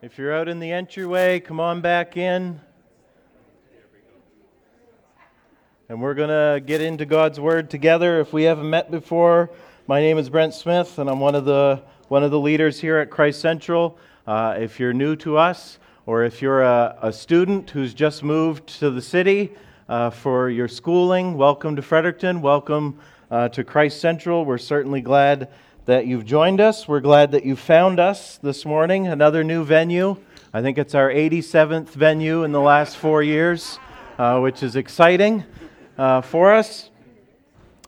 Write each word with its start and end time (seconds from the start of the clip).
If 0.00 0.16
you're 0.16 0.32
out 0.32 0.48
in 0.48 0.60
the 0.60 0.70
entryway, 0.70 1.40
come 1.40 1.58
on 1.58 1.80
back 1.80 2.16
in. 2.16 2.60
And 5.88 6.00
we're 6.00 6.14
going 6.14 6.28
to 6.28 6.60
get 6.64 6.80
into 6.80 7.04
God's 7.04 7.40
Word 7.40 7.68
together. 7.68 8.20
If 8.20 8.32
we 8.32 8.44
haven't 8.44 8.70
met 8.70 8.92
before, 8.92 9.50
my 9.88 9.98
name 10.00 10.16
is 10.16 10.30
Brent 10.30 10.54
Smith, 10.54 11.00
and 11.00 11.10
I'm 11.10 11.18
one 11.18 11.34
of 11.34 11.44
the, 11.46 11.82
one 12.06 12.22
of 12.22 12.30
the 12.30 12.38
leaders 12.38 12.78
here 12.78 12.98
at 12.98 13.10
Christ 13.10 13.40
Central. 13.40 13.98
Uh, 14.24 14.54
if 14.60 14.78
you're 14.78 14.92
new 14.92 15.16
to 15.16 15.36
us, 15.36 15.80
or 16.06 16.22
if 16.22 16.40
you're 16.40 16.62
a, 16.62 16.96
a 17.02 17.12
student 17.12 17.68
who's 17.70 17.92
just 17.92 18.22
moved 18.22 18.68
to 18.78 18.90
the 18.90 19.02
city 19.02 19.52
uh, 19.88 20.10
for 20.10 20.48
your 20.48 20.68
schooling, 20.68 21.36
welcome 21.36 21.74
to 21.74 21.82
Fredericton. 21.82 22.40
Welcome 22.40 23.00
uh, 23.32 23.48
to 23.48 23.64
Christ 23.64 24.00
Central. 24.00 24.44
We're 24.44 24.58
certainly 24.58 25.00
glad 25.00 25.48
that 25.88 26.06
you've 26.06 26.26
joined 26.26 26.60
us. 26.60 26.86
We're 26.86 27.00
glad 27.00 27.30
that 27.32 27.46
you 27.46 27.56
found 27.56 27.98
us 27.98 28.36
this 28.42 28.66
morning, 28.66 29.06
another 29.06 29.42
new 29.42 29.64
venue. 29.64 30.18
I 30.52 30.60
think 30.60 30.76
it's 30.76 30.94
our 30.94 31.08
87th 31.08 31.88
venue 31.88 32.44
in 32.44 32.52
the 32.52 32.60
last 32.60 32.98
four 32.98 33.22
years, 33.22 33.78
uh, 34.18 34.38
which 34.38 34.62
is 34.62 34.76
exciting 34.76 35.44
uh, 35.96 36.20
for 36.20 36.52
us. 36.52 36.90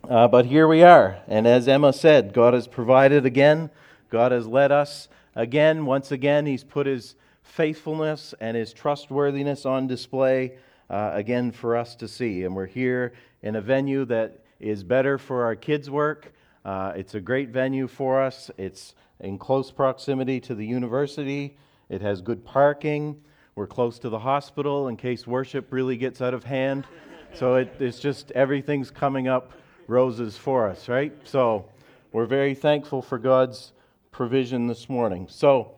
Uh, 0.09 0.29
but 0.29 0.47
here 0.47 0.67
we 0.67 0.83
are. 0.83 1.19
And 1.29 1.47
as 1.47 1.69
Emma 1.69 1.93
said, 1.93 2.33
God 2.33 2.55
has 2.55 2.67
provided 2.67 3.27
again, 3.27 3.69
God 4.09 4.33
has 4.33 4.47
led 4.47 4.73
us 4.73 5.09
again. 5.35 5.85
Once 5.85 6.11
again, 6.11 6.47
He's 6.47 6.65
put 6.65 6.87
His 6.87 7.17
faithfulness 7.43 8.35
and 8.41 8.57
His 8.57 8.73
trustworthiness 8.73 9.67
on 9.67 9.87
display 9.87 10.53
uh, 10.89 11.11
again 11.13 11.53
for 11.53 11.77
us 11.77 11.97
to 11.97 12.09
see. 12.09 12.45
And 12.45 12.57
we're 12.57 12.65
here 12.65 13.13
in 13.43 13.57
a 13.57 13.61
venue 13.61 14.07
that 14.07 14.39
is 14.59 14.83
better 14.83 15.19
for 15.19 15.45
our 15.45 15.55
kids' 15.55 15.91
work. 15.91 16.33
Uh, 16.65 16.93
it's 16.95 17.15
a 17.15 17.21
great 17.21 17.51
venue 17.51 17.89
for 17.89 18.21
us. 18.21 18.51
It's 18.59 18.95
in 19.21 19.39
close 19.39 19.71
proximity 19.71 20.41
to 20.41 20.55
the 20.55 20.67
university. 20.67 21.57
It 21.89 22.03
has 22.03 22.21
good 22.21 22.45
parking. 22.45 23.21
We're 23.55 23.67
close 23.67 23.99
to 24.01 24.09
the 24.09 24.19
hospital 24.19 24.89
in 24.89 24.97
case 24.97 25.27
worship 25.27 25.73
really 25.73 25.97
gets 25.97 26.21
out 26.21 26.35
of 26.35 26.45
hand. 26.45 26.87
So 27.35 27.55
it, 27.55 27.75
it's 27.79 27.99
just 27.99 28.31
everything's 28.33 28.91
coming 28.91 29.29
up 29.29 29.53
roses 29.87 30.37
for 30.37 30.69
us, 30.69 30.89
right? 30.89 31.13
So 31.25 31.69
we're 32.13 32.27
very 32.27 32.55
thankful 32.55 33.03
for 33.03 33.19
God's 33.19 33.73
provision 34.13 34.67
this 34.67 34.89
morning. 34.89 35.27
So 35.31 35.75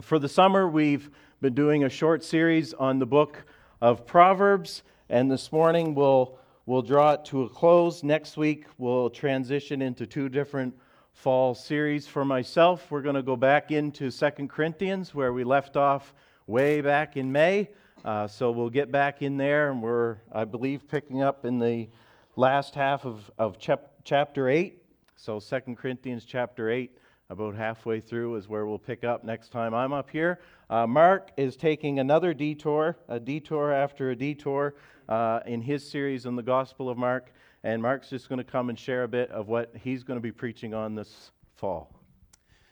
for 0.00 0.18
the 0.18 0.28
summer, 0.28 0.68
we've 0.68 1.10
been 1.40 1.54
doing 1.54 1.84
a 1.84 1.88
short 1.88 2.24
series 2.24 2.72
on 2.74 2.98
the 2.98 3.06
book 3.06 3.44
of 3.80 4.06
Proverbs, 4.06 4.82
and 5.08 5.30
this 5.30 5.52
morning 5.52 5.94
we'll 5.94 6.38
We'll 6.64 6.82
draw 6.82 7.14
it 7.14 7.24
to 7.26 7.42
a 7.42 7.48
close. 7.48 8.04
Next 8.04 8.36
week, 8.36 8.66
we'll 8.78 9.10
transition 9.10 9.82
into 9.82 10.06
two 10.06 10.28
different 10.28 10.78
fall 11.12 11.56
series. 11.56 12.06
For 12.06 12.24
myself, 12.24 12.88
we're 12.88 13.02
going 13.02 13.16
to 13.16 13.22
go 13.22 13.34
back 13.34 13.72
into 13.72 14.12
Second 14.12 14.48
Corinthians, 14.48 15.12
where 15.12 15.32
we 15.32 15.42
left 15.42 15.76
off 15.76 16.14
way 16.46 16.80
back 16.80 17.16
in 17.16 17.32
May. 17.32 17.68
Uh, 18.04 18.28
so 18.28 18.52
we'll 18.52 18.70
get 18.70 18.92
back 18.92 19.22
in 19.22 19.36
there, 19.36 19.72
and 19.72 19.82
we're, 19.82 20.18
I 20.30 20.44
believe, 20.44 20.86
picking 20.86 21.20
up 21.20 21.44
in 21.44 21.58
the 21.58 21.88
last 22.36 22.76
half 22.76 23.04
of, 23.04 23.28
of 23.38 23.58
chap- 23.58 23.94
chapter 24.04 24.48
8. 24.48 24.80
So 25.16 25.40
Second 25.40 25.78
Corinthians 25.78 26.24
chapter 26.24 26.70
8, 26.70 26.96
about 27.28 27.56
halfway 27.56 27.98
through, 27.98 28.36
is 28.36 28.48
where 28.48 28.66
we'll 28.66 28.78
pick 28.78 29.02
up 29.02 29.24
next 29.24 29.50
time 29.50 29.74
I'm 29.74 29.92
up 29.92 30.10
here. 30.10 30.38
Uh, 30.70 30.86
Mark 30.86 31.32
is 31.36 31.56
taking 31.56 31.98
another 31.98 32.32
detour, 32.32 32.96
a 33.08 33.18
detour 33.18 33.72
after 33.72 34.10
a 34.10 34.16
detour 34.16 34.74
uh, 35.12 35.40
in 35.44 35.60
his 35.60 35.88
series 35.88 36.24
on 36.24 36.36
the 36.36 36.42
Gospel 36.42 36.88
of 36.88 36.96
Mark. 36.96 37.34
And 37.64 37.82
Mark's 37.82 38.08
just 38.08 38.30
going 38.30 38.38
to 38.38 38.50
come 38.50 38.70
and 38.70 38.78
share 38.78 39.02
a 39.02 39.08
bit 39.08 39.30
of 39.30 39.46
what 39.46 39.70
he's 39.84 40.02
going 40.02 40.16
to 40.16 40.22
be 40.22 40.32
preaching 40.32 40.72
on 40.72 40.94
this 40.94 41.32
fall. 41.54 41.92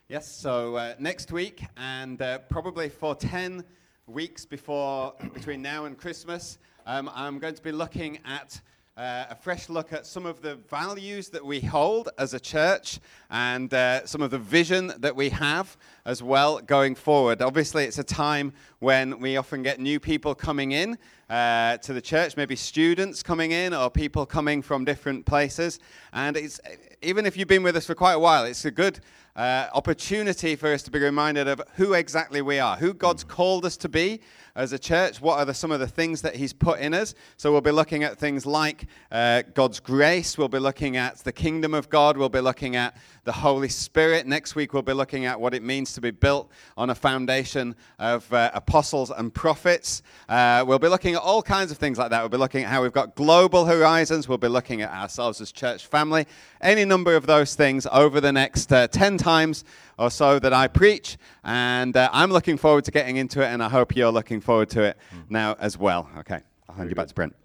Yes, 0.08 0.27
so 0.27 0.74
uh, 0.77 0.94
next 0.98 1.33
week, 1.33 1.62
and 1.77 2.20
uh, 2.22 2.38
probably 2.48 2.88
for 2.88 3.14
10 3.14 3.62
weeks 4.06 4.46
before, 4.46 5.12
between 5.34 5.61
now 5.61 5.84
and 5.84 5.98
Christmas, 5.98 6.58
um, 6.86 7.11
I'm 7.14 7.38
going 7.38 7.55
to 7.55 7.62
be 7.62 7.72
looking 7.72 8.18
at 8.24 8.58
uh, 9.00 9.24
a 9.30 9.34
fresh 9.34 9.70
look 9.70 9.94
at 9.94 10.05
some 10.05 10.27
of 10.27 10.42
the 10.42 10.56
values 10.68 11.30
that 11.30 11.42
we 11.42 11.58
hold 11.58 12.11
as 12.18 12.34
a 12.34 12.40
church 12.40 13.00
and 13.30 13.72
uh, 13.72 14.05
some 14.05 14.20
of 14.20 14.30
the 14.30 14.38
vision 14.38 14.92
that 14.98 15.16
we 15.16 15.30
have 15.30 15.74
as 16.05 16.22
well 16.22 16.58
going 16.61 16.94
forward. 16.94 17.40
Obviously, 17.40 17.84
it's 17.84 17.98
a 17.98 18.05
time 18.05 18.52
when 18.80 19.18
we 19.18 19.39
often 19.39 19.62
get 19.62 19.80
new 19.80 19.98
people 19.98 20.34
coming 20.34 20.72
in 20.72 20.98
uh, 21.30 21.78
to 21.78 21.94
the 21.94 22.00
church, 22.02 22.36
maybe 22.36 22.55
students 22.55 23.22
coming 23.22 23.52
in 23.52 23.72
or 23.72 23.89
people 23.89 24.27
coming 24.27 24.60
from 24.60 24.84
different 24.84 25.24
places. 25.24 25.80
And 26.12 26.36
it's, 26.36 26.60
even 27.00 27.24
if 27.24 27.39
you've 27.39 27.48
been 27.48 27.62
with 27.62 27.77
us 27.77 27.86
for 27.86 27.94
quite 27.94 28.14
a 28.14 28.18
while, 28.18 28.44
it's 28.44 28.66
a 28.66 28.70
good 28.70 29.00
uh, 29.34 29.68
opportunity 29.72 30.56
for 30.56 30.70
us 30.74 30.83
to 30.83 30.90
be 30.90 30.98
reminded 30.98 31.48
of 31.48 31.62
who 31.77 31.94
exactly 31.94 32.42
we 32.42 32.58
are, 32.58 32.77
who 32.77 32.92
God's 32.92 33.24
called 33.24 33.64
us 33.64 33.78
to 33.78 33.89
be 33.89 34.20
as 34.60 34.74
a 34.74 34.78
church, 34.78 35.22
what 35.22 35.38
are 35.38 35.46
the, 35.46 35.54
some 35.54 35.72
of 35.72 35.80
the 35.80 35.86
things 35.86 36.20
that 36.20 36.36
He's 36.36 36.52
put 36.52 36.80
in 36.80 36.92
us. 36.92 37.14
So 37.38 37.50
we'll 37.50 37.62
be 37.62 37.70
looking 37.70 38.04
at 38.04 38.18
things 38.18 38.44
like 38.44 38.86
uh, 39.10 39.42
God's 39.54 39.80
grace, 39.80 40.36
we'll 40.36 40.48
be 40.48 40.58
looking 40.58 40.98
at 40.98 41.16
the 41.18 41.32
kingdom 41.32 41.72
of 41.72 41.88
God, 41.88 42.18
we'll 42.18 42.28
be 42.28 42.40
looking 42.40 42.76
at 42.76 42.94
the 43.24 43.32
Holy 43.32 43.68
Spirit. 43.68 44.26
Next 44.26 44.54
week, 44.54 44.72
we'll 44.74 44.82
be 44.82 44.92
looking 44.92 45.24
at 45.24 45.40
what 45.40 45.54
it 45.54 45.62
means 45.62 45.94
to 45.94 46.00
be 46.00 46.10
built 46.10 46.50
on 46.76 46.90
a 46.90 46.94
foundation 46.94 47.74
of 47.98 48.30
uh, 48.32 48.50
apostles 48.52 49.10
and 49.10 49.32
prophets. 49.32 50.02
Uh, 50.28 50.62
we'll 50.66 50.78
be 50.78 50.88
looking 50.88 51.14
at 51.14 51.22
all 51.22 51.42
kinds 51.42 51.70
of 51.70 51.78
things 51.78 51.96
like 51.96 52.10
that. 52.10 52.20
We'll 52.20 52.28
be 52.28 52.36
looking 52.36 52.64
at 52.64 52.70
how 52.70 52.82
we've 52.82 52.92
got 52.92 53.14
global 53.14 53.64
horizons. 53.64 54.28
We'll 54.28 54.38
be 54.38 54.48
looking 54.48 54.82
at 54.82 54.90
ourselves 54.90 55.40
as 55.40 55.52
church 55.52 55.86
family. 55.86 56.27
Any 56.60 56.84
number 56.84 57.16
of 57.16 57.27
those 57.27 57.54
things 57.54 57.86
over 57.90 58.20
the 58.20 58.32
next 58.32 58.72
uh, 58.72 58.88
10 58.88 59.16
times 59.16 59.64
or 60.00 60.11
so 60.11 60.38
that 60.38 60.52
I 60.52 60.66
preach. 60.66 61.18
And 61.44 61.96
uh, 61.96 62.08
I'm 62.12 62.30
looking 62.30 62.56
forward 62.56 62.86
to 62.86 62.90
getting 62.90 63.18
into 63.18 63.42
it, 63.42 63.46
and 63.46 63.62
I 63.62 63.68
hope 63.68 63.94
you're 63.94 64.11
looking 64.11 64.40
forward 64.40 64.70
to 64.70 64.83
it 64.83 64.96
mm. 65.14 65.22
now 65.28 65.55
as 65.61 65.78
well. 65.78 66.08
Okay, 66.18 66.40
I'll 66.68 66.74
hand 66.74 66.78
Very 66.78 66.88
you 66.88 66.94
back 66.96 67.05
good. 67.05 67.08
to 67.11 67.14
Brent. 67.14 67.36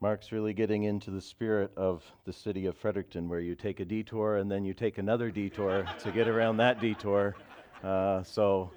Mark's 0.00 0.32
really 0.32 0.54
getting 0.54 0.84
into 0.84 1.10
the 1.10 1.20
spirit 1.20 1.70
of 1.76 2.02
the 2.24 2.32
city 2.32 2.64
of 2.64 2.74
Fredericton, 2.78 3.28
where 3.28 3.40
you 3.40 3.54
take 3.54 3.80
a 3.80 3.84
detour 3.84 4.38
and 4.38 4.50
then 4.50 4.64
you 4.64 4.72
take 4.72 4.96
another 4.96 5.30
detour 5.30 5.84
to 6.02 6.10
get 6.10 6.26
around 6.26 6.56
that 6.56 6.80
detour. 6.80 7.36
Uh, 7.84 8.22
so 8.22 8.70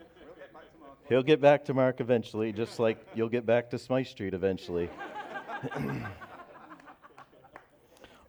he'll 1.07 1.23
get 1.23 1.39
back 1.39 1.63
to 1.65 1.73
Mark 1.73 2.01
eventually, 2.01 2.51
just 2.51 2.77
like 2.77 2.97
you'll 3.15 3.29
get 3.29 3.45
back 3.45 3.69
to 3.69 3.79
Smythe 3.79 4.07
Street 4.07 4.33
eventually. 4.33 4.89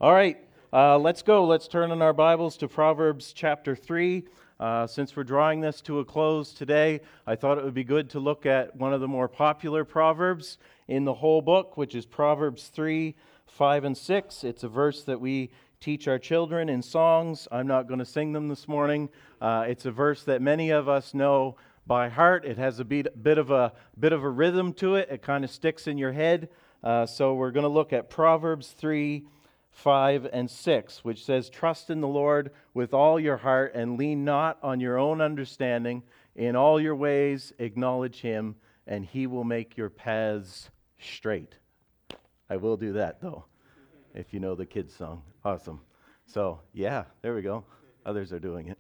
All 0.01 0.13
right, 0.13 0.39
uh, 0.75 0.99
let's 0.99 1.23
go. 1.23 1.45
Let's 1.45 1.69
turn 1.69 1.93
in 1.93 2.03
our 2.03 2.13
Bibles 2.13 2.57
to 2.57 2.67
Proverbs 2.67 3.33
chapter 3.33 3.77
3. 3.77 4.25
Uh, 4.59 4.89
since 4.89 5.15
we're 5.15 5.23
drawing 5.23 5.61
this 5.61 5.81
to 5.83 6.01
a 6.01 6.05
close 6.05 6.53
today, 6.53 7.01
I 7.29 7.37
thought 7.37 7.59
it 7.59 7.65
would 7.65 7.75
be 7.75 7.85
good 7.85 8.11
to 8.11 8.19
look 8.19 8.45
at 8.45 8.75
one 8.75 8.93
of 8.93 9.01
the 9.01 9.07
more 9.07 9.29
popular 9.29 9.85
Proverbs 9.85 10.59
in 10.89 11.05
the 11.05 11.15
whole 11.15 11.43
book, 11.43 11.77
which 11.77 11.95
is 11.95 12.07
Proverbs 12.07 12.73
3, 12.75 13.15
5, 13.47 13.85
and 13.85 13.97
6. 13.97 14.43
It's 14.43 14.65
a 14.65 14.69
verse 14.69 15.05
that 15.05 15.21
we 15.21 15.53
teach 15.79 16.09
our 16.09 16.19
children 16.19 16.69
in 16.69 16.83
songs. 16.83 17.47
I'm 17.53 17.69
not 17.69 17.87
going 17.87 18.01
to 18.01 18.05
sing 18.05 18.33
them 18.33 18.49
this 18.49 18.67
morning. 18.67 19.11
Uh, 19.41 19.67
it's 19.69 19.87
a 19.87 19.93
verse 19.93 20.25
that 20.25 20.43
many 20.43 20.71
of 20.71 20.89
us 20.89 21.15
know 21.15 21.55
by 21.87 22.09
heart. 22.09 22.45
It 22.45 22.59
has 22.59 22.81
a 22.81 22.85
bit, 22.85 23.23
bit, 23.23 23.39
of, 23.39 23.53
a, 23.53 23.75
bit 24.01 24.13
of 24.13 24.25
a 24.25 24.29
rhythm 24.29 24.73
to 24.73 24.97
it, 24.97 25.09
it 25.09 25.23
kind 25.23 25.45
of 25.45 25.53
sticks 25.53 25.87
in 25.87 25.99
your 25.99 26.13
head. 26.13 26.49
Uh, 26.83 27.07
so 27.07 27.35
we're 27.35 27.53
going 27.53 27.63
to 27.63 27.69
look 27.69 27.93
at 27.93 28.11
Proverbs 28.11 28.75
3, 28.77 29.25
5, 29.75 30.29
and 30.33 30.51
6, 30.51 31.05
which 31.05 31.25
says, 31.25 31.51
Trust 31.51 31.91
in 31.91 32.01
the 32.01 32.09
Lord 32.09 32.53
with 32.73 32.95
all 32.95 33.19
your 33.19 33.37
heart 33.37 33.75
and 33.75 33.99
lean 33.99 34.25
not 34.25 34.59
on 34.63 34.81
your 34.81 34.99
own 34.99 35.21
understanding. 35.21 36.03
In 36.37 36.57
all 36.57 36.81
your 36.81 36.95
ways, 36.95 37.53
acknowledge 37.59 38.21
him, 38.21 38.57
and 38.87 39.05
he 39.05 39.27
will 39.27 39.45
make 39.45 39.77
your 39.77 39.91
paths 39.91 40.71
straight. 40.99 41.57
I 42.49 42.57
will 42.57 42.77
do 42.77 42.93
that 42.93 43.21
though, 43.21 43.45
if 44.15 44.33
you 44.33 44.41
know 44.41 44.55
the 44.55 44.67
kids' 44.67 44.95
song. 44.95 45.23
Awesome. 45.45 45.81
So, 46.27 46.61
yeah, 46.73 47.05
there 47.23 47.35
we 47.35 47.43
go. 47.43 47.65
Others 48.07 48.33
are 48.33 48.39
doing 48.39 48.69
it. 48.69 48.79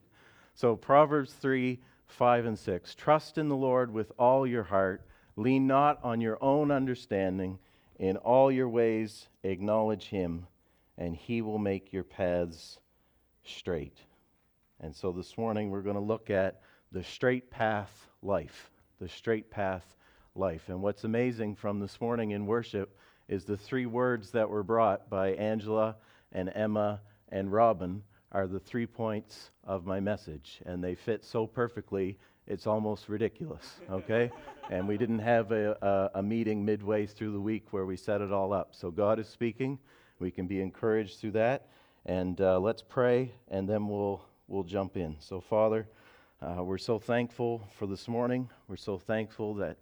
So, 0.54 0.76
Proverbs 0.76 1.32
3 1.34 1.80
5 2.06 2.46
and 2.46 2.58
6. 2.58 2.94
Trust 2.94 3.38
in 3.38 3.48
the 3.48 3.56
Lord 3.56 3.92
with 3.92 4.12
all 4.18 4.46
your 4.46 4.62
heart. 4.62 5.02
Lean 5.36 5.66
not 5.66 5.98
on 6.04 6.20
your 6.20 6.38
own 6.42 6.70
understanding. 6.70 7.58
In 7.98 8.16
all 8.18 8.52
your 8.52 8.68
ways, 8.68 9.28
acknowledge 9.42 10.08
him, 10.08 10.46
and 10.98 11.16
he 11.16 11.42
will 11.42 11.58
make 11.58 11.92
your 11.92 12.04
paths 12.04 12.78
straight. 13.44 13.98
And 14.80 14.94
so 14.94 15.12
this 15.12 15.36
morning, 15.38 15.70
we're 15.70 15.82
going 15.82 15.96
to 15.96 16.00
look 16.00 16.30
at 16.30 16.60
the 16.92 17.04
straight 17.04 17.50
path 17.50 18.08
life. 18.22 18.70
The 19.00 19.08
straight 19.08 19.50
path 19.50 19.96
life. 20.34 20.68
And 20.68 20.82
what's 20.82 21.04
amazing 21.04 21.56
from 21.56 21.80
this 21.80 22.00
morning 22.00 22.32
in 22.32 22.46
worship 22.46 22.96
is 23.28 23.44
the 23.44 23.56
three 23.56 23.86
words 23.86 24.30
that 24.32 24.48
were 24.48 24.62
brought 24.62 25.08
by 25.08 25.30
Angela 25.30 25.96
and 26.32 26.50
Emma 26.54 27.00
and 27.30 27.52
Robin 27.52 28.02
are 28.32 28.46
the 28.46 28.58
three 28.58 28.86
points 28.86 29.50
of 29.64 29.86
my 29.86 30.00
message. 30.00 30.60
And 30.66 30.82
they 30.82 30.94
fit 30.94 31.24
so 31.24 31.46
perfectly, 31.46 32.18
it's 32.46 32.66
almost 32.66 33.08
ridiculous, 33.08 33.80
okay? 33.90 34.30
and 34.70 34.86
we 34.86 34.98
didn't 34.98 35.20
have 35.20 35.52
a, 35.52 36.10
a, 36.14 36.18
a, 36.18 36.22
meeting 36.22 36.64
midway 36.64 37.06
through 37.06 37.32
the 37.32 37.40
week 37.40 37.72
where 37.72 37.86
we 37.86 37.96
set 37.96 38.20
it 38.20 38.32
all 38.32 38.52
up. 38.52 38.74
So 38.74 38.90
God 38.90 39.18
is 39.18 39.28
speaking. 39.28 39.78
We 40.18 40.30
can 40.30 40.46
be 40.46 40.60
encouraged 40.60 41.20
through 41.20 41.32
that. 41.32 41.68
And 42.06 42.40
uh, 42.40 42.58
let's 42.60 42.82
pray, 42.82 43.32
and 43.48 43.68
then 43.68 43.88
we'll, 43.88 44.22
we'll 44.48 44.64
jump 44.64 44.96
in. 44.96 45.16
So, 45.20 45.40
Father, 45.40 45.86
Uh, 46.42 46.62
we're 46.62 46.76
so 46.92 46.98
thankful 46.98 47.66
for 47.78 47.86
this 47.86 48.06
morning. 48.06 48.50
We're 48.68 48.76
so 48.76 48.98
thankful 48.98 49.54
that 49.54 49.76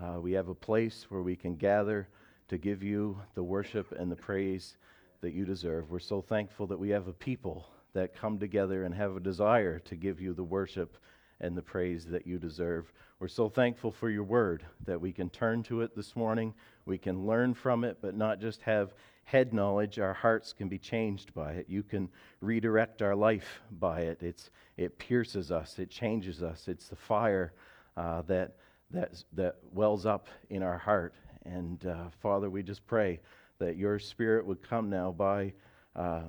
uh, 0.00 0.18
we 0.18 0.32
have 0.32 0.48
a 0.48 0.54
place 0.54 1.10
where 1.10 1.20
we 1.20 1.36
can 1.36 1.56
gather 1.56 2.08
to 2.48 2.56
give 2.56 2.82
you 2.82 3.20
the 3.34 3.42
worship 3.42 3.92
and 3.92 4.10
the 4.10 4.16
praise 4.16 4.78
that 5.20 5.34
you 5.34 5.44
deserve. 5.44 5.90
We're 5.90 5.98
so 5.98 6.22
thankful 6.22 6.66
that 6.68 6.78
we 6.78 6.92
have 6.94 7.08
a 7.08 7.12
people 7.12 7.66
that 7.92 8.14
come 8.20 8.38
together 8.38 8.84
and 8.84 8.94
have 8.94 9.16
a 9.16 9.20
desire 9.20 9.78
to 9.80 9.96
give 9.96 10.22
you 10.22 10.32
the 10.34 10.48
worship 10.48 10.96
and 11.40 11.54
the 11.54 11.62
praise 11.62 12.06
that 12.06 12.26
you 12.26 12.38
deserve. 12.38 12.92
We're 13.18 13.28
so 13.28 13.48
thankful 13.50 13.92
for 13.92 14.08
your 14.08 14.24
word 14.24 14.64
that 14.86 15.00
we 15.00 15.12
can 15.12 15.28
turn 15.28 15.62
to 15.64 15.82
it 15.82 15.94
this 15.94 16.16
morning. 16.16 16.54
We 16.86 16.98
can 16.98 17.26
learn 17.26 17.54
from 17.54 17.84
it, 17.84 17.98
but 18.00 18.14
not 18.14 18.40
just 18.40 18.62
have 18.62 18.94
head 19.26 19.52
knowledge. 19.52 19.98
Our 19.98 20.14
hearts 20.14 20.52
can 20.52 20.68
be 20.68 20.78
changed 20.78 21.34
by 21.34 21.52
it. 21.52 21.66
You 21.68 21.82
can 21.82 22.08
redirect 22.40 23.02
our 23.02 23.14
life 23.14 23.60
by 23.78 24.00
it. 24.00 24.22
It's, 24.22 24.50
it 24.76 24.98
pierces 24.98 25.52
us, 25.52 25.78
it 25.78 25.90
changes 25.90 26.42
us. 26.42 26.66
It's 26.66 26.88
the 26.88 26.96
fire 26.96 27.52
uh, 27.96 28.22
that, 28.22 28.56
that, 28.90 29.22
that 29.34 29.56
wells 29.72 30.06
up 30.06 30.28
in 30.50 30.62
our 30.62 30.78
heart. 30.78 31.14
And 31.44 31.86
uh, 31.86 32.06
Father, 32.20 32.50
we 32.50 32.62
just 32.62 32.86
pray 32.86 33.20
that 33.58 33.76
your 33.76 33.98
spirit 33.98 34.46
would 34.46 34.66
come 34.66 34.90
now 34.90 35.12
by. 35.12 35.52
Uh, 35.94 36.22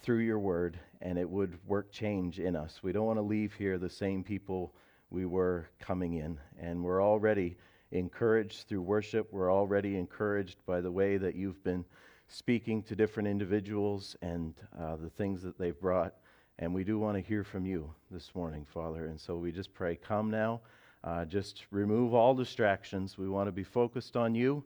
through 0.00 0.18
your 0.18 0.38
word 0.38 0.78
and 1.00 1.18
it 1.18 1.28
would 1.28 1.58
work 1.66 1.90
change 1.92 2.40
in 2.40 2.56
us. 2.56 2.80
We 2.82 2.92
don't 2.92 3.06
want 3.06 3.18
to 3.18 3.22
leave 3.22 3.54
here 3.54 3.78
the 3.78 3.90
same 3.90 4.22
people 4.24 4.74
we 5.10 5.26
were 5.26 5.68
coming 5.80 6.14
in. 6.14 6.38
And 6.58 6.82
we're 6.82 7.02
already 7.02 7.56
encouraged 7.92 8.68
through 8.68 8.82
worship. 8.82 9.28
We're 9.32 9.52
already 9.52 9.96
encouraged 9.96 10.58
by 10.66 10.80
the 10.80 10.90
way 10.90 11.16
that 11.16 11.34
you've 11.34 11.62
been 11.62 11.84
speaking 12.28 12.82
to 12.84 12.94
different 12.94 13.28
individuals 13.28 14.16
and 14.22 14.54
uh, 14.78 14.96
the 14.96 15.10
things 15.10 15.42
that 15.42 15.58
they've 15.58 15.80
brought. 15.80 16.14
And 16.58 16.74
we 16.74 16.84
do 16.84 16.98
want 16.98 17.16
to 17.16 17.22
hear 17.22 17.44
from 17.44 17.66
you 17.66 17.92
this 18.10 18.34
morning, 18.34 18.66
Father. 18.72 19.06
And 19.06 19.20
so 19.20 19.36
we 19.36 19.52
just 19.52 19.72
pray, 19.74 19.96
come 19.96 20.30
now. 20.30 20.60
Uh, 21.04 21.24
just 21.24 21.64
remove 21.70 22.12
all 22.12 22.34
distractions. 22.34 23.16
We 23.16 23.28
want 23.28 23.46
to 23.46 23.52
be 23.52 23.64
focused 23.64 24.16
on 24.16 24.34
you. 24.34 24.64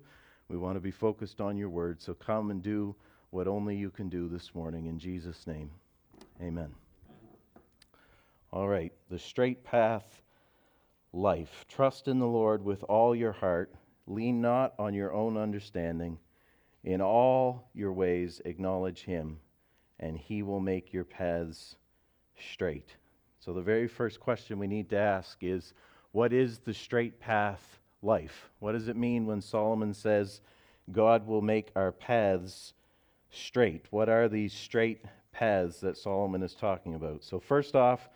We 0.48 0.56
want 0.56 0.76
to 0.76 0.80
be 0.80 0.90
focused 0.90 1.40
on 1.40 1.56
your 1.56 1.68
word. 1.68 2.00
So 2.00 2.14
come 2.14 2.50
and 2.50 2.62
do 2.62 2.94
what 3.30 3.46
only 3.46 3.76
you 3.76 3.90
can 3.90 4.08
do 4.08 4.28
this 4.28 4.54
morning. 4.54 4.86
In 4.86 4.98
Jesus' 4.98 5.46
name, 5.46 5.70
amen. 6.42 6.70
All 8.52 8.68
right, 8.68 8.92
the 9.08 9.18
straight 9.18 9.64
path 9.64 10.22
life. 11.12 11.64
Trust 11.68 12.08
in 12.08 12.18
the 12.18 12.26
Lord 12.26 12.64
with 12.64 12.82
all 12.84 13.14
your 13.14 13.32
heart. 13.32 13.74
Lean 14.06 14.40
not 14.40 14.74
on 14.78 14.94
your 14.94 15.12
own 15.12 15.36
understanding. 15.36 16.18
In 16.84 17.00
all 17.00 17.68
your 17.74 17.92
ways, 17.92 18.40
acknowledge 18.44 19.02
him, 19.02 19.38
and 20.00 20.18
he 20.18 20.42
will 20.42 20.60
make 20.60 20.92
your 20.92 21.04
paths 21.04 21.76
straight. 22.38 22.96
So, 23.38 23.52
the 23.52 23.62
very 23.62 23.88
first 23.88 24.20
question 24.20 24.58
we 24.58 24.66
need 24.66 24.90
to 24.90 24.98
ask 24.98 25.38
is 25.42 25.74
what 26.12 26.32
is 26.32 26.58
the 26.58 26.74
straight 26.74 27.20
path 27.20 27.78
life? 28.02 28.50
What 28.58 28.72
does 28.72 28.88
it 28.88 28.96
mean 28.96 29.26
when 29.26 29.40
Solomon 29.40 29.94
says, 29.94 30.40
God 30.90 31.26
will 31.26 31.42
make 31.42 31.70
our 31.76 31.92
paths 31.92 32.74
straight. 33.30 33.86
What 33.90 34.08
are 34.08 34.28
these 34.28 34.52
straight 34.52 35.04
paths 35.32 35.80
that 35.80 35.96
Solomon 35.96 36.42
is 36.42 36.54
talking 36.54 36.94
about? 36.94 37.24
So, 37.24 37.40
first 37.40 37.74
off, 37.74 38.08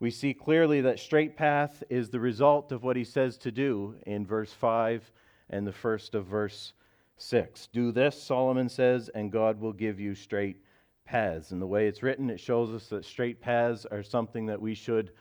we 0.00 0.10
see 0.10 0.34
clearly 0.34 0.80
that 0.82 0.98
straight 0.98 1.36
path 1.36 1.82
is 1.88 2.10
the 2.10 2.20
result 2.20 2.72
of 2.72 2.82
what 2.82 2.96
he 2.96 3.04
says 3.04 3.38
to 3.38 3.52
do 3.52 3.94
in 4.06 4.26
verse 4.26 4.52
5 4.52 5.10
and 5.50 5.66
the 5.66 5.72
first 5.72 6.14
of 6.14 6.26
verse 6.26 6.72
6. 7.16 7.68
Do 7.68 7.92
this, 7.92 8.20
Solomon 8.20 8.68
says, 8.68 9.08
and 9.14 9.30
God 9.30 9.60
will 9.60 9.72
give 9.72 10.00
you 10.00 10.14
straight 10.14 10.56
paths. 11.04 11.50
And 11.50 11.60
the 11.60 11.66
way 11.66 11.86
it's 11.86 12.02
written, 12.02 12.30
it 12.30 12.40
shows 12.40 12.70
us 12.70 12.88
that 12.88 13.04
straight 13.04 13.40
paths 13.40 13.86
are 13.86 14.02
something 14.02 14.46
that 14.46 14.60
we 14.60 14.74
should 14.74 15.12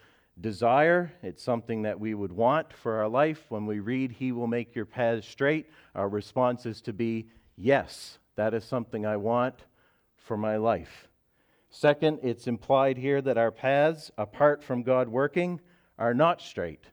desire. 0.42 1.12
It's 1.22 1.44
something 1.44 1.84
that 1.84 2.00
we 2.00 2.14
would 2.14 2.32
want 2.32 2.74
for 2.74 2.96
our 2.98 3.08
life. 3.08 3.46
When 3.50 3.66
we 3.66 3.80
read, 3.80 4.12
He 4.12 4.32
will 4.32 4.48
make 4.48 4.76
your 4.76 4.86
paths 4.86 5.28
straight, 5.28 5.70
our 5.96 6.10
response 6.10 6.66
is 6.66 6.82
to 6.82 6.94
be, 6.94 7.28
Yes, 7.56 8.18
that 8.36 8.54
is 8.54 8.64
something 8.64 9.06
I 9.06 9.18
want 9.18 9.66
for 10.16 10.38
my 10.38 10.58
life. 10.58 11.08
Second, 11.70 12.20
it's 12.24 12.48
implied 12.48 12.98
here 12.98 13.22
that 13.22 13.38
our 13.38 13.52
paths, 13.52 14.12
apart 14.18 14.64
from 14.64 14.84
God 14.84 15.08
working, 15.08 15.60
are 16.00 16.14
not 16.14 16.42
straight, 16.42 16.86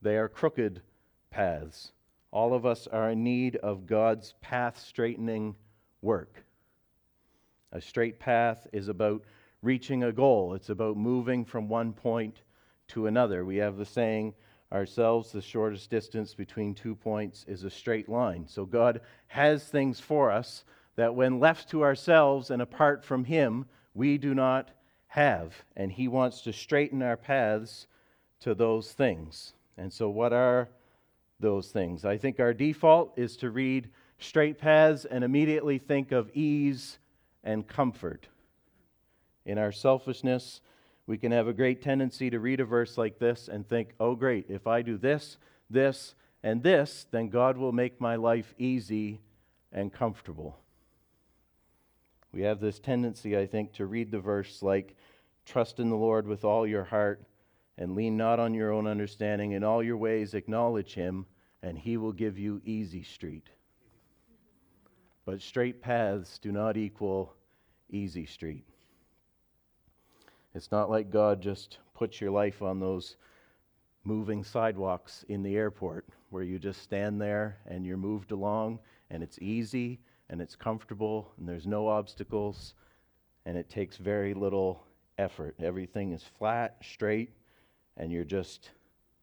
they 0.00 0.16
are 0.16 0.28
crooked 0.28 0.82
paths. 1.30 1.92
All 2.32 2.54
of 2.54 2.64
us 2.64 2.86
are 2.86 3.10
in 3.10 3.22
need 3.22 3.56
of 3.56 3.86
God's 3.86 4.34
path 4.40 4.80
straightening 4.80 5.54
work. 6.00 6.44
A 7.72 7.80
straight 7.80 8.18
path 8.18 8.66
is 8.72 8.88
about 8.88 9.22
reaching 9.62 10.02
a 10.02 10.12
goal, 10.12 10.54
it's 10.54 10.70
about 10.70 10.96
moving 10.96 11.44
from 11.44 11.68
one 11.68 11.92
point 11.92 12.42
to 12.88 13.06
another. 13.06 13.44
We 13.44 13.56
have 13.56 13.76
the 13.76 13.86
saying 13.86 14.34
ourselves, 14.72 15.30
the 15.30 15.42
shortest 15.42 15.90
distance 15.90 16.34
between 16.34 16.74
two 16.74 16.94
points 16.94 17.44
is 17.46 17.64
a 17.64 17.70
straight 17.70 18.08
line. 18.08 18.46
So 18.48 18.64
God 18.64 19.02
has 19.28 19.64
things 19.64 20.00
for 20.00 20.30
us 20.30 20.64
that 20.96 21.14
when 21.14 21.38
left 21.38 21.68
to 21.70 21.82
ourselves 21.82 22.50
and 22.50 22.62
apart 22.62 23.04
from 23.04 23.24
Him, 23.24 23.66
we 23.94 24.18
do 24.18 24.34
not 24.34 24.70
have. 25.08 25.64
And 25.76 25.92
He 25.92 26.08
wants 26.08 26.40
to 26.42 26.52
straighten 26.52 27.02
our 27.02 27.16
paths 27.16 27.86
to 28.40 28.54
those 28.54 28.92
things. 28.92 29.54
And 29.76 29.92
so, 29.92 30.08
what 30.08 30.32
are 30.32 30.68
those 31.42 31.68
things? 31.68 32.06
I 32.06 32.16
think 32.16 32.40
our 32.40 32.54
default 32.54 33.12
is 33.18 33.36
to 33.38 33.50
read 33.50 33.90
straight 34.18 34.58
paths 34.58 35.04
and 35.04 35.22
immediately 35.22 35.76
think 35.76 36.12
of 36.12 36.30
ease 36.32 36.98
and 37.44 37.68
comfort. 37.68 38.28
In 39.44 39.58
our 39.58 39.72
selfishness, 39.72 40.62
we 41.06 41.18
can 41.18 41.32
have 41.32 41.48
a 41.48 41.52
great 41.52 41.82
tendency 41.82 42.30
to 42.30 42.38
read 42.38 42.60
a 42.60 42.64
verse 42.64 42.96
like 42.96 43.18
this 43.18 43.48
and 43.48 43.68
think, 43.68 43.90
oh, 44.00 44.14
great, 44.14 44.46
if 44.48 44.66
I 44.66 44.80
do 44.80 44.96
this, 44.96 45.36
this, 45.68 46.14
and 46.42 46.62
this, 46.62 47.06
then 47.10 47.28
God 47.28 47.58
will 47.58 47.72
make 47.72 48.00
my 48.00 48.16
life 48.16 48.54
easy 48.56 49.20
and 49.72 49.92
comfortable. 49.92 50.58
We 52.32 52.42
have 52.42 52.60
this 52.60 52.78
tendency, 52.78 53.36
I 53.36 53.46
think, 53.46 53.72
to 53.74 53.86
read 53.86 54.10
the 54.10 54.20
verse 54.20 54.62
like, 54.62 54.96
Trust 55.44 55.80
in 55.80 55.90
the 55.90 55.96
Lord 55.96 56.26
with 56.26 56.44
all 56.44 56.66
your 56.66 56.84
heart 56.84 57.20
and 57.76 57.96
lean 57.96 58.16
not 58.16 58.38
on 58.38 58.54
your 58.54 58.72
own 58.72 58.86
understanding. 58.86 59.52
In 59.52 59.64
all 59.64 59.82
your 59.82 59.96
ways, 59.96 60.34
acknowledge 60.34 60.94
him, 60.94 61.26
and 61.62 61.78
he 61.78 61.96
will 61.96 62.12
give 62.12 62.38
you 62.38 62.60
easy 62.64 63.02
street. 63.02 63.48
But 65.24 65.40
straight 65.40 65.80
paths 65.80 66.38
do 66.38 66.50
not 66.50 66.76
equal 66.76 67.34
easy 67.90 68.26
street. 68.26 68.64
It's 70.54 70.72
not 70.72 70.90
like 70.90 71.10
God 71.10 71.40
just 71.40 71.78
puts 71.94 72.20
your 72.20 72.30
life 72.30 72.62
on 72.62 72.80
those 72.80 73.16
moving 74.04 74.42
sidewalks 74.42 75.24
in 75.28 75.42
the 75.42 75.56
airport 75.56 76.06
where 76.30 76.42
you 76.42 76.58
just 76.58 76.82
stand 76.82 77.20
there 77.20 77.58
and 77.66 77.86
you're 77.86 77.96
moved 77.96 78.32
along 78.32 78.80
and 79.10 79.22
it's 79.22 79.38
easy 79.40 80.00
and 80.28 80.40
it's 80.40 80.56
comfortable 80.56 81.32
and 81.38 81.48
there's 81.48 81.66
no 81.66 81.86
obstacles 81.88 82.74
and 83.46 83.56
it 83.56 83.70
takes 83.70 83.96
very 83.96 84.34
little 84.34 84.84
effort. 85.18 85.54
Everything 85.62 86.12
is 86.12 86.24
flat, 86.38 86.76
straight, 86.82 87.30
and 87.96 88.10
you're 88.10 88.24
just 88.24 88.70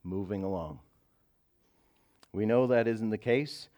moving 0.04 0.44
along. 0.44 0.80
We 2.34 2.46
know 2.46 2.68
that 2.68 2.88
isn't 2.88 3.10
the 3.10 3.18
case. 3.18 3.70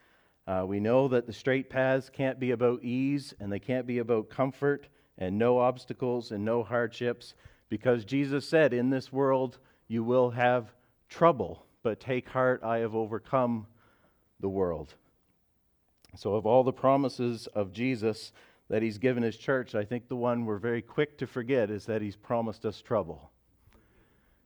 Uh, 0.48 0.66
we 0.68 0.80
know 0.80 1.08
that 1.08 1.28
the 1.28 1.34
straight 1.34 1.70
paths 1.70 2.10
can't 2.10 2.40
be 2.40 2.52
about 2.52 2.84
ease 2.84 3.34
and 3.40 3.52
they 3.52 3.60
can't 3.60 3.88
be 3.88 4.00
about 4.00 4.30
comfort 4.30 4.88
and 5.18 5.38
no 5.38 5.60
obstacles 5.60 6.32
and 6.32 6.44
no 6.44 6.64
hardships 6.64 7.36
because 7.70 8.04
Jesus 8.04 8.48
said, 8.48 8.74
In 8.74 8.90
this 8.90 9.14
world 9.14 9.60
you 9.88 10.04
will 10.04 10.32
have 10.32 10.74
trouble, 11.10 11.66
but 11.84 12.00
take 12.00 12.28
heart, 12.30 12.62
I 12.64 12.80
have 12.80 12.96
overcome 12.96 13.68
the 14.40 14.50
world. 14.50 14.96
So, 16.16 16.36
of 16.36 16.46
all 16.46 16.64
the 16.64 16.74
promises 16.74 17.48
of 17.48 17.72
Jesus 17.72 18.34
that 18.70 18.82
he's 18.82 18.98
given 18.98 19.24
his 19.24 19.38
church, 19.38 19.76
I 19.76 19.86
think 19.86 20.08
the 20.08 20.16
one 20.16 20.46
we're 20.46 20.58
very 20.58 20.82
quick 20.82 21.18
to 21.20 21.28
forget 21.28 21.70
is 21.70 21.86
that 21.86 22.02
he's 22.02 22.16
promised 22.16 22.66
us 22.66 22.82
trouble. 22.82 23.32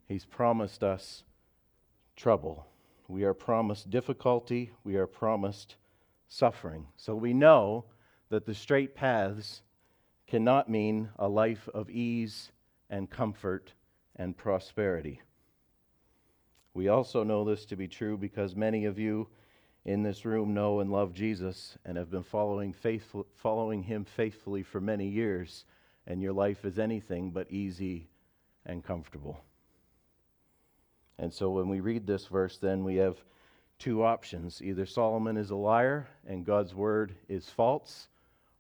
He's 0.08 0.26
promised 0.26 0.84
us 0.84 1.24
trouble. 2.16 2.68
We 3.08 3.24
are 3.24 3.34
promised 3.34 3.90
difficulty. 3.90 4.72
We 4.84 4.96
are 4.96 5.08
promised 5.08 5.76
suffering. 6.28 6.88
So 6.98 7.16
we 7.16 7.34
know 7.34 7.86
that 8.30 8.46
the 8.46 8.56
straight 8.56 8.96
paths 8.96 9.62
cannot 10.28 10.70
mean 10.70 11.10
a 11.18 11.28
life 11.28 11.70
of 11.74 11.90
ease 11.90 12.52
and 12.90 13.10
comfort 13.10 13.74
and 14.16 14.36
prosperity. 14.36 15.22
We 16.74 16.90
also 16.90 17.24
know 17.24 17.46
this 17.46 17.66
to 17.68 17.76
be 17.76 17.88
true 17.88 18.18
because 18.18 18.56
many 18.56 18.86
of 18.86 19.00
you 19.00 19.28
in 19.86 20.02
this 20.02 20.26
room 20.26 20.54
know 20.54 20.80
and 20.80 20.92
love 20.92 21.14
Jesus 21.14 21.78
and 21.86 21.98
have 21.98 22.10
been 22.10 22.24
following, 22.24 22.74
faithful, 22.74 23.28
following 23.36 23.84
him 23.84 24.04
faithfully 24.04 24.64
for 24.64 24.82
many 24.82 25.08
years, 25.08 25.66
and 26.08 26.22
your 26.22 26.34
life 26.34 26.66
is 26.66 26.80
anything 26.80 27.30
but 27.30 27.50
easy 27.52 28.10
and 28.66 28.84
comfortable. 28.84 29.40
And 31.18 31.34
so 31.34 31.50
when 31.50 31.70
we 31.70 31.80
read 31.80 32.06
this 32.06 32.28
verse, 32.28 32.58
then 32.58 32.84
we 32.84 32.96
have 32.96 33.18
two 33.80 34.04
options. 34.04 34.62
Either 34.62 34.86
Solomon 34.86 35.38
is 35.38 35.50
a 35.50 35.56
liar 35.56 36.08
and 36.28 36.46
God's 36.46 36.74
word 36.74 37.16
is 37.28 37.50
false, 37.50 38.08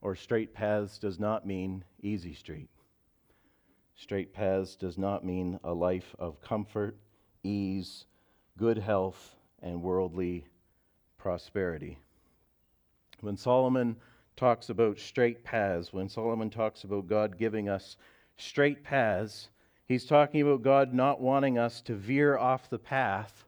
or 0.01 0.15
straight 0.15 0.53
paths 0.53 0.97
does 0.97 1.19
not 1.19 1.45
mean 1.45 1.83
easy 2.01 2.33
street. 2.33 2.69
Straight 3.95 4.33
paths 4.33 4.75
does 4.75 4.97
not 4.97 5.25
mean 5.25 5.59
a 5.63 5.73
life 5.73 6.15
of 6.19 6.41
comfort 6.41 6.97
ease, 7.43 8.05
good 8.57 8.77
health, 8.77 9.35
and 9.61 9.81
worldly 9.81 10.45
prosperity. 11.17 11.97
When 13.21 13.37
Solomon 13.37 13.95
talks 14.35 14.69
about 14.69 14.99
straight 14.99 15.43
paths, 15.43 15.93
when 15.93 16.09
Solomon 16.09 16.49
talks 16.49 16.83
about 16.83 17.07
God 17.07 17.37
giving 17.37 17.69
us 17.69 17.97
straight 18.37 18.83
paths, 18.83 19.49
he's 19.87 20.05
talking 20.05 20.41
about 20.41 20.63
God 20.63 20.93
not 20.93 21.21
wanting 21.21 21.57
us 21.57 21.81
to 21.81 21.95
veer 21.95 22.37
off 22.37 22.69
the 22.69 22.79
path 22.79 23.45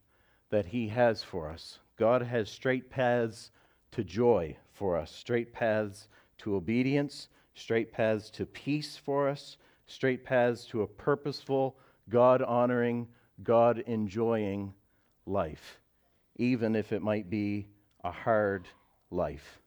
that 0.49 0.67
he 0.67 0.87
has 0.89 1.23
for 1.23 1.49
us. 1.49 1.79
God 1.97 2.21
has 2.21 2.49
straight 2.49 2.89
paths 2.89 3.51
to 3.91 4.03
joy 4.03 4.55
for 4.73 4.97
us, 4.97 5.11
straight 5.11 5.51
paths 5.51 6.07
to 6.39 6.55
obedience, 6.55 7.29
straight 7.55 7.91
paths 7.91 8.29
to 8.31 8.45
peace 8.45 8.97
for 8.97 9.27
us, 9.27 9.57
straight 9.87 10.23
paths 10.23 10.65
to 10.65 10.83
a 10.83 10.87
purposeful, 10.87 11.77
God 12.09 12.41
honoring, 12.41 13.07
God 13.43 13.79
enjoying 13.87 14.73
life, 15.25 15.79
even 16.35 16.75
if 16.75 16.91
it 16.91 17.01
might 17.01 17.29
be 17.29 17.67
a 18.03 18.11
hard 18.11 18.67
life. 19.09 19.59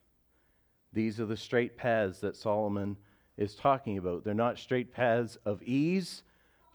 These 0.92 1.20
are 1.20 1.26
the 1.26 1.36
straight 1.36 1.76
paths 1.76 2.20
that 2.20 2.36
Solomon 2.36 2.96
is 3.36 3.54
talking 3.54 3.98
about. 3.98 4.24
They're 4.24 4.34
not 4.34 4.58
straight 4.58 4.92
paths 4.92 5.36
of 5.44 5.62
ease, 5.62 6.22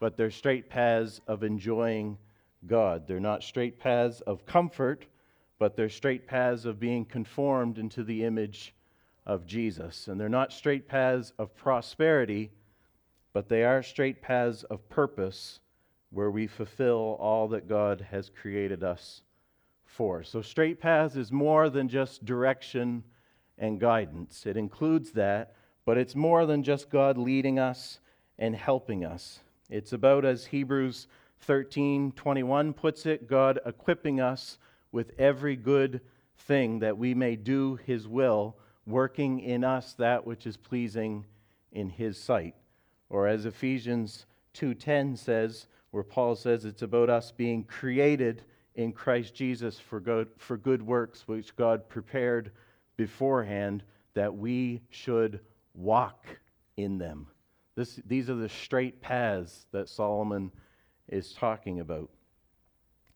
but 0.00 0.16
they're 0.16 0.30
straight 0.30 0.68
paths 0.68 1.20
of 1.26 1.42
enjoying 1.42 2.18
God. 2.66 3.06
They're 3.06 3.20
not 3.20 3.42
straight 3.42 3.78
paths 3.78 4.20
of 4.22 4.46
comfort, 4.46 5.06
but 5.58 5.76
they're 5.76 5.88
straight 5.88 6.26
paths 6.26 6.64
of 6.64 6.78
being 6.78 7.04
conformed 7.04 7.78
into 7.78 8.04
the 8.04 8.24
image 8.24 8.74
of 9.24 9.46
Jesus. 9.46 10.08
And 10.08 10.20
they're 10.20 10.28
not 10.28 10.52
straight 10.52 10.88
paths 10.88 11.32
of 11.38 11.54
prosperity, 11.56 12.50
but 13.32 13.48
they 13.48 13.64
are 13.64 13.82
straight 13.82 14.22
paths 14.22 14.62
of 14.64 14.88
purpose 14.88 15.60
where 16.10 16.30
we 16.30 16.46
fulfill 16.46 17.16
all 17.20 17.48
that 17.48 17.68
God 17.68 18.06
has 18.10 18.30
created 18.30 18.84
us 18.84 19.22
for. 19.84 20.22
So, 20.22 20.42
straight 20.42 20.80
paths 20.80 21.16
is 21.16 21.32
more 21.32 21.68
than 21.68 21.88
just 21.88 22.24
direction 22.24 23.02
and 23.58 23.80
guidance. 23.80 24.46
It 24.46 24.56
includes 24.56 25.12
that, 25.12 25.54
but 25.84 25.98
it's 25.98 26.14
more 26.14 26.46
than 26.46 26.62
just 26.62 26.90
God 26.90 27.18
leading 27.18 27.58
us 27.58 28.00
and 28.38 28.54
helping 28.54 29.04
us. 29.04 29.40
It's 29.68 29.92
about, 29.92 30.24
as 30.24 30.46
Hebrews 30.46 31.08
13 31.40 32.12
21 32.12 32.72
puts 32.72 33.06
it, 33.06 33.28
God 33.28 33.58
equipping 33.66 34.20
us 34.20 34.58
with 34.92 35.12
every 35.18 35.56
good 35.56 36.00
thing 36.38 36.78
that 36.80 36.96
we 36.96 37.14
may 37.14 37.36
do 37.36 37.76
His 37.86 38.06
will, 38.06 38.56
working 38.86 39.40
in 39.40 39.64
us 39.64 39.94
that 39.94 40.26
which 40.26 40.46
is 40.46 40.56
pleasing 40.56 41.24
in 41.72 41.90
His 41.90 42.18
sight. 42.18 42.54
Or 43.10 43.26
as 43.26 43.46
Ephesians 43.46 44.26
2:10 44.54 45.18
says, 45.18 45.66
where 45.90 46.04
Paul 46.04 46.36
says 46.36 46.64
it's 46.64 46.82
about 46.82 47.08
us 47.08 47.32
being 47.32 47.64
created 47.64 48.42
in 48.74 48.92
Christ 48.92 49.34
Jesus 49.34 49.78
for 49.78 50.00
good, 50.00 50.28
for 50.36 50.56
good 50.56 50.82
works 50.82 51.26
which 51.26 51.56
God 51.56 51.88
prepared 51.88 52.50
beforehand 52.96 53.82
that 54.14 54.34
we 54.34 54.82
should 54.90 55.40
walk 55.74 56.26
in 56.76 56.98
them. 56.98 57.28
This, 57.76 58.00
these 58.06 58.30
are 58.30 58.34
the 58.34 58.48
straight 58.48 59.02
paths 59.02 59.66
that 59.70 59.88
Solomon 59.88 60.50
is 61.08 61.34
talking 61.34 61.80
about. 61.80 62.10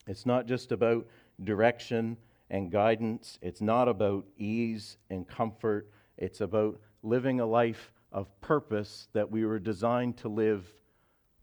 It's 0.07 0.27
not 0.27 0.47
just 0.47 0.71
about 0.71 1.07
direction 1.43 2.19
and 2.51 2.71
guidance, 2.71 3.39
it's 3.43 3.63
not 3.63 3.89
about 3.89 4.27
ease 4.37 4.99
and 5.09 5.27
comfort. 5.27 5.91
It's 6.19 6.43
about 6.43 6.79
living 7.03 7.41
a 7.41 7.47
life 7.47 7.93
of 8.13 8.29
purpose 8.41 9.09
that 9.15 9.31
we 9.31 9.47
were 9.47 9.59
designed 9.59 10.19
to 10.19 10.29
live 10.29 10.75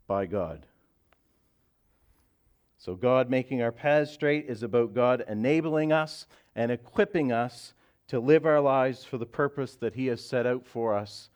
by 0.05 0.27
God. 0.27 0.67
So, 2.77 2.93
God 2.93 3.29
making 3.29 3.61
our 3.63 3.71
paths 3.71 4.11
straight 4.11 4.45
is 4.47 4.61
about 4.61 4.93
God 4.93 5.23
enabling 5.27 5.91
us 5.91 6.27
and 6.55 6.71
equipping 6.71 7.31
us 7.31 7.73
to 8.09 8.19
live 8.19 8.45
our 8.45 8.61
lives 8.61 9.03
for 9.03 9.17
the 9.17 9.25
purpose 9.25 9.75
that 9.77 9.95
He 9.95 10.07
has 10.07 10.23
set 10.23 10.45
out 10.45 10.67
for 10.67 10.95
us 10.95 11.29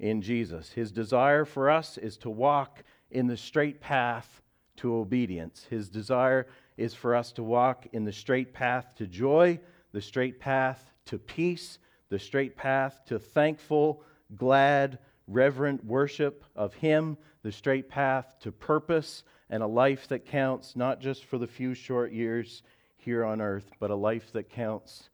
in 0.00 0.22
Jesus. 0.22 0.70
His 0.72 0.92
desire 0.92 1.44
for 1.44 1.70
us 1.70 1.98
is 1.98 2.16
to 2.18 2.30
walk 2.30 2.82
in 3.10 3.26
the 3.26 3.36
straight 3.36 3.80
path 3.80 4.42
to 4.76 4.94
obedience. 4.94 5.66
His 5.68 5.88
desire 5.88 6.46
is 6.76 6.94
for 6.94 7.14
us 7.14 7.32
to 7.32 7.42
walk 7.42 7.86
in 7.92 8.04
the 8.04 8.12
straight 8.12 8.52
path 8.52 8.94
to 8.96 9.06
joy, 9.06 9.58
the 9.92 10.00
straight 10.00 10.38
path 10.38 10.92
to 11.06 11.18
peace, 11.18 11.78
the 12.08 12.18
straight 12.18 12.56
path 12.56 13.00
to 13.06 13.18
thankful, 13.18 14.02
glad, 14.36 14.98
reverent 15.26 15.84
worship 15.84 16.44
of 16.54 16.74
Him, 16.74 17.16
the 17.42 17.52
straight 17.52 17.88
path 17.88 18.26
to 18.40 18.52
purpose 18.52 19.24
and 19.50 19.62
a 19.62 19.66
life 19.66 20.08
that 20.08 20.26
counts 20.26 20.76
not 20.76 21.00
just 21.00 21.24
for 21.24 21.38
the 21.38 21.46
few 21.46 21.74
short 21.74 22.12
years 22.12 22.62
here 22.96 23.24
on 23.24 23.40
earth, 23.40 23.70
but 23.80 23.90
a 23.90 23.94
life 23.94 24.32
that 24.32 24.50
counts 24.50 25.08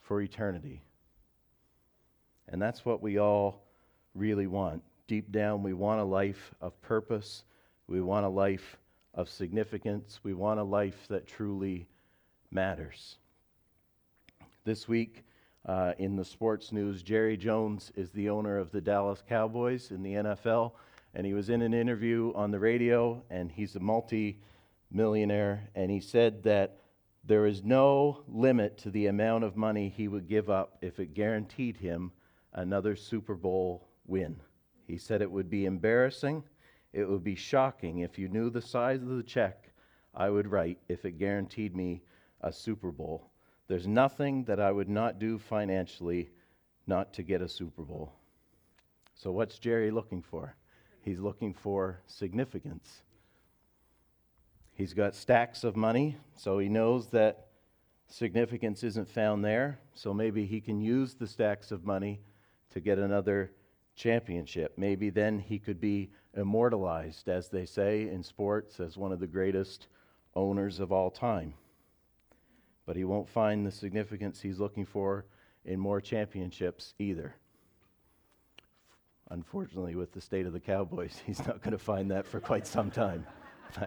for 0.00 0.20
eternity. 0.20 0.82
And 2.48 2.60
that's 2.60 2.84
what 2.84 3.02
we 3.02 3.18
all 3.18 3.62
really 4.14 4.46
want. 4.46 4.82
Deep 5.06 5.32
down, 5.32 5.62
we 5.62 5.72
want 5.72 6.00
a 6.00 6.04
life 6.04 6.54
of 6.60 6.80
purpose. 6.82 7.44
We 7.86 8.00
want 8.00 8.26
a 8.26 8.28
life 8.28 8.78
of 9.14 9.28
significance. 9.28 10.20
We 10.22 10.34
want 10.34 10.60
a 10.60 10.64
life 10.64 11.06
that 11.08 11.26
truly 11.26 11.86
matters. 12.50 13.16
This 14.64 14.86
week, 14.86 15.24
uh, 15.66 15.92
in 15.98 16.16
the 16.16 16.24
sports 16.24 16.72
news, 16.72 17.02
Jerry 17.02 17.36
Jones 17.36 17.92
is 17.96 18.10
the 18.10 18.30
owner 18.30 18.58
of 18.58 18.70
the 18.70 18.80
Dallas 18.80 19.22
Cowboys 19.28 19.90
in 19.90 20.02
the 20.02 20.14
NFL 20.14 20.72
and 21.14 21.26
he 21.26 21.34
was 21.34 21.50
in 21.50 21.62
an 21.62 21.74
interview 21.74 22.32
on 22.34 22.50
the 22.50 22.58
radio, 22.58 23.22
and 23.30 23.50
he's 23.50 23.76
a 23.76 23.80
multi 23.80 24.38
millionaire, 24.90 25.68
and 25.74 25.90
he 25.90 26.00
said 26.00 26.42
that 26.44 26.78
there 27.24 27.46
is 27.46 27.62
no 27.62 28.22
limit 28.28 28.78
to 28.78 28.90
the 28.90 29.06
amount 29.06 29.44
of 29.44 29.56
money 29.56 29.88
he 29.88 30.08
would 30.08 30.28
give 30.28 30.48
up 30.48 30.78
if 30.80 30.98
it 30.98 31.14
guaranteed 31.14 31.76
him 31.76 32.12
another 32.54 32.96
Super 32.96 33.34
Bowl 33.34 33.88
win. 34.06 34.40
He 34.86 34.98
said 34.98 35.22
it 35.22 35.30
would 35.30 35.50
be 35.50 35.66
embarrassing, 35.66 36.44
it 36.92 37.08
would 37.08 37.22
be 37.22 37.36
shocking 37.36 38.00
if 38.00 38.18
you 38.18 38.28
knew 38.28 38.50
the 38.50 38.62
size 38.62 39.02
of 39.02 39.08
the 39.08 39.22
check 39.22 39.70
I 40.14 40.28
would 40.28 40.48
write 40.48 40.78
if 40.88 41.04
it 41.04 41.18
guaranteed 41.18 41.76
me 41.76 42.02
a 42.40 42.52
Super 42.52 42.90
Bowl. 42.90 43.30
There's 43.68 43.86
nothing 43.86 44.44
that 44.44 44.58
I 44.58 44.72
would 44.72 44.88
not 44.88 45.20
do 45.20 45.38
financially 45.38 46.30
not 46.86 47.12
to 47.14 47.22
get 47.22 47.42
a 47.42 47.48
Super 47.48 47.82
Bowl. 47.82 48.12
So, 49.14 49.30
what's 49.30 49.58
Jerry 49.58 49.90
looking 49.90 50.22
for? 50.22 50.56
He's 51.02 51.20
looking 51.20 51.54
for 51.54 52.00
significance. 52.06 53.02
He's 54.72 54.94
got 54.94 55.14
stacks 55.14 55.62
of 55.62 55.76
money, 55.76 56.16
so 56.34 56.58
he 56.58 56.68
knows 56.68 57.08
that 57.08 57.48
significance 58.10 58.82
isn't 58.82 59.08
found 59.08 59.44
there. 59.44 59.78
So 59.94 60.12
maybe 60.12 60.46
he 60.46 60.60
can 60.60 60.80
use 60.80 61.14
the 61.14 61.26
stacks 61.26 61.70
of 61.70 61.84
money 61.84 62.20
to 62.70 62.80
get 62.80 62.98
another 62.98 63.52
championship. 64.00 64.72
Maybe 64.76 65.10
then 65.10 65.38
he 65.38 65.58
could 65.58 65.80
be 65.80 66.10
immortalized, 66.34 67.28
as 67.28 67.48
they 67.48 67.66
say 67.66 68.08
in 68.08 68.22
sports, 68.22 68.80
as 68.80 68.96
one 68.96 69.12
of 69.12 69.20
the 69.20 69.26
greatest 69.26 69.88
owners 70.34 70.80
of 70.80 70.90
all 70.90 71.10
time. 71.10 71.52
But 72.86 72.96
he 72.96 73.04
won't 73.04 73.28
find 73.28 73.66
the 73.66 73.70
significance 73.70 74.40
he's 74.40 74.58
looking 74.58 74.86
for 74.86 75.26
in 75.66 75.78
more 75.78 76.00
championships 76.00 76.94
either. 76.98 77.34
Unfortunately, 79.30 79.94
with 79.94 80.12
the 80.12 80.20
state 80.20 80.46
of 80.46 80.54
the 80.54 80.60
Cowboys, 80.60 81.20
he's 81.26 81.46
not 81.46 81.62
going 81.62 81.72
to 81.72 81.78
find 81.78 82.10
that 82.10 82.26
for 82.26 82.40
quite 82.40 82.66
some 82.66 82.90
time. 82.90 83.26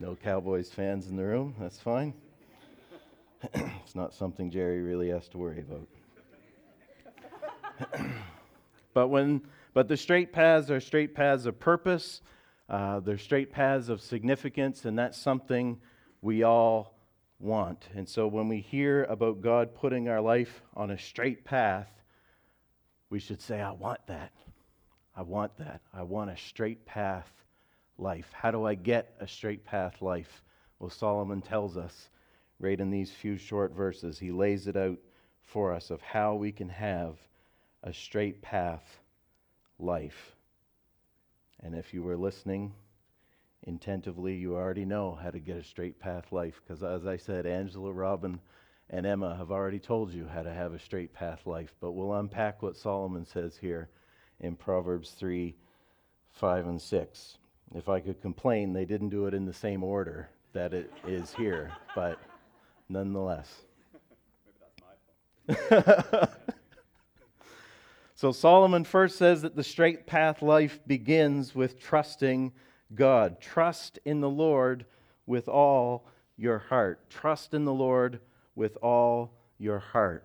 no 0.00 0.16
Cowboys 0.16 0.70
fans 0.70 1.08
in 1.08 1.16
the 1.16 1.24
room, 1.24 1.54
that's 1.60 1.78
fine. 1.78 2.14
it's 3.54 3.94
not 3.94 4.14
something 4.14 4.50
Jerry 4.50 4.80
really 4.80 5.10
has 5.10 5.28
to 5.28 5.38
worry 5.38 5.60
about. 5.60 5.86
but 8.94 9.08
when 9.08 9.42
but 9.74 9.88
the 9.88 9.96
straight 9.96 10.32
paths 10.32 10.70
are 10.70 10.80
straight 10.80 11.14
paths 11.14 11.46
of 11.46 11.58
purpose. 11.58 12.20
Uh, 12.68 13.00
they're 13.00 13.18
straight 13.18 13.52
paths 13.52 13.88
of 13.88 14.00
significance, 14.00 14.84
and 14.84 14.98
that's 14.98 15.18
something 15.18 15.80
we 16.20 16.42
all 16.42 16.94
want. 17.38 17.88
And 17.94 18.08
so 18.08 18.26
when 18.26 18.48
we 18.48 18.60
hear 18.60 19.04
about 19.04 19.40
God 19.40 19.74
putting 19.74 20.08
our 20.08 20.20
life 20.20 20.62
on 20.74 20.90
a 20.90 20.98
straight 20.98 21.44
path, 21.44 21.88
we 23.10 23.18
should 23.18 23.40
say, 23.40 23.60
I 23.60 23.72
want 23.72 24.06
that. 24.06 24.32
I 25.16 25.22
want 25.22 25.56
that. 25.58 25.80
I 25.92 26.02
want 26.02 26.30
a 26.30 26.36
straight 26.36 26.86
path 26.86 27.30
life. 27.98 28.30
How 28.32 28.50
do 28.50 28.64
I 28.64 28.74
get 28.74 29.14
a 29.20 29.28
straight 29.28 29.64
path 29.64 30.00
life? 30.00 30.42
Well, 30.78 30.90
Solomon 30.90 31.42
tells 31.42 31.76
us 31.76 32.08
right 32.58 32.78
in 32.78 32.90
these 32.90 33.10
few 33.10 33.36
short 33.36 33.72
verses. 33.72 34.18
He 34.18 34.30
lays 34.30 34.66
it 34.66 34.76
out 34.76 34.98
for 35.42 35.72
us 35.72 35.90
of 35.90 36.00
how 36.00 36.34
we 36.34 36.52
can 36.52 36.68
have 36.68 37.16
a 37.82 37.92
straight 37.92 38.42
path 38.42 38.98
life. 39.78 40.32
And 41.62 41.74
if 41.74 41.92
you 41.94 42.02
were 42.02 42.16
listening 42.16 42.72
intentively, 43.64 44.34
you 44.34 44.56
already 44.56 44.84
know 44.84 45.18
how 45.20 45.30
to 45.30 45.38
get 45.38 45.56
a 45.56 45.64
straight 45.64 45.98
path 45.98 46.32
life. 46.32 46.60
Because 46.62 46.82
as 46.82 47.06
I 47.06 47.16
said, 47.16 47.46
Angela, 47.46 47.92
Robin, 47.92 48.40
and 48.90 49.06
Emma 49.06 49.36
have 49.36 49.50
already 49.50 49.78
told 49.78 50.12
you 50.12 50.26
how 50.26 50.42
to 50.42 50.52
have 50.52 50.74
a 50.74 50.78
straight 50.78 51.12
path 51.14 51.46
life, 51.46 51.74
but 51.80 51.92
we'll 51.92 52.14
unpack 52.14 52.62
what 52.62 52.76
Solomon 52.76 53.24
says 53.24 53.56
here 53.56 53.88
in 54.40 54.56
Proverbs 54.56 55.10
3 55.12 55.54
5 56.32 56.66
and 56.66 56.80
6. 56.80 57.38
if 57.74 57.88
I 57.88 58.00
could 58.00 58.20
complain, 58.22 58.72
they 58.72 58.86
didn't 58.86 59.10
do 59.10 59.26
it 59.26 59.34
in 59.34 59.44
the 59.44 59.52
same 59.52 59.84
order 59.84 60.30
that 60.54 60.72
it 60.72 60.90
is 61.06 61.34
here, 61.34 61.70
but 61.94 62.18
nonetheless. 62.88 63.62
so 68.22 68.30
Solomon 68.30 68.84
first 68.84 69.18
says 69.18 69.42
that 69.42 69.56
the 69.56 69.64
straight 69.64 70.06
path 70.06 70.42
life 70.42 70.78
begins 70.86 71.56
with 71.56 71.80
trusting 71.80 72.52
God. 72.94 73.40
Trust 73.40 73.98
in 74.04 74.20
the 74.20 74.30
Lord 74.30 74.84
with 75.26 75.48
all 75.48 76.06
your 76.36 76.60
heart. 76.60 77.10
Trust 77.10 77.52
in 77.52 77.64
the 77.64 77.72
Lord 77.72 78.20
with 78.54 78.76
all 78.76 79.32
your 79.58 79.80
heart. 79.80 80.24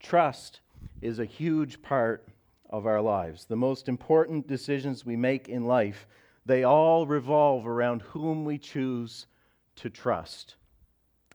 Trust 0.00 0.60
is 1.00 1.18
a 1.18 1.24
huge 1.24 1.80
part 1.80 2.28
of 2.68 2.84
our 2.84 3.00
lives. 3.00 3.46
The 3.46 3.56
most 3.56 3.88
important 3.88 4.46
decisions 4.48 5.06
we 5.06 5.16
make 5.16 5.48
in 5.48 5.64
life, 5.64 6.06
they 6.44 6.62
all 6.62 7.06
revolve 7.06 7.66
around 7.66 8.02
whom 8.02 8.44
we 8.44 8.58
choose 8.58 9.28
to 9.76 9.88
trust. 9.88 10.56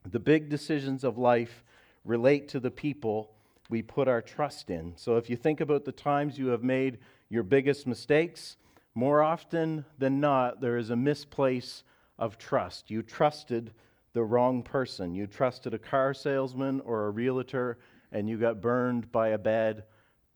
The 0.06 0.20
big 0.20 0.50
decisions 0.50 1.04
of 1.04 1.18
life 1.18 1.64
relate 2.04 2.48
to 2.50 2.60
the 2.60 2.70
people 2.70 3.32
we 3.70 3.82
put 3.82 4.08
our 4.08 4.22
trust 4.22 4.70
in. 4.70 4.94
So 4.96 5.18
if 5.18 5.30
you 5.30 5.36
think 5.36 5.60
about 5.60 5.86
the 5.86 5.92
times 5.92 6.38
you 6.38 6.48
have 6.48 6.64
made 6.64 7.00
your 7.30 7.44
biggest 7.44 7.88
mistakes, 7.88 8.58
more 8.94 9.22
often 9.22 9.86
than 9.98 10.20
not, 10.20 10.62
there 10.62 10.78
is 10.78 10.90
a 10.90 10.96
misplace 10.96 11.84
of 12.18 12.38
trust. 12.38 12.90
You 12.90 13.02
trusted 13.02 13.74
the 14.14 14.24
wrong 14.24 14.64
person. 14.64 15.14
You 15.14 15.28
trusted 15.28 15.74
a 15.74 15.80
car 15.80 16.14
salesman 16.14 16.80
or 16.82 17.08
a 17.08 17.12
realtor, 17.12 17.78
and 18.12 18.30
you 18.30 18.38
got 18.38 18.62
burned 18.62 19.12
by 19.12 19.30
a 19.30 19.38
bad 19.38 19.84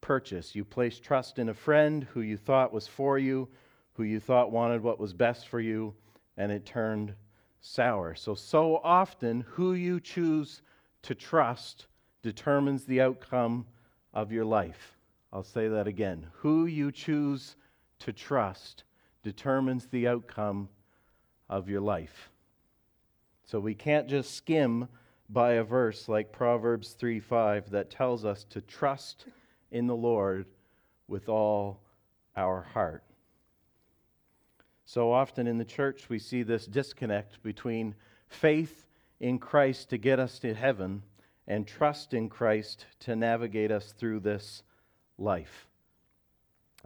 purchase. 0.01 0.55
You 0.55 0.65
placed 0.65 1.03
trust 1.03 1.39
in 1.39 1.49
a 1.49 1.53
friend 1.53 2.05
who 2.13 2.21
you 2.21 2.35
thought 2.35 2.73
was 2.73 2.87
for 2.87 3.17
you, 3.17 3.47
who 3.93 4.03
you 4.03 4.19
thought 4.19 4.51
wanted 4.51 4.81
what 4.81 4.99
was 4.99 5.13
best 5.13 5.47
for 5.47 5.59
you, 5.59 5.93
and 6.35 6.51
it 6.51 6.65
turned 6.65 7.13
sour. 7.61 8.15
So, 8.15 8.35
so 8.35 8.77
often, 8.83 9.41
who 9.47 9.73
you 9.73 9.99
choose 9.99 10.61
to 11.03 11.15
trust 11.15 11.87
determines 12.21 12.85
the 12.85 13.01
outcome 13.01 13.65
of 14.13 14.31
your 14.31 14.45
life. 14.45 14.97
I'll 15.31 15.43
say 15.43 15.67
that 15.67 15.87
again. 15.87 16.27
Who 16.37 16.65
you 16.65 16.91
choose 16.91 17.55
to 17.99 18.13
trust 18.13 18.83
determines 19.23 19.87
the 19.87 20.07
outcome 20.07 20.69
of 21.49 21.69
your 21.69 21.81
life. 21.81 22.31
So 23.45 23.59
we 23.59 23.75
can't 23.75 24.07
just 24.07 24.35
skim 24.35 24.87
by 25.29 25.53
a 25.53 25.63
verse 25.63 26.07
like 26.07 26.31
Proverbs 26.31 26.93
3 26.93 27.19
5 27.19 27.71
that 27.71 27.91
tells 27.91 28.25
us 28.25 28.43
to 28.45 28.61
trust 28.61 29.25
in 29.71 29.87
the 29.87 29.95
Lord 29.95 30.45
with 31.07 31.29
all 31.29 31.81
our 32.35 32.61
heart. 32.61 33.03
So 34.85 35.11
often 35.11 35.45
in 35.45 35.59
the 35.59 35.65
church, 35.65 36.09
we 36.09 36.17
see 36.17 36.41
this 36.41 36.65
disconnect 36.65 37.43
between 37.43 37.93
faith 38.27 38.87
in 39.19 39.37
Christ 39.37 39.89
to 39.89 39.97
get 39.97 40.19
us 40.19 40.39
to 40.39 40.53
heaven 40.53 41.03
and 41.49 41.65
trust 41.67 42.13
in 42.13 42.29
Christ 42.29 42.85
to 43.01 43.15
navigate 43.15 43.71
us 43.71 43.91
through 43.91 44.19
this 44.19 44.61
life. 45.17 45.67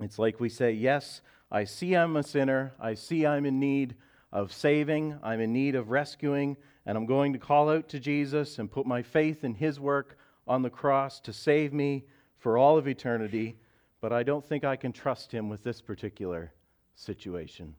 It's 0.02 0.18
like 0.18 0.40
we 0.40 0.50
say, 0.50 0.72
Yes, 0.72 1.22
I 1.52 1.66
see 1.66 1.96
I'm 1.96 2.16
a 2.16 2.24
sinner. 2.24 2.74
I 2.80 2.96
see 2.96 3.28
I'm 3.28 3.46
in 3.46 3.60
need 3.60 3.96
of 4.32 4.52
saving. 4.52 5.20
I'm 5.22 5.42
in 5.42 5.54
need 5.54 5.76
of 5.76 5.92
rescuing. 5.92 6.58
And 6.86 6.98
I'm 6.98 7.06
going 7.06 7.34
to 7.34 7.40
call 7.40 7.70
out 7.70 7.90
to 7.90 8.00
Jesus 8.00 8.58
and 8.58 8.72
put 8.72 8.88
my 8.88 9.04
faith 9.04 9.44
in 9.44 9.54
his 9.54 9.80
work 9.80 10.18
on 10.48 10.64
the 10.64 10.70
cross 10.70 11.20
to 11.22 11.34
save 11.34 11.74
me 11.74 12.06
for 12.40 12.58
all 12.58 12.78
of 12.78 12.88
eternity. 12.88 13.58
But 14.02 14.12
I 14.12 14.24
don't 14.24 14.44
think 14.44 14.64
I 14.64 14.78
can 14.78 14.94
trust 14.94 15.32
him 15.32 15.50
with 15.50 15.64
this 15.64 15.82
particular 15.82 16.54
situation. 16.96 17.76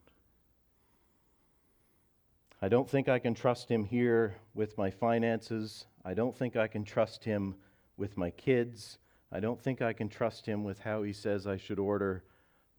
I 2.63 2.69
don't 2.69 2.89
think 2.89 3.09
I 3.09 3.19
can 3.19 3.35
trust 3.35 3.71
him 3.71 3.85
here 3.85 4.37
with 4.55 4.79
my 4.79 4.91
finances. 4.91 5.87
I 6.05 6.15
don't 6.15 6.37
think 6.37 6.57
I 6.57 6.67
can 6.67 6.85
trust 6.85 7.25
him 7.25 7.55
with 7.97 8.17
my 8.17 8.31
kids. 8.31 8.99
I 9.33 9.41
don't 9.41 9.61
think 9.61 9.81
I 9.81 9.93
can 9.93 10.09
trust 10.09 10.45
him 10.45 10.63
with 10.63 10.79
how 10.81 11.03
he 11.03 11.13
says 11.13 11.47
I 11.47 11.57
should 11.57 11.79
order 11.79 12.25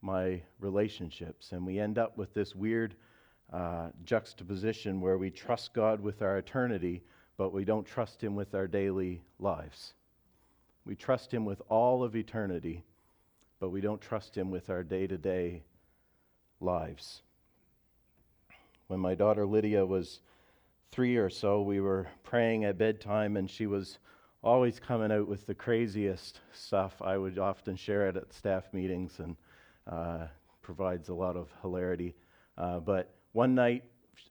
my 0.01 0.41
relationships. 0.59 1.51
And 1.51 1.65
we 1.65 1.79
end 1.79 1.97
up 1.97 2.17
with 2.17 2.33
this 2.33 2.55
weird 2.55 2.95
uh, 3.51 3.89
juxtaposition 4.03 5.01
where 5.01 5.17
we 5.17 5.31
trust 5.31 5.73
God 5.73 6.01
with 6.01 6.21
our 6.21 6.37
eternity, 6.37 7.03
but 7.37 7.51
we 7.51 7.65
don't 7.65 7.85
trust 7.85 8.23
him 8.23 8.35
with 8.35 8.53
our 8.53 8.67
daily 8.67 9.21
lives. 9.39 9.93
We 10.85 10.95
trust 10.95 11.33
him 11.33 11.45
with 11.45 11.61
all 11.67 12.03
of 12.03 12.15
eternity, 12.15 12.83
but 13.59 13.69
we 13.69 13.81
don't 13.81 14.01
trust 14.01 14.37
him 14.37 14.51
with 14.51 14.69
our 14.69 14.83
day 14.83 15.07
to 15.07 15.17
day 15.17 15.63
lives. 16.59 17.23
When 18.87 18.99
my 18.99 19.15
daughter 19.15 19.47
Lydia 19.47 19.83
was 19.83 20.19
three 20.91 21.17
or 21.17 21.29
so, 21.29 21.61
we 21.61 21.79
were 21.79 22.07
praying 22.23 22.65
at 22.65 22.77
bedtime, 22.77 23.37
and 23.37 23.49
she 23.49 23.67
was 23.67 23.99
always 24.43 24.79
coming 24.79 25.11
out 25.11 25.27
with 25.27 25.45
the 25.47 25.55
craziest 25.55 26.39
stuff. 26.53 27.01
I 27.01 27.17
would 27.17 27.39
often 27.39 27.75
share 27.75 28.07
it 28.07 28.15
at 28.15 28.33
staff 28.33 28.71
meetings 28.73 29.19
and 29.19 29.35
uh, 29.87 30.27
provides 30.61 31.09
a 31.09 31.13
lot 31.13 31.35
of 31.35 31.49
hilarity. 31.61 32.15
Uh, 32.57 32.79
but 32.79 33.13
one 33.33 33.55
night 33.55 33.83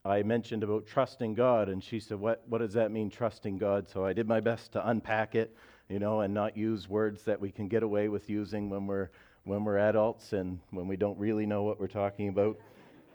I 0.05 0.23
mentioned 0.23 0.63
about 0.63 0.87
trusting 0.87 1.35
God, 1.35 1.69
and 1.69 1.83
she 1.83 2.01
said, 2.01 2.19
what, 2.19 2.43
what 2.49 2.59
does 2.59 2.73
that 2.75 2.91
mean, 2.91 3.11
trusting 3.11 3.59
God? 3.59 3.89
So 3.89 4.05
I 4.05 4.13
did 4.13 4.29
my 4.29 4.41
best 4.41 4.73
to 4.73 4.89
unpack 4.89 5.35
it, 5.35 5.57
you 5.89 5.99
know, 5.99 6.21
and 6.21 6.33
not 6.33 6.57
use 6.57 6.89
words 6.89 7.25
that 7.25 7.41
we 7.41 7.51
can 7.51 7.69
get 7.69 7.83
away 7.83 8.09
with 8.09 8.31
using 8.31 8.71
when 8.71 8.87
we're, 8.87 9.11
when 9.45 9.65
we're 9.65 9.79
adults 9.79 10.33
and 10.33 10.61
when 10.71 10.89
we 10.89 10.97
don't 10.97 11.19
really 11.19 11.45
know 11.45 11.63
what 11.65 11.81
we're 11.81 11.87
talking 11.87 12.29
about. 12.29 12.59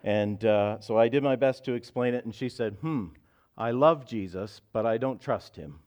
And 0.04 0.44
uh, 0.46 0.80
so 0.80 0.98
I 0.98 1.08
did 1.10 1.24
my 1.24 1.36
best 1.36 1.66
to 1.66 1.74
explain 1.74 2.14
it, 2.14 2.26
and 2.26 2.34
she 2.34 2.50
said, 2.50 2.78
Hmm, 2.82 3.08
I 3.60 3.72
love 3.72 4.06
Jesus, 4.08 4.62
but 4.72 4.86
I 4.86 4.98
don't 4.98 5.20
trust 5.20 5.58
him. 5.58 5.80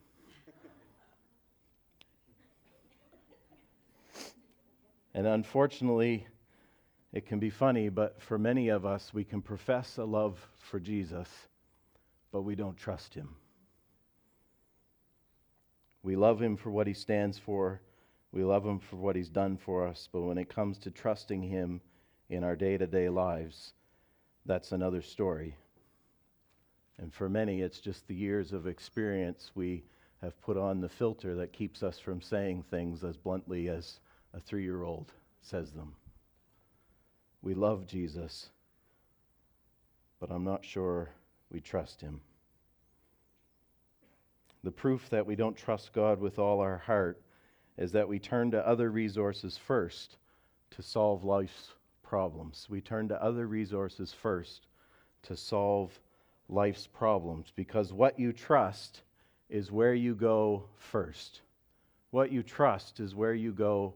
And 5.14 5.26
unfortunately, 5.26 6.26
it 7.14 7.26
can 7.26 7.38
be 7.38 7.48
funny, 7.48 7.88
but 7.88 8.20
for 8.20 8.38
many 8.38 8.68
of 8.68 8.84
us, 8.84 9.14
we 9.14 9.24
can 9.24 9.40
profess 9.40 9.96
a 9.96 10.04
love 10.04 10.38
for 10.58 10.78
Jesus, 10.78 11.28
but 12.30 12.42
we 12.42 12.54
don't 12.54 12.76
trust 12.76 13.14
him. 13.14 13.36
We 16.02 16.14
love 16.14 16.40
him 16.40 16.58
for 16.58 16.70
what 16.70 16.86
he 16.86 16.94
stands 16.94 17.38
for, 17.38 17.80
we 18.32 18.44
love 18.44 18.66
him 18.66 18.80
for 18.80 18.96
what 18.96 19.16
he's 19.16 19.28
done 19.28 19.56
for 19.56 19.86
us, 19.86 20.08
but 20.12 20.22
when 20.22 20.38
it 20.38 20.48
comes 20.48 20.78
to 20.78 20.90
trusting 20.90 21.42
him 21.42 21.80
in 22.28 22.44
our 22.44 22.56
day 22.56 22.76
to 22.76 22.86
day 22.86 23.08
lives, 23.08 23.72
that's 24.44 24.72
another 24.72 25.02
story. 25.02 25.56
And 27.02 27.12
for 27.12 27.28
many, 27.28 27.62
it's 27.62 27.80
just 27.80 28.06
the 28.06 28.14
years 28.14 28.52
of 28.52 28.68
experience 28.68 29.50
we 29.56 29.82
have 30.22 30.40
put 30.40 30.56
on 30.56 30.80
the 30.80 30.88
filter 30.88 31.34
that 31.34 31.52
keeps 31.52 31.82
us 31.82 31.98
from 31.98 32.20
saying 32.20 32.62
things 32.70 33.02
as 33.02 33.16
bluntly 33.16 33.68
as 33.68 33.98
a 34.32 34.38
three 34.38 34.62
year 34.62 34.84
old 34.84 35.10
says 35.40 35.72
them. 35.72 35.94
We 37.42 37.54
love 37.54 37.88
Jesus, 37.88 38.50
but 40.20 40.30
I'm 40.30 40.44
not 40.44 40.64
sure 40.64 41.10
we 41.50 41.60
trust 41.60 42.00
him. 42.00 42.20
The 44.62 44.70
proof 44.70 45.10
that 45.10 45.26
we 45.26 45.34
don't 45.34 45.56
trust 45.56 45.92
God 45.92 46.20
with 46.20 46.38
all 46.38 46.60
our 46.60 46.78
heart 46.78 47.20
is 47.78 47.90
that 47.90 48.06
we 48.06 48.20
turn 48.20 48.52
to 48.52 48.64
other 48.64 48.92
resources 48.92 49.58
first 49.58 50.18
to 50.70 50.82
solve 50.82 51.24
life's 51.24 51.72
problems. 52.04 52.68
We 52.70 52.80
turn 52.80 53.08
to 53.08 53.20
other 53.20 53.48
resources 53.48 54.12
first 54.12 54.68
to 55.24 55.36
solve 55.36 55.98
life's 56.52 56.86
problems 56.86 57.52
because 57.56 57.92
what 57.92 58.18
you 58.18 58.32
trust 58.32 59.02
is 59.48 59.72
where 59.72 59.94
you 59.94 60.14
go 60.14 60.64
first. 60.76 61.40
What 62.10 62.30
you 62.30 62.42
trust 62.42 63.00
is 63.00 63.14
where 63.14 63.34
you 63.34 63.52
go 63.52 63.94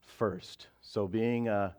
first. 0.00 0.68
So, 0.80 1.06
being 1.06 1.48
uh, 1.48 1.72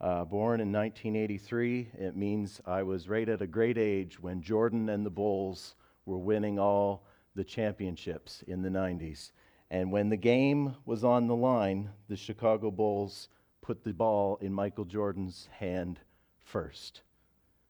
uh, 0.00 0.24
born 0.24 0.60
in 0.60 0.72
1983, 0.72 1.88
it 1.98 2.16
means 2.16 2.60
I 2.66 2.82
was 2.82 3.08
right 3.08 3.28
at 3.28 3.42
a 3.42 3.46
great 3.46 3.78
age 3.78 4.20
when 4.20 4.42
Jordan 4.42 4.88
and 4.88 5.04
the 5.04 5.10
Bulls 5.10 5.74
were 6.06 6.18
winning 6.18 6.58
all 6.58 7.04
the 7.34 7.44
championships 7.44 8.42
in 8.46 8.62
the 8.62 8.68
90s. 8.68 9.32
And 9.70 9.92
when 9.92 10.08
the 10.08 10.16
game 10.16 10.74
was 10.86 11.04
on 11.04 11.26
the 11.26 11.36
line, 11.36 11.90
the 12.08 12.16
Chicago 12.16 12.70
Bulls 12.70 13.28
put 13.60 13.84
the 13.84 13.92
ball 13.92 14.38
in 14.40 14.52
Michael 14.52 14.84
Jordan's 14.84 15.48
hand 15.52 16.00
first. 16.38 17.02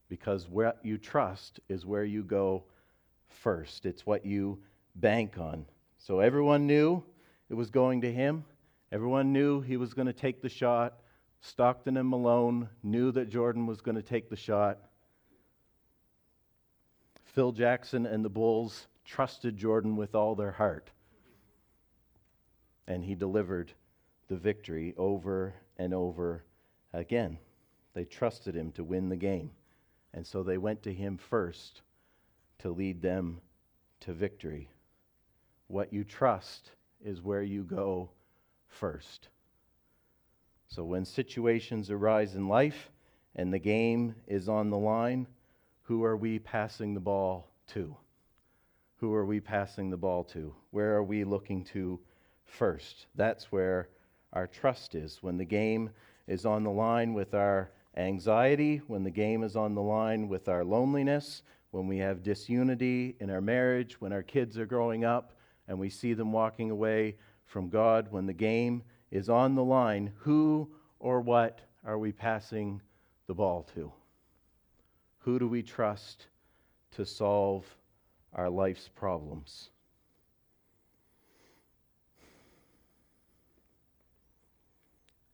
Because 0.08 0.48
what 0.48 0.78
you 0.82 0.98
trust 0.98 1.60
is 1.68 1.84
where 1.84 2.04
you 2.04 2.22
go 2.22 2.64
first, 3.28 3.86
it's 3.86 4.06
what 4.06 4.24
you 4.24 4.58
bank 4.94 5.38
on. 5.38 5.66
So 5.98 6.20
everyone 6.20 6.66
knew 6.66 7.02
it 7.50 7.54
was 7.54 7.70
going 7.70 8.00
to 8.02 8.12
him. 8.12 8.44
Everyone 8.90 9.32
knew 9.32 9.60
he 9.60 9.76
was 9.76 9.92
going 9.94 10.06
to 10.06 10.12
take 10.12 10.40
the 10.40 10.48
shot. 10.48 11.00
Stockton 11.40 11.96
and 11.96 12.08
Malone 12.08 12.68
knew 12.82 13.12
that 13.12 13.28
Jordan 13.28 13.66
was 13.66 13.80
going 13.80 13.96
to 13.96 14.02
take 14.02 14.30
the 14.30 14.36
shot. 14.36 14.78
Phil 17.24 17.52
Jackson 17.52 18.06
and 18.06 18.24
the 18.24 18.30
Bulls 18.30 18.86
trusted 19.04 19.56
Jordan 19.56 19.96
with 19.96 20.14
all 20.14 20.34
their 20.34 20.52
heart. 20.52 20.90
And 22.86 23.04
he 23.04 23.14
delivered 23.14 23.72
the 24.28 24.36
victory 24.36 24.94
over 24.96 25.54
and 25.76 25.92
over 25.92 26.42
Again, 26.92 27.38
they 27.94 28.04
trusted 28.04 28.54
him 28.54 28.72
to 28.72 28.84
win 28.84 29.08
the 29.08 29.16
game. 29.16 29.50
And 30.14 30.26
so 30.26 30.42
they 30.42 30.58
went 30.58 30.82
to 30.82 30.92
him 30.92 31.16
first 31.16 31.82
to 32.58 32.70
lead 32.70 33.02
them 33.02 33.40
to 34.00 34.12
victory. 34.12 34.70
What 35.66 35.92
you 35.92 36.04
trust 36.04 36.72
is 37.04 37.22
where 37.22 37.42
you 37.42 37.62
go 37.62 38.10
first. 38.68 39.28
So 40.68 40.84
when 40.84 41.04
situations 41.04 41.90
arise 41.90 42.34
in 42.34 42.48
life 42.48 42.90
and 43.36 43.52
the 43.52 43.58
game 43.58 44.14
is 44.26 44.48
on 44.48 44.70
the 44.70 44.78
line, 44.78 45.26
who 45.82 46.04
are 46.04 46.16
we 46.16 46.38
passing 46.38 46.94
the 46.94 47.00
ball 47.00 47.48
to? 47.68 47.96
Who 48.96 49.14
are 49.14 49.24
we 49.24 49.40
passing 49.40 49.90
the 49.90 49.96
ball 49.96 50.24
to? 50.24 50.54
Where 50.70 50.94
are 50.96 51.04
we 51.04 51.24
looking 51.24 51.64
to 51.66 52.00
first? 52.44 53.06
That's 53.14 53.52
where 53.52 53.88
our 54.32 54.46
trust 54.46 54.94
is. 54.94 55.22
When 55.22 55.38
the 55.38 55.44
game 55.44 55.90
is 56.26 56.44
on 56.44 56.64
the 56.64 56.70
line 56.70 57.14
with 57.14 57.34
our 57.34 57.70
anxiety, 57.96 58.83
when 58.87 59.03
the 59.03 59.11
game 59.11 59.42
is 59.42 59.57
on 59.57 59.74
the 59.74 59.83
line 59.83 60.29
with 60.29 60.48
our 60.48 60.64
loneliness, 60.64 61.42
when 61.70 61.87
we 61.87 61.98
have 61.98 62.22
disunity 62.22 63.16
in 63.20 63.31
our 63.31 63.40
marriage, 63.40 64.01
when 64.01 64.12
our 64.12 64.22
kids 64.22 64.59
are 64.59 64.66
growing 64.66 65.05
up 65.05 65.33
and 65.66 65.79
we 65.79 65.90
see 65.90 66.14
them 66.14 66.33
walking 66.33 66.70
away 66.70 67.16
from 67.44 67.68
God, 67.68 68.09
when 68.11 68.27
the 68.27 68.33
game 68.33 68.83
is 69.11 69.29
on 69.29 69.55
the 69.55 69.64
line, 69.64 70.12
who 70.18 70.68
or 70.98 71.20
what 71.20 71.61
are 71.85 71.98
we 71.98 72.12
passing 72.12 72.81
the 73.27 73.35
ball 73.35 73.66
to? 73.74 73.92
Who 75.20 75.38
do 75.38 75.48
we 75.48 75.62
trust 75.62 76.27
to 76.92 77.05
solve 77.05 77.64
our 78.35 78.48
life's 78.48 78.88
problems? 78.88 79.70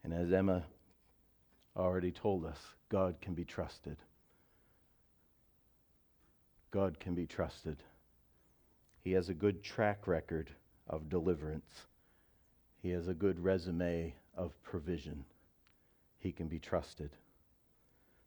And 0.02 0.12
as 0.12 0.32
Emma 0.32 0.64
already 1.76 2.12
told 2.12 2.44
us, 2.44 2.58
God 2.88 3.16
can 3.20 3.34
be 3.34 3.44
trusted. 3.44 3.96
God 6.70 6.98
can 6.98 7.14
be 7.14 7.26
trusted. 7.26 7.82
He 9.02 9.12
has 9.12 9.28
a 9.28 9.34
good 9.34 9.62
track 9.62 10.06
record 10.06 10.50
of 10.88 11.08
deliverance. 11.08 11.86
He 12.82 12.90
has 12.90 13.08
a 13.08 13.14
good 13.14 13.38
resume 13.38 14.14
of 14.36 14.60
provision. 14.62 15.24
He 16.18 16.32
can 16.32 16.48
be 16.48 16.58
trusted. 16.58 17.10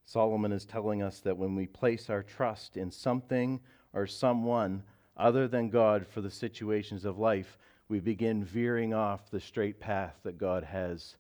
Solomon 0.06 0.52
is 0.52 0.66
telling 0.66 1.02
us 1.02 1.20
that 1.20 1.38
when 1.38 1.56
we 1.56 1.68
place 1.68 2.10
our 2.10 2.24
trust 2.24 2.78
in 2.78 2.92
something 2.92 3.60
or 3.94 4.08
someone 4.08 4.84
other 5.18 5.48
than 5.48 5.70
God 5.70 6.08
for 6.08 6.22
the 6.22 6.32
situations 6.32 7.04
of 7.04 7.18
life, 7.18 7.58
we 7.90 8.00
begin 8.00 8.44
veering 8.44 8.94
off 8.94 9.30
the 9.30 9.40
straight 9.40 9.80
path 9.80 10.16
that 10.24 10.38
God 10.38 10.64
has 10.64 11.16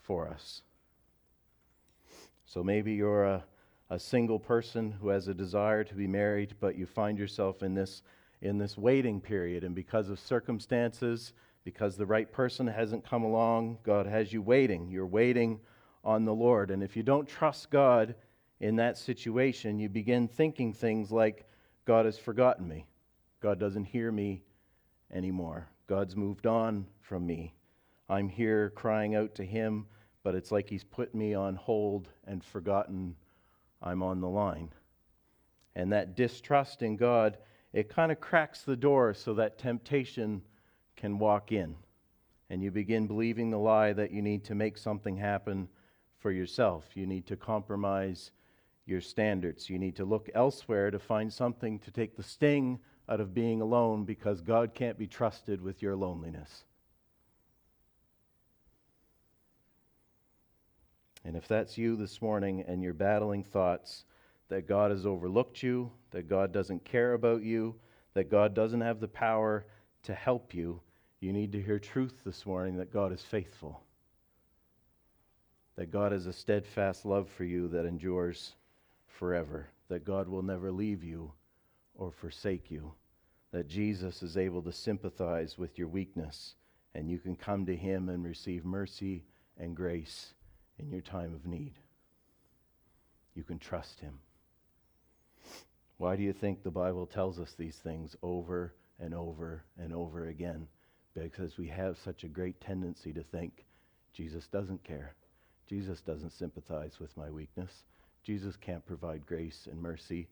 for 0.00 0.28
us. 0.28 0.62
So 2.44 2.62
maybe 2.62 2.92
you're 2.94 3.24
a, 3.24 3.44
a 3.90 3.98
single 3.98 4.38
person 4.38 4.92
who 4.92 5.08
has 5.08 5.28
a 5.28 5.34
desire 5.34 5.84
to 5.84 5.94
be 5.94 6.06
married, 6.06 6.54
but 6.60 6.76
you 6.76 6.86
find 6.86 7.18
yourself 7.18 7.62
in 7.62 7.74
this, 7.74 8.02
in 8.40 8.58
this 8.58 8.76
waiting 8.76 9.20
period, 9.20 9.64
and 9.64 9.74
because 9.74 10.08
of 10.08 10.18
circumstances, 10.18 11.32
because 11.64 11.96
the 11.96 12.06
right 12.06 12.30
person 12.30 12.66
hasn't 12.66 13.08
come 13.08 13.22
along, 13.22 13.78
God 13.82 14.06
has 14.06 14.32
you 14.32 14.42
waiting. 14.42 14.88
You're 14.88 15.06
waiting 15.06 15.60
on 16.04 16.24
the 16.24 16.34
Lord. 16.34 16.70
And 16.70 16.82
if 16.82 16.96
you 16.96 17.02
don't 17.02 17.28
trust 17.28 17.70
God 17.70 18.14
in 18.60 18.76
that 18.76 18.98
situation, 18.98 19.78
you 19.78 19.88
begin 19.88 20.28
thinking 20.28 20.72
things 20.72 21.12
like, 21.12 21.46
God 21.84 22.04
has 22.04 22.18
forgotten 22.18 22.66
me. 22.68 22.86
God 23.40 23.58
doesn't 23.58 23.84
hear 23.84 24.12
me 24.12 24.42
anymore. 25.12 25.68
God's 25.88 26.16
moved 26.16 26.46
on 26.46 26.86
from 27.00 27.26
me. 27.26 27.54
I'm 28.08 28.28
here 28.28 28.70
crying 28.70 29.14
out 29.14 29.34
to 29.36 29.44
Him, 29.44 29.86
but 30.22 30.34
it's 30.34 30.52
like 30.52 30.68
He's 30.68 30.84
put 30.84 31.14
me 31.14 31.34
on 31.34 31.56
hold 31.56 32.08
and 32.26 32.44
forgotten 32.44 33.16
I'm 33.82 34.02
on 34.02 34.20
the 34.20 34.28
line. 34.28 34.70
And 35.74 35.92
that 35.92 36.14
distrust 36.14 36.82
in 36.82 36.96
God, 36.96 37.38
it 37.72 37.88
kind 37.88 38.12
of 38.12 38.20
cracks 38.20 38.62
the 38.62 38.76
door 38.76 39.14
so 39.14 39.34
that 39.34 39.58
temptation 39.58 40.42
can 40.96 41.18
walk 41.18 41.52
in. 41.52 41.74
And 42.50 42.62
you 42.62 42.70
begin 42.70 43.06
believing 43.06 43.50
the 43.50 43.58
lie 43.58 43.92
that 43.94 44.12
you 44.12 44.20
need 44.22 44.44
to 44.44 44.54
make 44.54 44.76
something 44.76 45.16
happen 45.16 45.68
for 46.18 46.30
yourself. 46.30 46.84
You 46.94 47.06
need 47.06 47.26
to 47.26 47.36
compromise 47.36 48.30
your 48.84 49.00
standards. 49.00 49.70
You 49.70 49.78
need 49.78 49.96
to 49.96 50.04
look 50.04 50.28
elsewhere 50.34 50.90
to 50.90 50.98
find 50.98 51.32
something 51.32 51.78
to 51.80 51.90
take 51.90 52.16
the 52.16 52.22
sting 52.22 52.78
out 53.08 53.20
of 53.20 53.34
being 53.34 53.60
alone 53.60 54.04
because 54.04 54.40
God 54.40 54.74
can't 54.74 54.98
be 54.98 55.06
trusted 55.06 55.60
with 55.60 55.82
your 55.82 55.96
loneliness. 55.96 56.64
And 61.24 61.36
if 61.36 61.46
that's 61.46 61.78
you 61.78 61.96
this 61.96 62.20
morning 62.20 62.64
and 62.66 62.82
you're 62.82 62.92
battling 62.92 63.44
thoughts 63.44 64.04
that 64.48 64.66
God 64.66 64.90
has 64.90 65.06
overlooked 65.06 65.62
you, 65.62 65.90
that 66.10 66.28
God 66.28 66.52
doesn't 66.52 66.84
care 66.84 67.14
about 67.14 67.42
you, 67.42 67.74
that 68.14 68.30
God 68.30 68.54
doesn't 68.54 68.80
have 68.80 69.00
the 69.00 69.08
power 69.08 69.64
to 70.02 70.14
help 70.14 70.52
you, 70.52 70.80
you 71.20 71.32
need 71.32 71.52
to 71.52 71.62
hear 71.62 71.78
truth 71.78 72.14
this 72.24 72.44
morning 72.44 72.76
that 72.76 72.92
God 72.92 73.12
is 73.12 73.22
faithful. 73.22 73.82
That 75.76 75.90
God 75.90 76.12
has 76.12 76.26
a 76.26 76.32
steadfast 76.32 77.06
love 77.06 77.28
for 77.30 77.44
you 77.44 77.68
that 77.68 77.86
endures 77.86 78.54
forever. 79.06 79.68
That 79.88 80.04
God 80.04 80.28
will 80.28 80.42
never 80.42 80.72
leave 80.72 81.04
you 81.04 81.32
or 81.94 82.10
forsake 82.10 82.70
you. 82.70 82.92
That 83.52 83.68
Jesus 83.68 84.22
is 84.22 84.36
able 84.36 84.62
to 84.62 84.72
sympathize 84.72 85.56
with 85.56 85.78
your 85.78 85.88
weakness 85.88 86.56
and 86.94 87.08
you 87.08 87.18
can 87.18 87.36
come 87.36 87.64
to 87.66 87.76
Him 87.76 88.08
and 88.08 88.24
receive 88.24 88.64
mercy 88.64 89.24
and 89.58 89.74
grace 89.74 90.34
in 90.82 90.90
your 90.90 91.02
time 91.02 91.34
of 91.34 91.46
need. 91.46 91.74
You 93.34 93.42
can 93.42 93.58
trust 93.58 94.00
Him. 94.00 94.18
Why 95.96 96.16
do 96.16 96.22
you 96.22 96.32
think 96.32 96.62
the 96.62 96.70
Bible 96.70 97.06
tells 97.06 97.38
us 97.38 97.54
these 97.56 97.76
things 97.76 98.16
over 98.22 98.74
and 98.98 99.14
over 99.14 99.64
and 99.78 99.94
over 99.94 100.26
again? 100.26 100.66
Because 101.14 101.56
we 101.58 101.68
have 101.68 101.96
such 102.04 102.24
a 102.24 102.28
great 102.28 102.60
tendency 102.60 103.12
to 103.12 103.22
think 103.22 103.64
Jesus 104.12 104.46
doesn't 104.48 104.84
care. 104.84 105.14
Jesus 105.68 106.00
doesn't 106.00 106.32
sympathize 106.32 106.98
with 107.00 107.16
my 107.16 107.30
weakness. 107.30 107.70
Jesus 108.24 108.56
can't 108.56 108.84
provide 108.86 109.26
grace 109.26 109.68
and 109.70 109.80
mercy 109.80 110.28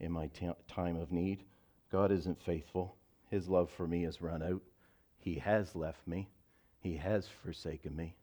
in 0.00 0.12
my 0.12 0.26
t- 0.28 0.50
time 0.68 0.96
of 0.96 1.12
need. 1.12 1.44
God 1.90 2.12
isn't 2.12 2.42
faithful. 2.44 2.96
His 3.30 3.48
love 3.48 3.70
for 3.76 3.86
me 3.86 4.02
has 4.02 4.20
run 4.20 4.42
out. 4.42 4.62
He 5.18 5.36
has 5.36 5.74
left 5.74 6.06
me. 6.06 6.28
He 6.80 6.96
has 6.96 7.26
forsaken 7.42 7.96
me. 7.96 8.14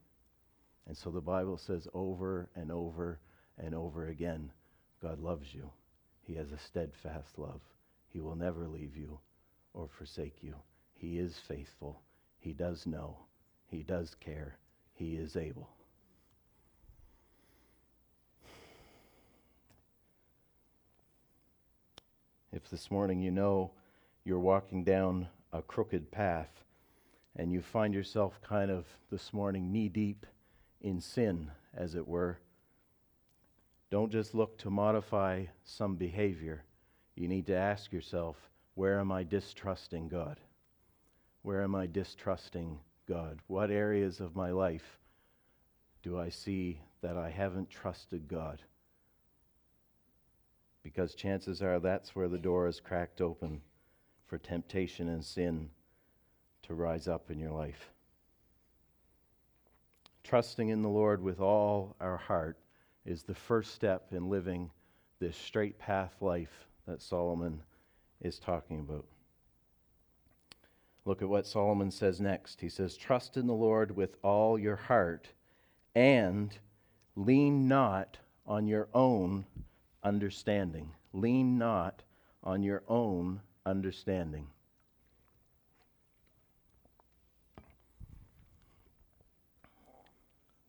And 0.91 0.97
so 0.97 1.09
the 1.09 1.21
Bible 1.21 1.57
says 1.57 1.87
over 1.93 2.49
and 2.53 2.69
over 2.69 3.21
and 3.57 3.73
over 3.73 4.07
again 4.07 4.51
God 5.01 5.21
loves 5.21 5.53
you. 5.55 5.71
He 6.21 6.33
has 6.33 6.51
a 6.51 6.57
steadfast 6.57 7.39
love. 7.39 7.61
He 8.09 8.19
will 8.19 8.35
never 8.35 8.67
leave 8.67 8.97
you 8.97 9.17
or 9.73 9.87
forsake 9.87 10.43
you. 10.43 10.53
He 10.93 11.17
is 11.17 11.39
faithful. 11.47 12.01
He 12.39 12.51
does 12.51 12.85
know. 12.85 13.19
He 13.67 13.83
does 13.83 14.15
care. 14.19 14.57
He 14.91 15.15
is 15.15 15.37
able. 15.37 15.69
If 22.51 22.69
this 22.69 22.91
morning 22.91 23.21
you 23.21 23.31
know 23.31 23.71
you're 24.25 24.39
walking 24.39 24.83
down 24.83 25.29
a 25.53 25.61
crooked 25.61 26.11
path 26.11 26.65
and 27.37 27.53
you 27.53 27.61
find 27.61 27.93
yourself 27.93 28.41
kind 28.43 28.69
of 28.69 28.85
this 29.09 29.31
morning 29.31 29.71
knee 29.71 29.87
deep 29.87 30.25
in 30.81 30.99
sin, 30.99 31.51
as 31.73 31.95
it 31.95 32.07
were, 32.07 32.39
don't 33.89 34.11
just 34.11 34.33
look 34.33 34.57
to 34.59 34.69
modify 34.69 35.45
some 35.63 35.95
behavior. 35.95 36.63
You 37.15 37.27
need 37.27 37.47
to 37.47 37.55
ask 37.55 37.91
yourself, 37.91 38.37
where 38.75 38.99
am 38.99 39.11
I 39.11 39.23
distrusting 39.23 40.07
God? 40.07 40.39
Where 41.41 41.61
am 41.61 41.75
I 41.75 41.87
distrusting 41.87 42.79
God? 43.07 43.39
What 43.47 43.69
areas 43.69 44.19
of 44.19 44.35
my 44.35 44.51
life 44.51 44.99
do 46.03 46.19
I 46.19 46.29
see 46.29 46.79
that 47.01 47.17
I 47.17 47.29
haven't 47.29 47.69
trusted 47.69 48.27
God? 48.27 48.61
Because 50.83 51.13
chances 51.13 51.61
are 51.61 51.79
that's 51.79 52.15
where 52.15 52.29
the 52.29 52.37
door 52.37 52.67
is 52.67 52.79
cracked 52.79 53.21
open 53.21 53.61
for 54.25 54.37
temptation 54.37 55.09
and 55.09 55.23
sin 55.23 55.69
to 56.63 56.73
rise 56.73 57.07
up 57.07 57.29
in 57.29 57.39
your 57.39 57.51
life. 57.51 57.91
Trusting 60.23 60.69
in 60.69 60.81
the 60.81 60.89
Lord 60.89 61.21
with 61.21 61.39
all 61.39 61.95
our 61.99 62.17
heart 62.17 62.57
is 63.05 63.23
the 63.23 63.35
first 63.35 63.73
step 63.73 64.07
in 64.11 64.29
living 64.29 64.69
this 65.19 65.35
straight 65.35 65.77
path 65.79 66.15
life 66.21 66.67
that 66.87 67.01
Solomon 67.01 67.61
is 68.21 68.39
talking 68.39 68.79
about. 68.79 69.05
Look 71.05 71.21
at 71.21 71.29
what 71.29 71.47
Solomon 71.47 71.89
says 71.89 72.21
next. 72.21 72.61
He 72.61 72.69
says, 72.69 72.95
Trust 72.95 73.35
in 73.37 73.47
the 73.47 73.53
Lord 73.53 73.95
with 73.95 74.17
all 74.23 74.59
your 74.59 74.75
heart 74.75 75.27
and 75.95 76.57
lean 77.15 77.67
not 77.67 78.17
on 78.45 78.67
your 78.67 78.87
own 78.93 79.45
understanding. 80.03 80.91
Lean 81.13 81.57
not 81.57 82.03
on 82.43 82.61
your 82.61 82.83
own 82.87 83.41
understanding. 83.65 84.47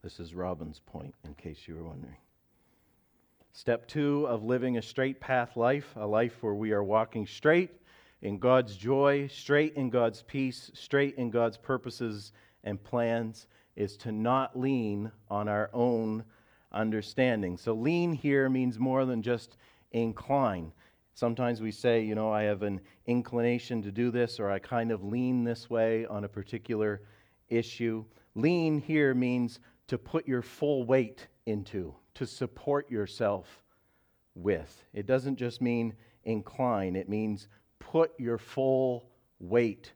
This 0.02 0.18
is 0.18 0.34
Robin's 0.34 0.80
point, 0.80 1.14
in 1.24 1.34
case 1.34 1.68
you 1.68 1.76
were 1.76 1.84
wondering. 1.84 2.16
Step 3.52 3.86
two 3.86 4.26
of 4.26 4.42
living 4.42 4.76
a 4.76 4.82
straight 4.82 5.20
path 5.20 5.56
life, 5.56 5.94
a 5.94 6.04
life 6.04 6.42
where 6.42 6.54
we 6.54 6.72
are 6.72 6.82
walking 6.82 7.24
straight 7.24 7.70
in 8.20 8.38
God's 8.38 8.76
joy, 8.76 9.28
straight 9.28 9.74
in 9.74 9.90
God's 9.90 10.22
peace, 10.22 10.72
straight 10.74 11.14
in 11.18 11.30
God's 11.30 11.56
purposes 11.56 12.32
and 12.64 12.82
plans, 12.82 13.46
is 13.76 13.96
to 13.98 14.10
not 14.10 14.58
lean 14.58 15.12
on 15.30 15.48
our 15.48 15.70
own 15.72 16.24
understanding. 16.72 17.56
So, 17.56 17.72
lean 17.72 18.12
here 18.12 18.48
means 18.48 18.80
more 18.80 19.04
than 19.04 19.22
just 19.22 19.56
incline. 19.92 20.72
Sometimes 21.14 21.60
we 21.60 21.70
say, 21.70 22.02
you 22.02 22.16
know, 22.16 22.32
I 22.32 22.42
have 22.42 22.62
an 22.62 22.80
inclination 23.06 23.82
to 23.82 23.92
do 23.92 24.10
this, 24.10 24.40
or 24.40 24.50
I 24.50 24.58
kind 24.58 24.90
of 24.90 25.04
lean 25.04 25.44
this 25.44 25.70
way 25.70 26.06
on 26.06 26.24
a 26.24 26.28
particular 26.28 27.02
issue. 27.50 28.04
Lean 28.34 28.80
here 28.80 29.14
means 29.14 29.60
to 29.92 29.98
put 29.98 30.26
your 30.26 30.40
full 30.40 30.84
weight 30.84 31.26
into, 31.44 31.94
to 32.14 32.24
support 32.24 32.90
yourself 32.90 33.62
with. 34.34 34.84
It 34.94 35.04
doesn't 35.04 35.36
just 35.36 35.60
mean 35.60 35.92
incline, 36.24 36.96
it 36.96 37.10
means 37.10 37.46
put 37.78 38.18
your 38.18 38.38
full 38.38 39.10
weight 39.38 39.92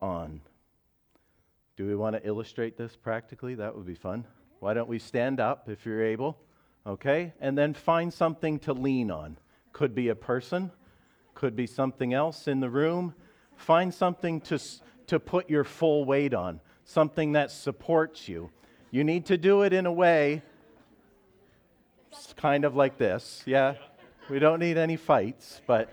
on. 0.00 0.40
Do 1.74 1.84
we 1.84 1.96
want 1.96 2.14
to 2.14 2.24
illustrate 2.24 2.76
this 2.76 2.94
practically? 2.94 3.56
That 3.56 3.74
would 3.74 3.86
be 3.86 3.96
fun. 3.96 4.24
Why 4.60 4.72
don't 4.72 4.88
we 4.88 5.00
stand 5.00 5.40
up 5.40 5.68
if 5.68 5.84
you're 5.84 6.04
able? 6.04 6.38
Okay? 6.86 7.32
And 7.40 7.58
then 7.58 7.74
find 7.74 8.14
something 8.14 8.60
to 8.60 8.72
lean 8.72 9.10
on. 9.10 9.36
Could 9.72 9.96
be 9.96 10.10
a 10.10 10.14
person, 10.14 10.70
could 11.34 11.56
be 11.56 11.66
something 11.66 12.14
else 12.14 12.46
in 12.46 12.60
the 12.60 12.70
room. 12.70 13.16
Find 13.56 13.92
something 13.92 14.42
to, 14.42 14.60
to 15.08 15.18
put 15.18 15.50
your 15.50 15.64
full 15.64 16.04
weight 16.04 16.34
on, 16.34 16.60
something 16.84 17.32
that 17.32 17.50
supports 17.50 18.28
you. 18.28 18.52
You 18.90 19.04
need 19.04 19.26
to 19.26 19.38
do 19.38 19.62
it 19.62 19.72
in 19.72 19.86
a 19.86 19.92
way 19.92 20.42
kind 22.40 22.64
of 22.64 22.74
like 22.74 22.96
this. 22.96 23.42
Yeah, 23.44 23.74
we 24.30 24.38
don't 24.38 24.60
need 24.60 24.78
any 24.78 24.96
fights, 24.96 25.60
but 25.66 25.92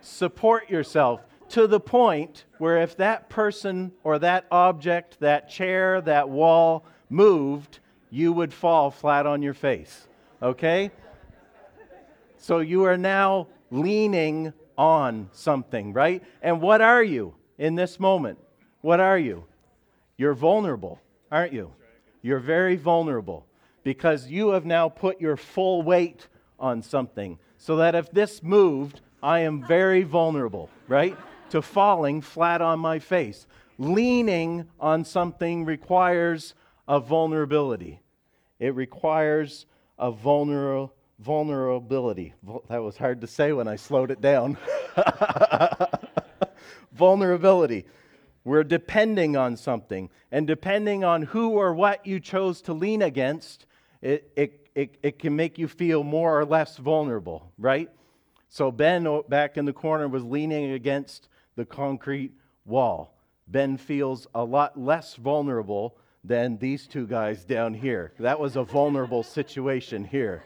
support 0.00 0.70
yourself 0.70 1.20
to 1.50 1.66
the 1.66 1.80
point 1.80 2.44
where 2.58 2.78
if 2.78 2.96
that 2.98 3.28
person 3.28 3.92
or 4.04 4.18
that 4.20 4.46
object, 4.50 5.18
that 5.20 5.48
chair, 5.48 6.00
that 6.02 6.28
wall 6.28 6.84
moved, 7.10 7.80
you 8.10 8.32
would 8.32 8.52
fall 8.52 8.90
flat 8.90 9.26
on 9.26 9.42
your 9.42 9.54
face. 9.54 10.06
Okay? 10.40 10.90
So 12.36 12.60
you 12.60 12.84
are 12.84 12.96
now 12.96 13.48
leaning 13.70 14.52
on 14.76 15.28
something, 15.32 15.92
right? 15.92 16.22
And 16.40 16.60
what 16.60 16.80
are 16.80 17.02
you 17.02 17.34
in 17.58 17.74
this 17.74 17.98
moment? 17.98 18.38
What 18.82 19.00
are 19.00 19.18
you? 19.18 19.44
You're 20.16 20.34
vulnerable, 20.34 21.00
aren't 21.32 21.52
you? 21.52 21.72
You're 22.22 22.38
very 22.38 22.76
vulnerable 22.76 23.46
because 23.84 24.28
you 24.28 24.50
have 24.50 24.64
now 24.64 24.88
put 24.88 25.20
your 25.20 25.36
full 25.36 25.82
weight 25.82 26.26
on 26.58 26.82
something. 26.82 27.38
So 27.56 27.76
that 27.76 27.94
if 27.94 28.10
this 28.10 28.42
moved, 28.42 29.00
I 29.22 29.40
am 29.40 29.66
very 29.66 30.02
vulnerable, 30.02 30.70
right? 30.86 31.16
To 31.50 31.62
falling 31.62 32.20
flat 32.20 32.60
on 32.60 32.78
my 32.80 32.98
face. 32.98 33.46
Leaning 33.78 34.68
on 34.80 35.04
something 35.04 35.64
requires 35.64 36.54
a 36.86 37.00
vulnerability. 37.00 38.00
It 38.58 38.74
requires 38.74 39.66
a 39.98 40.10
vulnerable 40.10 40.92
vulnerability. 41.18 42.34
That 42.68 42.82
was 42.82 42.96
hard 42.96 43.20
to 43.22 43.26
say 43.26 43.52
when 43.52 43.68
I 43.68 43.76
slowed 43.76 44.10
it 44.10 44.20
down. 44.20 44.56
vulnerability. 46.92 47.86
We're 48.48 48.64
depending 48.64 49.36
on 49.36 49.58
something. 49.58 50.08
And 50.32 50.46
depending 50.46 51.04
on 51.04 51.20
who 51.20 51.50
or 51.50 51.74
what 51.74 52.06
you 52.06 52.18
chose 52.18 52.62
to 52.62 52.72
lean 52.72 53.02
against, 53.02 53.66
it, 54.00 54.32
it, 54.36 54.70
it, 54.74 54.96
it 55.02 55.18
can 55.18 55.36
make 55.36 55.58
you 55.58 55.68
feel 55.68 56.02
more 56.02 56.40
or 56.40 56.46
less 56.46 56.78
vulnerable, 56.78 57.52
right? 57.58 57.90
So 58.48 58.72
Ben 58.72 59.06
back 59.28 59.58
in 59.58 59.66
the 59.66 59.74
corner 59.74 60.08
was 60.08 60.24
leaning 60.24 60.72
against 60.72 61.28
the 61.56 61.66
concrete 61.66 62.32
wall. 62.64 63.18
Ben 63.48 63.76
feels 63.76 64.26
a 64.34 64.42
lot 64.42 64.80
less 64.80 65.14
vulnerable 65.16 65.98
than 66.24 66.56
these 66.56 66.86
two 66.86 67.06
guys 67.06 67.44
down 67.44 67.74
here. 67.74 68.14
That 68.18 68.40
was 68.40 68.56
a 68.56 68.64
vulnerable 68.64 69.22
situation 69.22 70.06
here. 70.06 70.42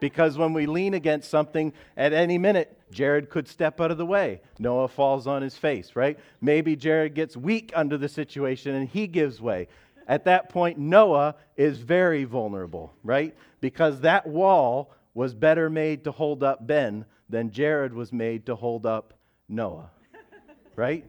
Because 0.00 0.38
when 0.38 0.52
we 0.52 0.66
lean 0.66 0.94
against 0.94 1.30
something, 1.30 1.72
at 1.96 2.12
any 2.12 2.38
minute, 2.38 2.78
Jared 2.90 3.30
could 3.30 3.48
step 3.48 3.80
out 3.80 3.90
of 3.90 3.98
the 3.98 4.06
way. 4.06 4.40
Noah 4.58 4.88
falls 4.88 5.26
on 5.26 5.42
his 5.42 5.56
face, 5.56 5.96
right? 5.96 6.18
Maybe 6.40 6.76
Jared 6.76 7.14
gets 7.14 7.36
weak 7.36 7.72
under 7.74 7.98
the 7.98 8.08
situation 8.08 8.74
and 8.74 8.88
he 8.88 9.06
gives 9.06 9.40
way. 9.40 9.68
At 10.06 10.24
that 10.24 10.48
point, 10.48 10.78
Noah 10.78 11.34
is 11.56 11.78
very 11.78 12.24
vulnerable, 12.24 12.94
right? 13.02 13.36
Because 13.60 14.00
that 14.00 14.26
wall 14.26 14.94
was 15.14 15.34
better 15.34 15.68
made 15.68 16.04
to 16.04 16.12
hold 16.12 16.42
up 16.42 16.66
Ben 16.66 17.04
than 17.28 17.50
Jared 17.50 17.92
was 17.92 18.12
made 18.12 18.46
to 18.46 18.54
hold 18.54 18.86
up 18.86 19.14
Noah, 19.48 19.90
right? 20.76 21.04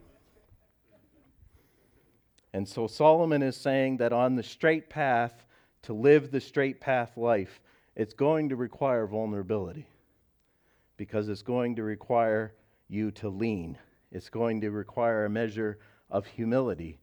And 2.54 2.68
so 2.68 2.88
Solomon 2.88 3.44
is 3.44 3.56
saying 3.56 3.98
that 3.98 4.12
on 4.12 4.36
the 4.36 4.44
straight 4.44 4.90
path, 4.90 5.46
to 5.84 5.94
live 5.94 6.32
the 6.32 6.42
straight 6.42 6.82
path 6.82 7.16
life, 7.16 7.62
it's 8.00 8.14
going 8.14 8.48
to 8.48 8.56
require 8.56 9.06
vulnerability 9.06 9.86
because 10.96 11.28
it's 11.28 11.42
going 11.42 11.76
to 11.76 11.84
require 11.84 12.54
you 12.88 13.12
to 13.12 13.28
lean. 13.28 13.78
It's 14.10 14.30
going 14.30 14.62
to 14.62 14.72
require 14.72 15.26
a 15.26 15.30
measure 15.30 15.80
of 16.10 16.26
humility 16.26 16.98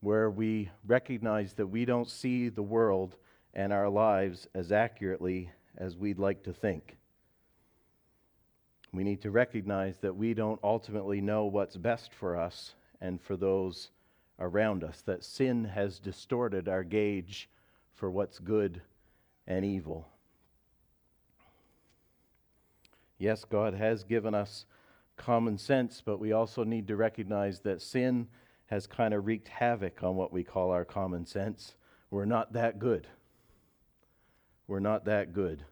where 0.00 0.30
we 0.30 0.70
recognize 0.86 1.52
that 1.52 1.66
we 1.66 1.84
don't 1.84 2.08
see 2.08 2.48
the 2.48 2.62
world 2.62 3.18
and 3.52 3.74
our 3.74 3.90
lives 3.90 4.48
as 4.54 4.72
accurately 4.72 5.50
as 5.76 5.98
we'd 5.98 6.18
like 6.18 6.42
to 6.44 6.54
think. 6.54 6.96
We 8.94 9.04
need 9.04 9.20
to 9.20 9.30
recognize 9.30 9.98
that 9.98 10.16
we 10.16 10.32
don't 10.32 10.60
ultimately 10.64 11.20
know 11.20 11.44
what's 11.44 11.76
best 11.76 12.14
for 12.14 12.38
us 12.38 12.74
and 13.02 13.20
for 13.20 13.36
those 13.36 13.90
around 14.38 14.82
us, 14.82 15.02
that 15.02 15.24
sin 15.24 15.66
has 15.66 15.98
distorted 15.98 16.68
our 16.68 16.84
gauge 16.84 17.50
for 17.92 18.10
what's 18.10 18.38
good 18.38 18.80
and 19.46 19.62
evil. 19.62 20.08
Yes, 23.18 23.44
God 23.44 23.74
has 23.74 24.04
given 24.04 24.34
us 24.34 24.64
common 25.16 25.58
sense, 25.58 26.00
but 26.04 26.20
we 26.20 26.32
also 26.32 26.62
need 26.64 26.86
to 26.88 26.96
recognize 26.96 27.60
that 27.60 27.82
sin 27.82 28.28
has 28.66 28.86
kind 28.86 29.12
of 29.12 29.26
wreaked 29.26 29.48
havoc 29.48 30.02
on 30.02 30.14
what 30.14 30.32
we 30.32 30.44
call 30.44 30.70
our 30.70 30.84
common 30.84 31.26
sense. 31.26 31.74
We're 32.10 32.24
not 32.24 32.52
that 32.52 32.78
good. 32.78 33.06
We're 34.66 34.80
not 34.80 35.04
that 35.06 35.32
good. 35.32 35.64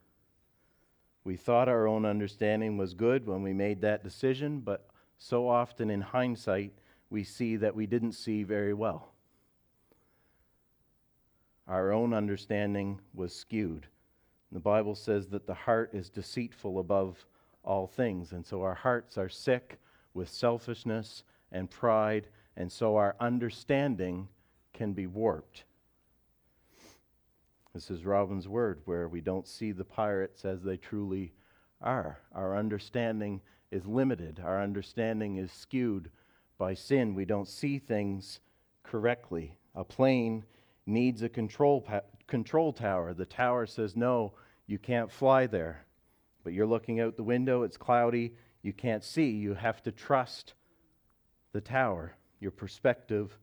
We 1.25 1.37
thought 1.37 1.69
our 1.69 1.87
own 1.87 2.05
understanding 2.05 2.77
was 2.77 2.95
good 2.95 3.27
when 3.27 3.43
we 3.43 3.53
made 3.53 3.81
that 3.83 4.03
decision, 4.03 4.61
but 4.61 4.89
so 5.19 5.49
often 5.49 5.91
in 5.91 6.01
hindsight, 6.01 6.73
we 7.11 7.25
see 7.25 7.57
that 7.57 7.75
we 7.75 7.87
didn't 7.87 8.13
see 8.13 8.43
very 8.43 8.75
well. 8.75 9.13
Our 11.69 11.93
own 11.93 12.15
understanding 12.15 13.01
was 13.15 13.35
skewed. 13.35 13.87
The 14.53 14.61
Bible 14.61 14.95
says 14.95 15.29
that 15.29 15.47
the 15.47 15.55
heart 15.55 15.91
is 15.93 16.09
deceitful 16.09 16.79
above 16.79 17.25
all 17.67 17.87
things, 17.87 18.33
and 18.33 18.47
so 18.47 18.63
our 18.63 18.75
hearts 18.75 19.19
are 19.19 19.29
sick 19.29 19.79
with 20.15 20.29
selfishness 20.29 21.25
and 21.53 21.71
pride, 21.71 22.29
and 22.57 22.71
so 22.71 22.97
our 22.97 23.17
understanding 23.21 24.29
can 24.73 24.93
be 24.93 25.07
warped. 25.07 25.65
This 27.75 27.91
is 27.91 28.07
Robin's 28.07 28.49
word, 28.49 28.81
where 28.87 29.09
we 29.09 29.21
don't 29.21 29.47
see 29.47 29.73
the 29.73 29.85
pirates 29.85 30.45
as 30.45 30.63
they 30.63 30.77
truly 30.77 31.33
are. 31.83 32.19
Our 32.33 32.57
understanding 32.57 33.43
is 33.71 33.85
limited, 33.87 34.41
our 34.43 34.63
understanding 34.63 35.37
is 35.37 35.53
skewed 35.53 36.11
by 36.59 36.73
sin, 36.75 37.15
we 37.15 37.27
don't 37.27 37.49
see 37.49 37.79
things 37.79 38.41
correctly. 38.83 39.59
A 39.75 39.85
plane 39.85 40.45
needs 40.87 41.23
a 41.23 41.29
control, 41.29 41.83
pa- 41.83 42.01
control 42.27 42.73
tower. 42.73 43.13
The 43.13 43.27
tower 43.27 43.67
says, 43.67 43.97
no, 43.97 44.33
you 44.67 44.79
can't 44.79 45.11
fly 45.11 45.47
there. 45.47 45.86
But 46.47 46.53
you're 46.53 46.65
looking 46.65 47.01
out 47.01 47.17
the 47.17 47.25
window, 47.25 47.65
it's 47.65 47.77
cloudy, 47.77 48.33
you 48.63 48.73
can't 48.73 49.03
see. 49.03 49.31
You 49.31 49.55
have 49.55 49.83
to 49.83 49.91
trust 49.91 50.55
the 51.53 51.61
tower. 51.61 52.15
Your 52.39 52.53
perspective 52.53 53.37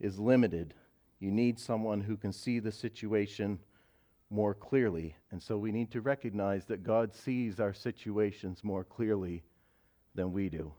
is 0.00 0.18
limited. 0.18 0.74
You 1.20 1.30
need 1.30 1.60
someone 1.60 2.00
who 2.00 2.16
can 2.16 2.32
see 2.32 2.58
the 2.58 2.72
situation 2.72 3.60
more 4.28 4.54
clearly. 4.54 5.14
And 5.30 5.40
so 5.40 5.56
we 5.56 5.70
need 5.70 5.92
to 5.92 6.00
recognize 6.00 6.64
that 6.64 6.82
God 6.82 7.14
sees 7.14 7.60
our 7.60 7.72
situations 7.72 8.64
more 8.64 8.82
clearly 8.82 9.44
than 10.16 10.32
we 10.32 10.48
do. 10.48 10.72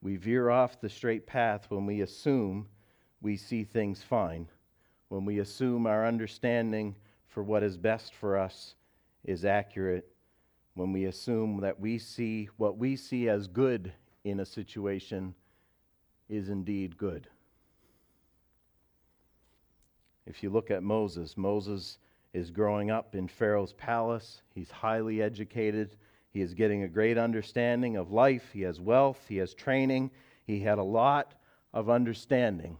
We 0.00 0.16
veer 0.16 0.48
off 0.48 0.80
the 0.80 0.88
straight 0.88 1.26
path 1.26 1.66
when 1.68 1.84
we 1.84 2.00
assume 2.00 2.68
we 3.20 3.36
see 3.36 3.64
things 3.64 4.02
fine, 4.02 4.48
when 5.08 5.26
we 5.26 5.40
assume 5.40 5.86
our 5.86 6.06
understanding 6.06 6.96
for 7.28 7.42
what 7.42 7.62
is 7.62 7.76
best 7.76 8.14
for 8.14 8.38
us 8.38 8.76
is 9.24 9.44
accurate, 9.44 10.15
when 10.76 10.92
we 10.92 11.06
assume 11.06 11.60
that 11.62 11.80
we 11.80 11.98
see 11.98 12.48
what 12.58 12.76
we 12.76 12.94
see 12.96 13.28
as 13.30 13.48
good 13.48 13.92
in 14.24 14.40
a 14.40 14.44
situation 14.44 15.34
is 16.28 16.50
indeed 16.50 16.98
good. 16.98 17.26
If 20.26 20.42
you 20.42 20.50
look 20.50 20.70
at 20.70 20.82
Moses, 20.82 21.36
Moses 21.36 21.98
is 22.34 22.50
growing 22.50 22.90
up 22.90 23.14
in 23.14 23.26
Pharaoh's 23.26 23.72
palace. 23.72 24.42
He's 24.54 24.70
highly 24.70 25.22
educated. 25.22 25.96
He 26.30 26.42
is 26.42 26.52
getting 26.52 26.82
a 26.82 26.88
great 26.88 27.16
understanding 27.16 27.96
of 27.96 28.12
life. 28.12 28.50
He 28.52 28.60
has 28.62 28.78
wealth. 28.78 29.24
He 29.28 29.38
has 29.38 29.54
training. 29.54 30.10
He 30.46 30.60
had 30.60 30.76
a 30.76 30.82
lot 30.82 31.34
of 31.72 31.88
understanding. 31.88 32.76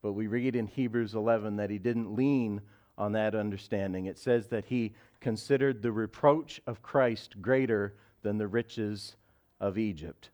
But 0.00 0.12
we 0.12 0.28
read 0.28 0.56
in 0.56 0.66
Hebrews 0.66 1.14
11 1.14 1.56
that 1.56 1.68
he 1.68 1.78
didn't 1.78 2.14
lean 2.14 2.62
on 2.96 3.12
that 3.12 3.34
understanding. 3.34 4.06
It 4.06 4.18
says 4.18 4.46
that 4.46 4.64
he 4.64 4.94
considered 5.24 5.80
the 5.80 5.90
reproach 5.90 6.60
of 6.66 6.82
Christ 6.82 7.40
greater 7.40 7.94
than 8.20 8.36
the 8.36 8.46
riches 8.46 9.16
of 9.58 9.78
Egypt. 9.78 10.28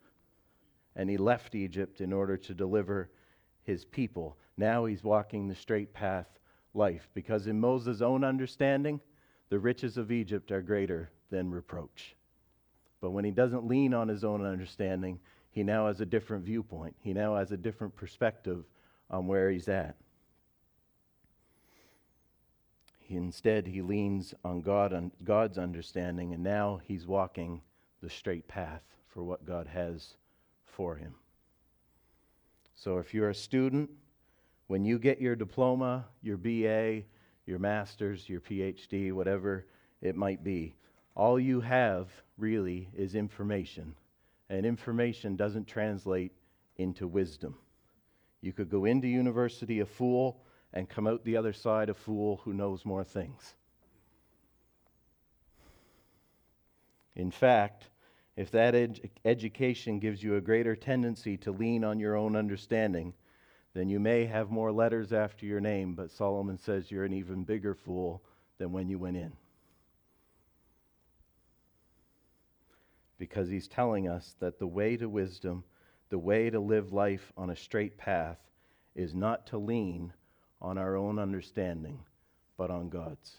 And 0.96 1.08
he 1.08 1.16
left 1.16 1.54
Egypt 1.54 2.00
in 2.00 2.12
order 2.12 2.36
to 2.38 2.54
deliver 2.54 3.08
his 3.62 3.84
people. 3.84 4.36
Now 4.56 4.86
he's 4.86 5.04
walking 5.04 5.46
the 5.46 5.54
straight 5.54 5.94
path 5.94 6.26
life 6.74 7.08
because 7.14 7.46
in 7.46 7.60
Moses' 7.60 8.02
own 8.02 8.24
understanding, 8.24 9.00
the 9.48 9.60
riches 9.60 9.96
of 9.96 10.10
Egypt 10.10 10.50
are 10.50 10.60
greater 10.60 11.12
than 11.30 11.52
reproach. 11.52 12.16
But 13.00 13.10
when 13.10 13.24
he 13.24 13.30
doesn't 13.30 13.68
lean 13.68 13.94
on 13.94 14.08
his 14.08 14.24
own 14.24 14.44
understanding, 14.44 15.20
he 15.52 15.62
now 15.62 15.86
has 15.86 16.00
a 16.00 16.04
different 16.04 16.44
viewpoint. 16.44 16.96
He 16.98 17.12
now 17.12 17.36
has 17.36 17.52
a 17.52 17.56
different 17.56 17.94
perspective 17.94 18.64
on 19.08 19.28
where 19.28 19.50
he's 19.50 19.68
at. 19.68 19.94
He, 22.98 22.99
instead, 23.16 23.66
he 23.66 23.82
leans 23.82 24.34
on 24.44 24.60
God 24.60 24.92
on 24.92 25.10
God's 25.24 25.58
understanding, 25.58 26.32
and 26.32 26.42
now 26.42 26.80
he's 26.84 27.06
walking 27.06 27.60
the 28.02 28.10
straight 28.10 28.46
path 28.46 28.82
for 29.08 29.22
what 29.22 29.44
God 29.44 29.66
has 29.66 30.14
for 30.64 30.96
him. 30.96 31.14
So 32.74 32.98
if 32.98 33.12
you're 33.12 33.30
a 33.30 33.34
student, 33.34 33.90
when 34.68 34.84
you 34.84 34.98
get 34.98 35.20
your 35.20 35.36
diploma, 35.36 36.06
your 36.22 36.36
BA, 36.36 37.02
your 37.46 37.58
master's, 37.58 38.28
your 38.28 38.40
PhD, 38.40 39.12
whatever 39.12 39.66
it 40.00 40.16
might 40.16 40.44
be, 40.44 40.74
all 41.14 41.38
you 41.38 41.60
have 41.60 42.08
really 42.38 42.88
is 42.96 43.14
information. 43.14 43.94
And 44.48 44.64
information 44.64 45.36
doesn't 45.36 45.66
translate 45.66 46.32
into 46.76 47.06
wisdom. 47.06 47.56
You 48.40 48.52
could 48.52 48.70
go 48.70 48.84
into 48.84 49.08
university 49.08 49.80
a 49.80 49.86
fool 49.86 50.40
and 50.72 50.88
come 50.88 51.06
out 51.06 51.24
the 51.24 51.36
other 51.36 51.52
side 51.52 51.88
a 51.88 51.94
fool 51.94 52.40
who 52.44 52.52
knows 52.52 52.84
more 52.84 53.04
things. 53.04 53.54
In 57.16 57.30
fact, 57.30 57.88
if 58.36 58.50
that 58.52 58.74
ed- 58.74 59.10
education 59.24 59.98
gives 59.98 60.22
you 60.22 60.36
a 60.36 60.40
greater 60.40 60.76
tendency 60.76 61.36
to 61.38 61.52
lean 61.52 61.84
on 61.84 61.98
your 61.98 62.16
own 62.16 62.36
understanding, 62.36 63.12
then 63.74 63.88
you 63.88 64.00
may 64.00 64.24
have 64.24 64.50
more 64.50 64.72
letters 64.72 65.12
after 65.12 65.44
your 65.44 65.60
name, 65.60 65.94
but 65.94 66.10
Solomon 66.10 66.56
says 66.56 66.90
you're 66.90 67.04
an 67.04 67.12
even 67.12 67.44
bigger 67.44 67.74
fool 67.74 68.22
than 68.58 68.72
when 68.72 68.88
you 68.88 68.98
went 68.98 69.16
in. 69.16 69.32
Because 73.18 73.48
he's 73.48 73.68
telling 73.68 74.08
us 74.08 74.34
that 74.40 74.58
the 74.58 74.66
way 74.66 74.96
to 74.96 75.08
wisdom, 75.08 75.64
the 76.08 76.18
way 76.18 76.48
to 76.48 76.58
live 76.58 76.92
life 76.92 77.32
on 77.36 77.50
a 77.50 77.56
straight 77.56 77.98
path, 77.98 78.38
is 78.94 79.14
not 79.14 79.46
to 79.48 79.58
lean 79.58 80.12
on 80.60 80.78
our 80.78 80.96
own 80.96 81.18
understanding, 81.18 81.98
but 82.56 82.70
on 82.70 82.88
God's. 82.88 83.36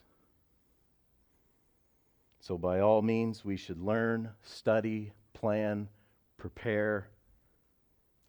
So, 2.40 2.58
by 2.58 2.80
all 2.80 3.02
means, 3.02 3.46
we 3.46 3.56
should 3.56 3.80
learn, 3.80 4.32
study, 4.42 5.14
plan, 5.34 5.88
prepare, 6.38 7.08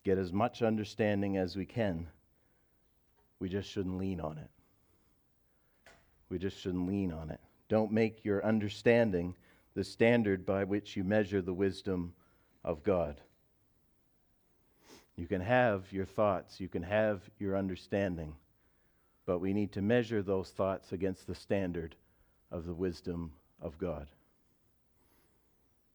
get 0.04 0.18
as 0.18 0.32
much 0.32 0.62
understanding 0.62 1.38
as 1.38 1.56
we 1.56 1.64
can. 1.64 2.08
We 3.38 3.48
just 3.48 3.70
shouldn't 3.70 3.96
lean 3.96 4.20
on 4.20 4.38
it. 4.38 4.50
We 6.28 6.38
just 6.38 6.60
shouldn't 6.60 6.86
lean 6.86 7.10
on 7.10 7.30
it. 7.30 7.40
Don't 7.68 7.90
make 7.90 8.24
your 8.24 8.44
understanding 8.44 9.34
the 9.74 9.84
standard 9.84 10.44
by 10.44 10.64
which 10.64 10.96
you 10.96 11.04
measure 11.04 11.40
the 11.40 11.54
wisdom 11.54 12.12
of 12.64 12.82
God. 12.82 13.20
You 15.16 15.26
can 15.26 15.40
have 15.40 15.90
your 15.92 16.04
thoughts, 16.04 16.60
you 16.60 16.68
can 16.68 16.82
have 16.82 17.22
your 17.38 17.56
understanding, 17.56 18.34
but 19.26 19.38
we 19.38 19.52
need 19.52 19.72
to 19.72 19.82
measure 19.82 20.22
those 20.22 20.50
thoughts 20.50 20.92
against 20.92 21.26
the 21.26 21.34
standard 21.34 21.94
of 22.50 22.66
the 22.66 22.74
wisdom 22.74 23.32
of 23.60 23.78
God. 23.78 24.08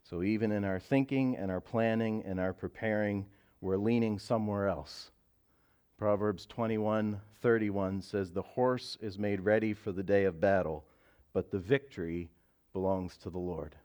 So, 0.04 0.24
even 0.24 0.52
in 0.52 0.64
our 0.64 0.80
thinking 0.80 1.36
and 1.36 1.52
our 1.52 1.60
planning 1.60 2.24
and 2.26 2.40
our 2.40 2.54
preparing, 2.54 3.26
we're 3.60 3.78
leaning 3.78 4.20
somewhere 4.20 4.68
else. 4.68 5.12
Proverbs 5.98 6.46
21 6.46 7.20
31 7.42 8.02
says, 8.02 8.32
The 8.32 8.42
horse 8.42 8.98
is 9.02 9.20
made 9.20 9.42
ready 9.42 9.74
for 9.74 9.92
the 9.92 10.04
day 10.04 10.24
of 10.26 10.40
battle, 10.40 10.86
but 11.34 11.52
the 11.52 11.60
victory 11.60 12.30
belongs 12.74 13.18
to 13.18 13.30
the 13.30 13.38
Lord. 13.38 13.76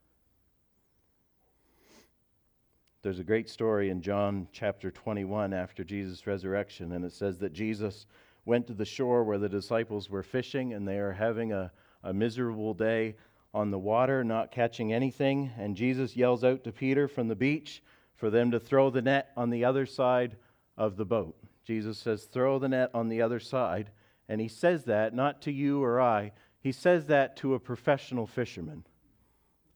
There's 3.02 3.18
a 3.18 3.24
great 3.24 3.50
story 3.50 3.90
in 3.90 4.00
John 4.00 4.46
chapter 4.52 4.90
21 4.90 5.52
after 5.52 5.82
Jesus' 5.82 6.26
resurrection, 6.26 6.92
and 6.92 7.04
it 7.04 7.12
says 7.12 7.38
that 7.38 7.52
Jesus 7.52 8.06
went 8.44 8.66
to 8.66 8.74
the 8.74 8.84
shore 8.84 9.24
where 9.24 9.38
the 9.38 9.48
disciples 9.48 10.10
were 10.10 10.22
fishing, 10.22 10.72
and 10.72 10.86
they 10.86 10.98
are 10.98 11.12
having 11.12 11.52
a, 11.52 11.72
a 12.02 12.12
miserable 12.12 12.74
day 12.74 13.16
on 13.54 13.70
the 13.70 13.78
water, 13.78 14.24
not 14.24 14.50
catching 14.50 14.92
anything. 14.92 15.50
And 15.58 15.76
Jesus 15.76 16.16
yells 16.16 16.42
out 16.42 16.64
to 16.64 16.72
Peter 16.72 17.08
from 17.08 17.28
the 17.28 17.36
beach, 17.36 17.82
for 18.14 18.30
them 18.30 18.50
to 18.52 18.60
throw 18.60 18.90
the 18.90 19.02
net 19.02 19.32
on 19.36 19.50
the 19.50 19.64
other 19.64 19.84
side 19.84 20.36
of 20.76 20.96
the 20.96 21.04
boat. 21.04 21.36
Jesus 21.64 21.98
says, 21.98 22.24
Throw 22.24 22.58
the 22.58 22.68
net 22.68 22.90
on 22.94 23.08
the 23.08 23.22
other 23.22 23.40
side. 23.40 23.90
And 24.28 24.40
he 24.40 24.48
says 24.48 24.84
that 24.84 25.14
not 25.14 25.42
to 25.42 25.52
you 25.52 25.82
or 25.82 26.00
I, 26.00 26.32
he 26.60 26.72
says 26.72 27.06
that 27.06 27.36
to 27.38 27.54
a 27.54 27.60
professional 27.60 28.26
fisherman. 28.26 28.84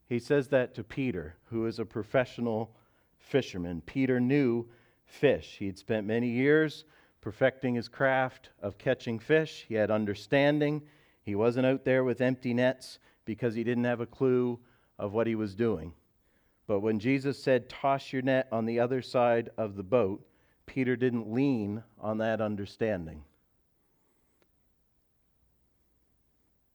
He 0.09 0.20
says 0.20 0.48
that 0.48 0.74
to 0.76 0.85
Peter, 0.85 1.37
who 1.50 1.66
is 1.66 1.79
a 1.79 1.85
professional 1.85 2.76
fisherman. 3.18 3.83
Peter 3.85 4.20
knew 4.20 4.66
fish. 5.05 5.57
He'd 5.59 5.79
spent 5.79 6.07
many 6.07 6.29
years 6.29 6.85
perfecting 7.26 7.74
his 7.74 7.88
craft 7.88 8.50
of 8.62 8.78
catching 8.78 9.18
fish. 9.18 9.64
He 9.68 9.74
had 9.74 9.90
understanding. 9.90 10.80
He 11.24 11.34
wasn't 11.34 11.66
out 11.66 11.84
there 11.84 12.04
with 12.04 12.20
empty 12.20 12.54
nets 12.54 13.00
because 13.24 13.52
he 13.52 13.64
didn't 13.64 13.82
have 13.82 14.00
a 14.00 14.06
clue 14.06 14.60
of 14.96 15.12
what 15.12 15.26
he 15.26 15.34
was 15.34 15.56
doing. 15.56 15.92
But 16.68 16.82
when 16.82 17.00
Jesus 17.00 17.42
said, 17.42 17.68
Toss 17.68 18.12
your 18.12 18.22
net 18.22 18.46
on 18.52 18.64
the 18.64 18.78
other 18.78 19.02
side 19.02 19.50
of 19.58 19.74
the 19.74 19.82
boat, 19.82 20.24
Peter 20.66 20.94
didn't 20.94 21.28
lean 21.28 21.82
on 21.98 22.18
that 22.18 22.40
understanding. 22.40 23.24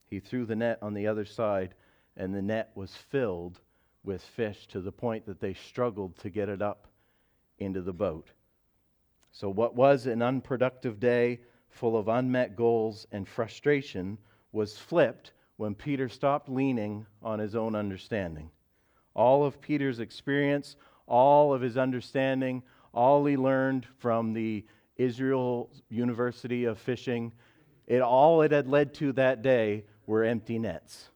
He 0.09 0.19
threw 0.19 0.45
the 0.45 0.57
net 0.57 0.79
on 0.81 0.93
the 0.93 1.07
other 1.07 1.23
side, 1.23 1.75
and 2.17 2.35
the 2.35 2.41
net 2.41 2.71
was 2.75 2.93
filled 2.93 3.61
with 4.03 4.21
fish 4.21 4.67
to 4.67 4.81
the 4.81 4.91
point 4.91 5.25
that 5.27 5.39
they 5.39 5.53
struggled 5.53 6.17
to 6.17 6.29
get 6.29 6.49
it 6.49 6.61
up 6.61 6.87
into 7.57 7.81
the 7.81 7.93
boat. 7.93 8.31
So, 9.32 9.50
what 9.50 9.76
was 9.76 10.08
an 10.08 10.22
unproductive 10.22 11.00
day 11.00 11.39
full 11.70 11.98
of 11.98 12.08
unmet 12.08 12.56
goals 12.56 13.08
and 13.12 13.28
frustration 13.28 14.17
was 14.52 14.78
flipped 14.78 15.34
when 15.58 15.76
Peter 15.76 16.10
stopped 16.10 16.50
leaning 16.50 17.06
on 17.22 17.39
his 17.39 17.56
own 17.56 17.76
understanding 17.76 18.52
all 19.15 19.44
of 19.44 19.62
Peter's 19.62 20.00
experience, 20.00 20.76
all 21.08 21.54
of 21.54 21.62
his 21.62 21.78
understanding, 21.78 22.63
all 22.94 23.26
he 23.26 23.38
learned 23.38 23.86
from 23.98 24.34
the 24.34 24.65
Israel 24.98 25.70
University 25.89 26.65
of 26.65 26.78
Fishing, 26.78 27.32
it 27.88 28.02
all 28.02 28.41
it 28.41 28.52
had 28.52 28.67
led 28.67 28.94
to 28.96 29.12
that 29.13 29.41
day 29.41 29.84
were 30.06 30.24
empty 30.24 30.60
nets. 30.60 31.10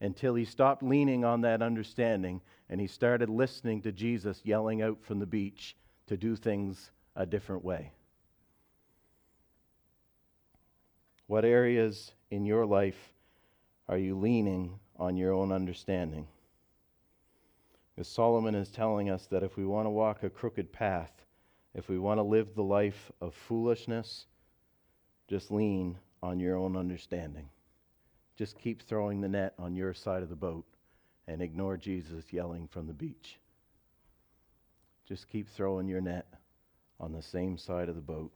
Until 0.00 0.34
he 0.34 0.44
stopped 0.44 0.82
leaning 0.82 1.24
on 1.24 1.40
that 1.42 1.62
understanding 1.62 2.42
and 2.68 2.80
he 2.80 2.86
started 2.86 3.30
listening 3.30 3.80
to 3.82 3.92
Jesus 3.92 4.42
yelling 4.44 4.82
out 4.82 4.98
from 5.02 5.18
the 5.18 5.26
beach 5.26 5.76
to 6.06 6.16
do 6.16 6.36
things 6.36 6.90
a 7.14 7.26
different 7.26 7.64
way. 7.64 7.92
What 11.26 11.44
areas 11.44 12.12
in 12.30 12.44
your 12.44 12.64
life 12.66 13.12
are 13.88 13.98
you 13.98 14.16
leaning 14.18 14.78
on 14.98 15.16
your 15.16 15.32
own 15.32 15.52
understanding. 15.52 16.26
As 17.98 18.08
Solomon 18.08 18.54
is 18.54 18.70
telling 18.70 19.10
us 19.10 19.26
that 19.26 19.42
if 19.42 19.56
we 19.56 19.64
want 19.64 19.86
to 19.86 19.90
walk 19.90 20.22
a 20.22 20.30
crooked 20.30 20.72
path, 20.72 21.12
if 21.74 21.88
we 21.88 21.98
want 21.98 22.18
to 22.18 22.22
live 22.22 22.54
the 22.54 22.62
life 22.62 23.10
of 23.20 23.34
foolishness, 23.34 24.26
just 25.28 25.50
lean 25.50 25.98
on 26.22 26.40
your 26.40 26.56
own 26.56 26.76
understanding. 26.76 27.48
Just 28.36 28.58
keep 28.58 28.82
throwing 28.82 29.20
the 29.20 29.28
net 29.28 29.54
on 29.58 29.74
your 29.74 29.94
side 29.94 30.22
of 30.22 30.28
the 30.28 30.36
boat 30.36 30.66
and 31.26 31.40
ignore 31.40 31.76
Jesus 31.76 32.32
yelling 32.32 32.68
from 32.68 32.86
the 32.86 32.92
beach. 32.92 33.38
Just 35.06 35.28
keep 35.28 35.48
throwing 35.48 35.86
your 35.86 36.00
net 36.00 36.26
on 36.98 37.12
the 37.12 37.22
same 37.22 37.56
side 37.56 37.88
of 37.88 37.94
the 37.94 38.00
boat. 38.00 38.32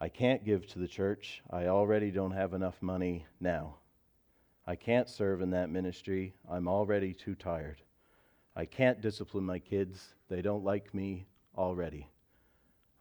I 0.00 0.08
can't 0.08 0.44
give 0.44 0.66
to 0.68 0.80
the 0.80 0.88
church. 0.88 1.42
I 1.48 1.66
already 1.66 2.10
don't 2.10 2.32
have 2.32 2.52
enough 2.52 2.82
money 2.82 3.24
now. 3.38 3.76
I 4.66 4.74
can't 4.74 5.08
serve 5.08 5.42
in 5.42 5.50
that 5.50 5.70
ministry. 5.70 6.34
I'm 6.50 6.66
already 6.66 7.12
too 7.14 7.36
tired. 7.36 7.82
I 8.56 8.64
can't 8.64 9.00
discipline 9.00 9.44
my 9.44 9.60
kids. 9.60 10.14
They 10.28 10.42
don't 10.42 10.64
like 10.64 10.92
me 10.92 11.26
already. 11.56 12.08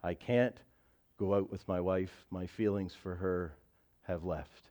I 0.03 0.13
can't 0.13 0.57
go 1.17 1.33
out 1.33 1.51
with 1.51 1.67
my 1.67 1.81
wife. 1.81 2.25
My 2.29 2.45
feelings 2.45 2.93
for 2.93 3.15
her 3.15 3.55
have 4.03 4.23
left. 4.23 4.69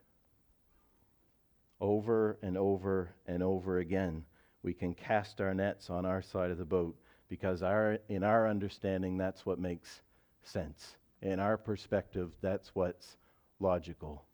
Over 1.81 2.37
and 2.41 2.57
over 2.57 3.09
and 3.27 3.43
over 3.43 3.79
again, 3.79 4.23
we 4.63 4.73
can 4.73 4.93
cast 4.93 5.41
our 5.41 5.53
nets 5.53 5.89
on 5.89 6.05
our 6.05 6.21
side 6.21 6.51
of 6.51 6.57
the 6.57 6.65
boat 6.65 6.95
because 7.29 7.63
our, 7.63 7.97
in 8.09 8.23
our 8.23 8.47
understanding, 8.47 9.17
that's 9.17 9.45
what 9.45 9.59
makes 9.59 10.01
sense. 10.43 10.95
In 11.21 11.39
our 11.39 11.57
perspective, 11.57 12.31
that's 12.41 12.75
what's 12.75 13.17
logical. 13.59 14.25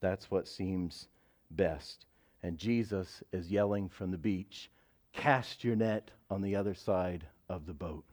That's 0.00 0.30
what 0.30 0.46
seems 0.46 1.08
best. 1.50 2.06
And 2.42 2.58
Jesus 2.58 3.22
is 3.32 3.50
yelling 3.50 3.88
from 3.88 4.10
the 4.10 4.18
beach 4.18 4.70
cast 5.12 5.64
your 5.64 5.76
net 5.76 6.10
on 6.30 6.42
the 6.42 6.54
other 6.54 6.74
side 6.74 7.24
of 7.48 7.66
the 7.66 7.72
boat. 7.72 8.04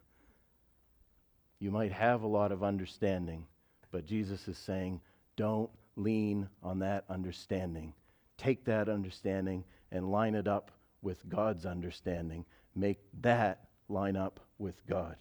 You 1.59 1.69
might 1.69 1.91
have 1.91 2.23
a 2.23 2.27
lot 2.27 2.51
of 2.51 2.63
understanding, 2.63 3.45
but 3.91 4.05
Jesus 4.05 4.47
is 4.47 4.57
saying, 4.57 5.01
don't 5.35 5.69
lean 5.95 6.47
on 6.61 6.79
that 6.79 7.03
understanding. 7.09 7.93
Take 8.37 8.65
that 8.65 8.89
understanding 8.89 9.63
and 9.91 10.11
line 10.11 10.35
it 10.35 10.47
up 10.47 10.71
with 11.03 11.27
God's 11.29 11.65
understanding. 11.65 12.45
Make 12.75 12.99
that 13.21 13.67
line 13.89 14.15
up 14.15 14.39
with 14.57 14.85
God. 14.87 15.17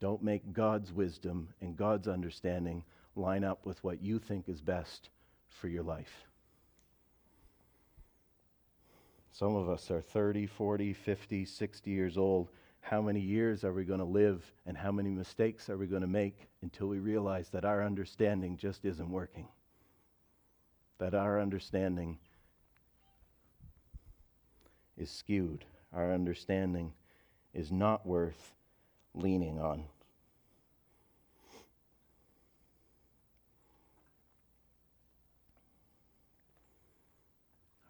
Don't 0.00 0.22
make 0.22 0.52
God's 0.52 0.92
wisdom 0.92 1.48
and 1.60 1.76
God's 1.76 2.08
understanding 2.08 2.82
line 3.14 3.44
up 3.44 3.64
with 3.64 3.82
what 3.84 4.02
you 4.02 4.18
think 4.18 4.48
is 4.48 4.60
best 4.60 5.10
for 5.48 5.68
your 5.68 5.84
life. 5.84 6.26
Some 9.30 9.54
of 9.54 9.68
us 9.68 9.90
are 9.90 10.00
30, 10.00 10.46
40, 10.46 10.92
50, 10.92 11.44
60 11.44 11.90
years 11.90 12.18
old. 12.18 12.48
How 12.80 13.00
many 13.00 13.20
years 13.20 13.64
are 13.64 13.72
we 13.72 13.84
going 13.84 14.00
to 14.00 14.04
live 14.04 14.44
and 14.66 14.76
how 14.76 14.90
many 14.90 15.10
mistakes 15.10 15.70
are 15.70 15.78
we 15.78 15.86
going 15.86 16.02
to 16.02 16.08
make 16.08 16.48
until 16.62 16.88
we 16.88 16.98
realize 16.98 17.48
that 17.50 17.64
our 17.64 17.84
understanding 17.84 18.56
just 18.56 18.84
isn't 18.84 19.10
working? 19.10 19.46
That 20.98 21.14
our 21.14 21.40
understanding 21.40 22.18
is 24.96 25.10
skewed. 25.10 25.64
Our 25.92 26.12
understanding 26.12 26.92
is 27.54 27.70
not 27.70 28.06
worth 28.06 28.54
leaning 29.14 29.58
on. 29.58 29.84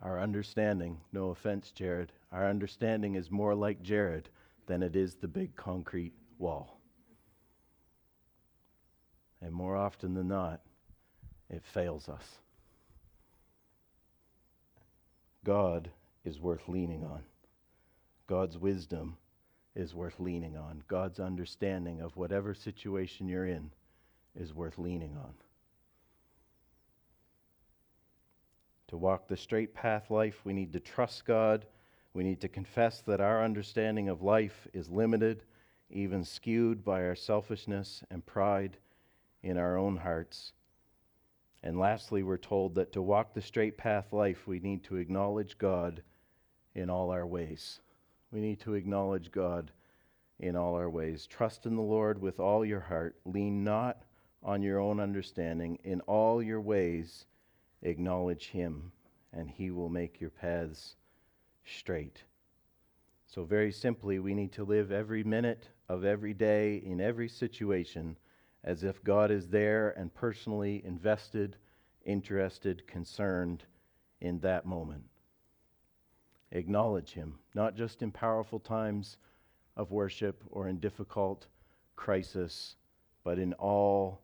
Our 0.03 0.19
understanding, 0.19 0.99
no 1.13 1.31
offense, 1.31 1.71
Jared, 1.71 2.11
our 2.33 2.49
understanding 2.49 3.15
is 3.15 3.31
more 3.31 3.55
like 3.55 3.83
Jared 3.83 4.29
than 4.67 4.83
it 4.83 4.97
is 4.97 5.15
the 5.15 5.29
big 5.29 5.55
concrete 5.55 6.13
wall. 6.39 6.81
And 9.41 9.53
more 9.53 9.77
often 9.77 10.15
than 10.15 10.29
not, 10.29 10.61
it 11.49 11.63
fails 11.65 12.09
us. 12.09 12.39
God 15.45 15.91
is 16.25 16.41
worth 16.41 16.69
leaning 16.69 17.05
on. 17.05 17.23
God's 18.27 18.57
wisdom 18.57 19.17
is 19.75 19.95
worth 19.95 20.21
leaning 20.21 20.57
on. 20.57 20.83
God's 20.89 21.19
understanding 21.19 22.01
of 22.01 22.17
whatever 22.17 22.55
situation 22.55 23.29
you're 23.29 23.47
in 23.47 23.71
is 24.39 24.55
worth 24.55 24.79
leaning 24.79 25.17
on. 25.17 25.35
To 28.89 28.97
walk 28.97 29.27
the 29.27 29.37
straight 29.37 29.75
path 29.75 30.11
life, 30.11 30.41
we 30.45 30.53
need 30.53 30.73
to 30.75 30.81
trust 30.81 31.25
God. 31.25 31.65
We 32.15 32.25
need 32.25 32.43
to 32.43 32.49
confess 32.49 33.01
that 33.07 33.23
our 33.23 33.43
understanding 33.43 34.11
of 34.11 34.23
life 34.23 34.69
is 34.75 34.91
limited, 34.91 35.45
even 35.91 36.25
skewed 36.25 36.85
by 36.85 37.03
our 37.05 37.15
selfishness 37.15 38.05
and 38.11 38.25
pride 38.25 38.77
in 39.43 39.57
our 39.57 39.79
own 39.79 39.97
hearts. 39.97 40.53
And 41.63 41.79
lastly, 41.79 42.23
we're 42.23 42.37
told 42.37 42.75
that 42.75 42.93
to 42.93 43.03
walk 43.03 43.33
the 43.33 43.41
straight 43.41 43.79
path 43.79 44.13
life, 44.13 44.47
we 44.47 44.59
need 44.59 44.85
to 44.85 44.97
acknowledge 44.97 45.57
God 45.57 46.03
in 46.75 46.91
all 46.91 47.11
our 47.11 47.27
ways. 47.27 47.81
We 48.31 48.41
need 48.41 48.61
to 48.61 48.75
acknowledge 48.75 49.31
God 49.31 49.71
in 50.39 50.57
all 50.57 50.75
our 50.75 50.91
ways. 50.91 51.27
Trust 51.27 51.67
in 51.67 51.77
the 51.77 51.83
Lord 51.83 52.21
with 52.21 52.41
all 52.41 52.65
your 52.65 52.81
heart. 52.81 53.17
Lean 53.25 53.63
not 53.63 54.03
on 54.43 54.63
your 54.63 54.81
own 54.81 54.99
understanding. 54.99 55.79
In 55.85 56.01
all 56.03 56.43
your 56.43 56.61
ways, 56.61 57.27
acknowledge 57.83 58.49
him, 58.49 58.93
and 59.33 59.49
he 59.49 59.71
will 59.71 59.89
make 59.89 60.21
your 60.21 60.31
paths 60.31 60.97
straight. 61.65 62.23
So, 63.27 63.45
very 63.45 63.73
simply, 63.73 64.19
we 64.19 64.35
need 64.35 64.53
to 64.53 64.65
live 64.65 64.93
every 64.93 65.25
minute 65.25 65.69
of 65.89 66.05
every 66.05 66.35
day 66.35 66.77
in 66.85 67.01
every 67.01 67.29
situation 67.29 68.17
as 68.65 68.85
if 68.85 69.03
God 69.03 69.31
is 69.31 69.49
there 69.49 69.91
and 69.91 70.13
personally 70.13 70.83
invested, 70.85 71.57
interested, 72.05 72.87
concerned 72.87 73.65
in 74.21 74.39
that 74.41 74.67
moment. 74.67 75.05
Acknowledge 76.53 77.13
Him, 77.13 77.39
not 77.55 77.75
just 77.75 78.03
in 78.03 78.13
powerful 78.13 78.61
times 78.61 79.17
of 79.77 79.91
worship 79.91 80.45
or 80.51 80.69
in 80.69 80.79
difficult 80.79 81.47
crisis, 81.97 82.77
but 83.25 83.39
in 83.39 83.53
all 83.55 84.21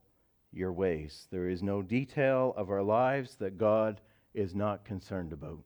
your 0.53 0.72
ways. 0.72 1.26
There 1.31 1.49
is 1.49 1.62
no 1.62 1.83
detail 1.83 2.55
of 2.57 2.70
our 2.70 2.83
lives 2.83 3.37
that 3.37 3.59
God 3.59 4.01
is 4.35 4.55
not 4.55 4.85
concerned 4.85 5.33
about. 5.33 5.62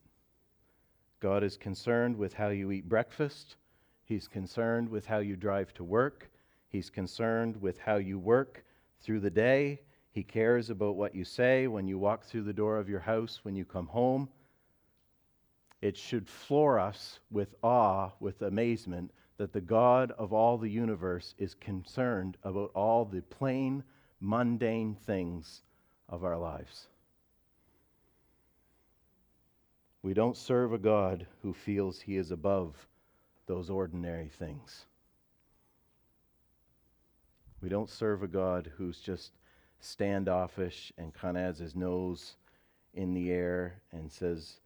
God 1.21 1.43
is 1.45 1.57
concerned 1.57 2.17
with 2.17 2.33
how 2.33 2.49
you 2.49 2.73
eat 2.73 2.89
breakfast. 2.89 3.57
He's 4.05 4.29
concerned 4.29 4.89
with 4.89 5.07
how 5.07 5.19
you 5.19 5.37
drive 5.37 5.73
to 5.75 5.85
work. 5.85 6.31
He's 6.69 6.91
concerned 6.91 7.61
with 7.61 7.79
how 7.79 7.97
you 7.97 8.19
work 8.19 8.65
through 9.01 9.21
the 9.21 9.31
day. 9.31 9.81
He 10.11 10.23
cares 10.23 10.71
about 10.71 10.97
what 10.97 11.15
you 11.15 11.25
say 11.25 11.67
when 11.67 11.87
you 11.87 11.99
walk 11.99 12.25
through 12.25 12.43
the 12.43 12.53
door 12.53 12.79
of 12.79 12.89
your 12.89 13.01
house, 13.01 13.41
when 13.43 13.55
you 13.55 13.65
come 13.65 13.87
home. 13.87 14.29
It 15.83 15.97
should 15.97 16.29
floor 16.29 16.79
us 16.79 17.19
with 17.31 17.55
awe, 17.63 18.13
with 18.21 18.41
amazement, 18.43 19.11
that 19.37 19.53
the 19.53 19.61
God 19.61 20.13
of 20.13 20.33
all 20.33 20.57
the 20.57 20.71
universe 20.71 21.35
is 21.39 21.55
concerned 21.55 22.37
about 22.45 22.71
all 22.75 23.05
the 23.05 23.21
plain, 23.23 23.83
mundane 24.21 24.95
things 24.95 25.63
of 26.09 26.23
our 26.23 26.39
lives. 26.39 26.87
We 30.03 30.15
don't 30.15 30.37
serve 30.37 30.73
a 30.73 30.79
God 30.79 31.27
who 31.43 31.53
feels 31.53 32.01
he 32.01 32.17
is 32.17 32.31
above 32.31 32.89
those 33.47 33.69
ordinary 33.69 34.29
things. 34.29 34.87
We 37.61 37.69
don't 37.69 37.91
serve 37.91 38.23
a 38.23 38.29
God 38.29 38.71
who's 38.77 39.01
just 39.01 39.33
standoffish 39.81 40.93
and 40.99 41.13
kind 41.13 41.37
of 41.37 41.43
has 41.43 41.59
his 41.59 41.75
nose 41.75 42.37
in 42.95 43.15
the 43.15 43.33
air 43.33 43.81
and 43.93 44.11
says, 44.11 44.61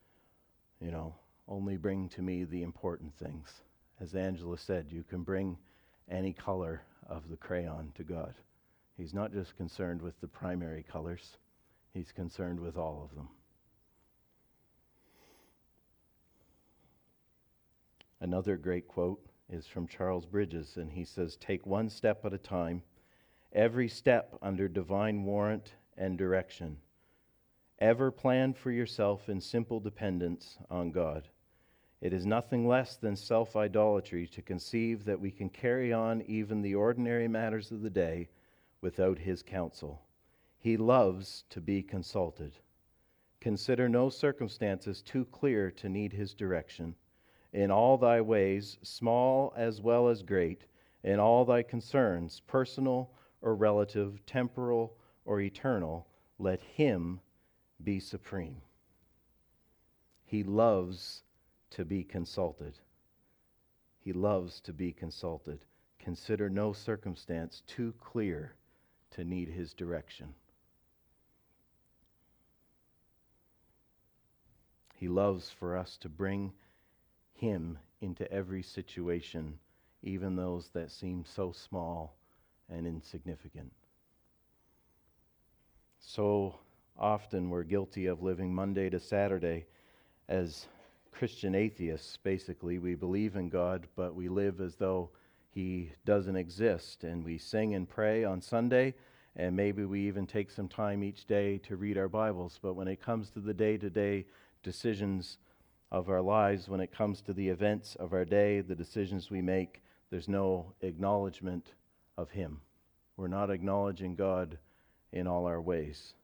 you 0.80 0.90
know, 0.90 1.14
only 1.48 1.76
bring 1.76 2.08
to 2.10 2.22
me 2.22 2.44
the 2.44 2.62
important 2.62 3.14
things. 3.16 3.62
As 4.00 4.14
Angela 4.14 4.58
said, 4.58 4.86
you 4.90 5.04
can 5.04 5.22
bring 5.22 5.56
any 6.10 6.32
color 6.32 6.82
of 7.08 7.28
the 7.28 7.36
crayon 7.36 7.92
to 7.94 8.02
God. 8.02 8.34
He's 8.96 9.14
not 9.14 9.32
just 9.32 9.56
concerned 9.56 10.02
with 10.02 10.20
the 10.20 10.28
primary 10.28 10.82
colors, 10.82 11.38
he's 11.92 12.12
concerned 12.12 12.60
with 12.60 12.76
all 12.76 13.02
of 13.04 13.14
them. 13.14 13.28
Another 18.20 18.56
great 18.56 18.88
quote 18.88 19.20
is 19.50 19.66
from 19.66 19.86
Charles 19.86 20.26
Bridges, 20.26 20.76
and 20.76 20.90
he 20.90 21.04
says, 21.04 21.36
Take 21.36 21.66
one 21.66 21.88
step 21.88 22.24
at 22.24 22.32
a 22.32 22.38
time, 22.38 22.82
every 23.52 23.88
step 23.88 24.36
under 24.42 24.68
divine 24.68 25.24
warrant 25.24 25.74
and 25.96 26.16
direction. 26.16 26.78
Ever 27.78 28.10
plan 28.10 28.54
for 28.54 28.70
yourself 28.70 29.28
in 29.28 29.38
simple 29.40 29.80
dependence 29.80 30.56
on 30.70 30.90
God. 30.92 31.28
It 32.00 32.14
is 32.14 32.24
nothing 32.24 32.66
less 32.66 32.96
than 32.96 33.16
self 33.16 33.54
idolatry 33.54 34.26
to 34.28 34.40
conceive 34.40 35.04
that 35.04 35.20
we 35.20 35.30
can 35.30 35.50
carry 35.50 35.92
on 35.92 36.22
even 36.22 36.62
the 36.62 36.74
ordinary 36.74 37.28
matters 37.28 37.70
of 37.70 37.82
the 37.82 37.90
day 37.90 38.28
without 38.80 39.18
his 39.18 39.42
counsel. 39.42 40.02
He 40.58 40.78
loves 40.78 41.44
to 41.50 41.60
be 41.60 41.82
consulted. 41.82 42.58
Consider 43.40 43.90
no 43.90 44.08
circumstances 44.08 45.02
too 45.02 45.26
clear 45.26 45.70
to 45.72 45.88
need 45.90 46.14
his 46.14 46.32
direction. 46.32 46.94
In 47.52 47.70
all 47.70 47.98
thy 47.98 48.22
ways, 48.22 48.78
small 48.82 49.52
as 49.54 49.82
well 49.82 50.08
as 50.08 50.22
great, 50.22 50.64
in 51.04 51.20
all 51.20 51.44
thy 51.44 51.62
concerns, 51.62 52.40
personal 52.40 53.10
or 53.42 53.54
relative, 53.54 54.24
temporal 54.24 54.96
or 55.26 55.40
eternal, 55.40 56.06
let 56.38 56.60
him 56.62 57.20
be 57.82 58.00
supreme. 58.00 58.56
He 60.24 60.42
loves 60.42 61.22
to 61.70 61.84
be 61.84 62.02
consulted. 62.02 62.74
He 64.00 64.12
loves 64.12 64.60
to 64.62 64.72
be 64.72 64.92
consulted. 64.92 65.64
Consider 65.98 66.48
no 66.48 66.72
circumstance 66.72 67.62
too 67.66 67.94
clear 68.00 68.54
to 69.10 69.24
need 69.24 69.48
his 69.48 69.72
direction. 69.72 70.34
He 74.94 75.08
loves 75.08 75.50
for 75.50 75.76
us 75.76 75.96
to 75.98 76.08
bring 76.08 76.52
him 77.34 77.78
into 78.00 78.30
every 78.32 78.62
situation, 78.62 79.58
even 80.02 80.36
those 80.36 80.68
that 80.72 80.90
seem 80.90 81.24
so 81.24 81.52
small 81.52 82.16
and 82.68 82.86
insignificant. 82.86 83.72
So 86.00 86.54
often 86.98 87.50
we're 87.50 87.62
guilty 87.62 88.06
of 88.06 88.22
living 88.22 88.54
Monday 88.54 88.90
to 88.90 89.00
Saturday 89.00 89.66
as 90.28 90.66
Christian 91.12 91.54
atheists, 91.54 92.18
basically. 92.18 92.78
We 92.78 92.94
believe 92.94 93.36
in 93.36 93.48
God, 93.48 93.86
but 93.96 94.14
we 94.14 94.28
live 94.28 94.60
as 94.60 94.76
though 94.76 95.10
He 95.50 95.92
doesn't 96.04 96.36
exist. 96.36 97.04
And 97.04 97.24
we 97.24 97.38
sing 97.38 97.74
and 97.74 97.88
pray 97.88 98.24
on 98.24 98.40
Sunday, 98.40 98.94
and 99.34 99.56
maybe 99.56 99.84
we 99.84 100.06
even 100.06 100.26
take 100.26 100.50
some 100.50 100.68
time 100.68 101.02
each 101.02 101.26
day 101.26 101.58
to 101.58 101.76
read 101.76 101.98
our 101.98 102.08
Bibles. 102.08 102.58
But 102.60 102.74
when 102.74 102.88
it 102.88 103.00
comes 103.00 103.30
to 103.30 103.40
the 103.40 103.54
day 103.54 103.76
to 103.78 103.90
day 103.90 104.26
decisions 104.62 105.38
of 105.90 106.08
our 106.08 106.22
lives, 106.22 106.68
when 106.68 106.80
it 106.80 106.92
comes 106.92 107.20
to 107.22 107.32
the 107.32 107.48
events 107.48 107.94
of 107.96 108.12
our 108.12 108.24
day, 108.24 108.60
the 108.60 108.74
decisions 108.74 109.30
we 109.30 109.40
make, 109.40 109.82
there's 110.10 110.28
no 110.28 110.72
acknowledgement 110.82 111.74
of 112.18 112.30
Him. 112.30 112.60
We're 113.16 113.28
not 113.28 113.50
acknowledging 113.50 114.14
God 114.14 114.58
in 115.12 115.26
all 115.26 115.46
our 115.46 115.60
ways. 115.60 116.14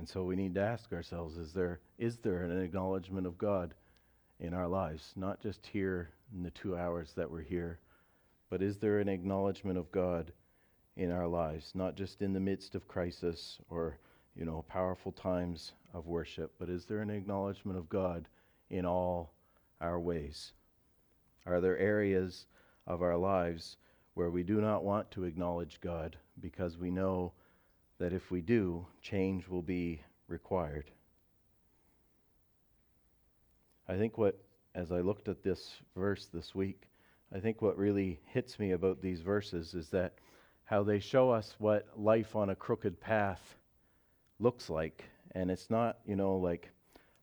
And 0.00 0.08
so 0.08 0.24
we 0.24 0.34
need 0.34 0.54
to 0.54 0.62
ask 0.62 0.94
ourselves 0.94 1.36
is 1.36 1.52
there, 1.52 1.78
is 1.98 2.16
there 2.16 2.42
an 2.42 2.58
acknowledgement 2.62 3.26
of 3.26 3.36
God 3.36 3.74
in 4.38 4.54
our 4.54 4.66
lives? 4.66 5.12
Not 5.14 5.42
just 5.42 5.66
here 5.66 6.08
in 6.34 6.42
the 6.42 6.50
two 6.52 6.74
hours 6.74 7.12
that 7.16 7.30
we're 7.30 7.42
here, 7.42 7.80
but 8.48 8.62
is 8.62 8.78
there 8.78 9.00
an 9.00 9.10
acknowledgement 9.10 9.76
of 9.76 9.92
God 9.92 10.32
in 10.96 11.12
our 11.12 11.26
lives? 11.26 11.72
Not 11.74 11.96
just 11.96 12.22
in 12.22 12.32
the 12.32 12.40
midst 12.40 12.74
of 12.74 12.88
crisis 12.88 13.58
or, 13.68 13.98
you 14.34 14.46
know, 14.46 14.64
powerful 14.70 15.12
times 15.12 15.72
of 15.92 16.06
worship, 16.06 16.54
but 16.58 16.70
is 16.70 16.86
there 16.86 17.02
an 17.02 17.10
acknowledgement 17.10 17.76
of 17.76 17.90
God 17.90 18.26
in 18.70 18.86
all 18.86 19.34
our 19.82 20.00
ways? 20.00 20.54
Are 21.44 21.60
there 21.60 21.76
areas 21.76 22.46
of 22.86 23.02
our 23.02 23.18
lives 23.18 23.76
where 24.14 24.30
we 24.30 24.44
do 24.44 24.62
not 24.62 24.82
want 24.82 25.10
to 25.10 25.24
acknowledge 25.24 25.78
God 25.82 26.16
because 26.40 26.78
we 26.78 26.90
know 26.90 27.34
that 28.00 28.12
if 28.12 28.30
we 28.30 28.40
do, 28.40 28.84
change 29.02 29.46
will 29.46 29.62
be 29.62 30.00
required? 30.26 30.90
I 33.88 33.96
think 33.96 34.18
what, 34.18 34.36
as 34.74 34.90
I 34.90 35.00
looked 35.00 35.28
at 35.28 35.42
this 35.42 35.76
verse 35.96 36.26
this 36.32 36.54
week, 36.54 36.88
I 37.32 37.38
think 37.38 37.62
what 37.62 37.76
really 37.76 38.18
hits 38.26 38.58
me 38.58 38.72
about 38.72 39.02
these 39.02 39.20
verses 39.20 39.74
is 39.74 39.90
that 39.90 40.14
how 40.64 40.82
they 40.82 40.98
show 40.98 41.30
us 41.30 41.54
what 41.58 41.86
life 41.94 42.34
on 42.34 42.50
a 42.50 42.54
crooked 42.54 43.00
path 43.00 43.56
looks 44.38 44.70
like. 44.70 45.04
And 45.32 45.50
it's 45.50 45.68
not, 45.68 45.98
you 46.06 46.16
know, 46.16 46.36
like 46.36 46.70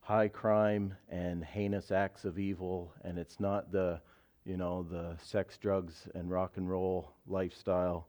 high 0.02 0.28
crime 0.28 0.94
and 1.10 1.44
heinous 1.44 1.92
acts 1.92 2.24
of 2.24 2.38
evil, 2.38 2.94
and 3.04 3.18
it's 3.18 3.40
not 3.40 3.72
the, 3.72 4.00
you 4.46 4.58
know, 4.58 4.84
the 4.84 5.18
sex, 5.24 5.58
drugs, 5.58 6.08
and 6.14 6.30
rock 6.30 6.58
and 6.58 6.70
roll 6.70 7.14
lifestyle. 7.28 8.08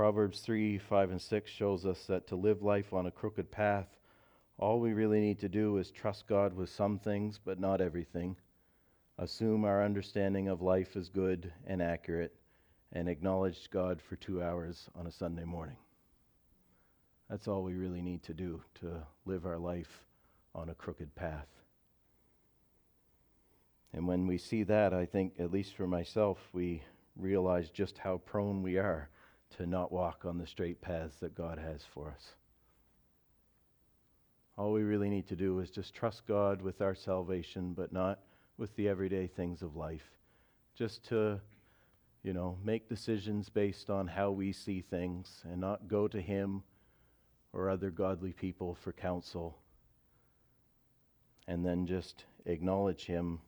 Proverbs 0.00 0.40
3, 0.40 0.78
5, 0.78 1.10
and 1.10 1.20
6 1.20 1.50
shows 1.50 1.84
us 1.84 2.06
that 2.06 2.26
to 2.28 2.34
live 2.34 2.62
life 2.62 2.94
on 2.94 3.04
a 3.04 3.10
crooked 3.10 3.50
path, 3.50 3.98
all 4.56 4.80
we 4.80 4.94
really 4.94 5.20
need 5.20 5.38
to 5.40 5.48
do 5.50 5.76
is 5.76 5.90
trust 5.90 6.26
God 6.26 6.54
with 6.54 6.70
some 6.70 6.98
things, 6.98 7.38
but 7.44 7.60
not 7.60 7.82
everything. 7.82 8.34
Assume 9.18 9.66
our 9.66 9.84
understanding 9.84 10.48
of 10.48 10.62
life 10.62 10.96
is 10.96 11.10
good 11.10 11.52
and 11.66 11.82
accurate, 11.82 12.34
and 12.92 13.10
acknowledge 13.10 13.68
God 13.70 14.00
for 14.00 14.16
two 14.16 14.42
hours 14.42 14.88
on 14.98 15.06
a 15.06 15.12
Sunday 15.12 15.44
morning. 15.44 15.76
That's 17.28 17.46
all 17.46 17.62
we 17.62 17.74
really 17.74 18.00
need 18.00 18.22
to 18.22 18.32
do 18.32 18.62
to 18.76 19.02
live 19.26 19.44
our 19.44 19.58
life 19.58 20.06
on 20.54 20.70
a 20.70 20.74
crooked 20.74 21.14
path. 21.14 21.48
And 23.92 24.08
when 24.08 24.26
we 24.26 24.38
see 24.38 24.62
that, 24.62 24.94
I 24.94 25.04
think, 25.04 25.34
at 25.38 25.52
least 25.52 25.74
for 25.74 25.86
myself, 25.86 26.38
we 26.54 26.82
realize 27.16 27.68
just 27.68 27.98
how 27.98 28.16
prone 28.24 28.62
we 28.62 28.78
are 28.78 29.10
to 29.56 29.66
not 29.66 29.92
walk 29.92 30.24
on 30.24 30.38
the 30.38 30.46
straight 30.46 30.80
paths 30.80 31.16
that 31.20 31.34
God 31.34 31.58
has 31.58 31.82
for 31.92 32.08
us. 32.08 32.34
All 34.56 34.72
we 34.72 34.82
really 34.82 35.08
need 35.08 35.26
to 35.28 35.36
do 35.36 35.58
is 35.60 35.70
just 35.70 35.94
trust 35.94 36.26
God 36.26 36.60
with 36.60 36.80
our 36.82 36.94
salvation, 36.94 37.72
but 37.72 37.92
not 37.92 38.20
with 38.58 38.74
the 38.76 38.88
everyday 38.88 39.26
things 39.26 39.62
of 39.62 39.76
life. 39.76 40.10
Just 40.74 41.02
to, 41.08 41.40
you 42.22 42.32
know, 42.32 42.58
make 42.62 42.88
decisions 42.88 43.48
based 43.48 43.88
on 43.88 44.06
how 44.06 44.30
we 44.30 44.52
see 44.52 44.82
things 44.82 45.42
and 45.50 45.60
not 45.60 45.88
go 45.88 46.06
to 46.08 46.20
Him 46.20 46.62
or 47.52 47.70
other 47.70 47.90
godly 47.90 48.32
people 48.32 48.74
for 48.74 48.92
counsel. 48.92 49.58
And 51.48 51.64
then 51.64 51.86
just 51.86 52.24
acknowledge 52.44 53.06
Him 53.06 53.40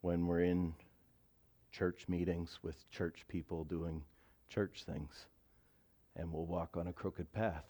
when 0.00 0.26
we're 0.26 0.42
in 0.42 0.74
church 1.70 2.06
meetings 2.08 2.58
with 2.62 2.90
church 2.90 3.24
people 3.28 3.64
doing 3.64 4.02
church 4.50 4.84
things. 4.84 5.26
And 6.16 6.32
we'll 6.32 6.44
walk 6.44 6.76
on 6.76 6.88
a 6.88 6.92
crooked 6.92 7.32
path. 7.32 7.64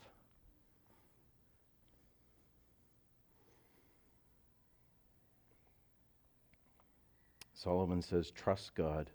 Solomon 7.62 8.00
says, 8.00 8.30
Trust 8.30 8.74
God, 8.74 9.10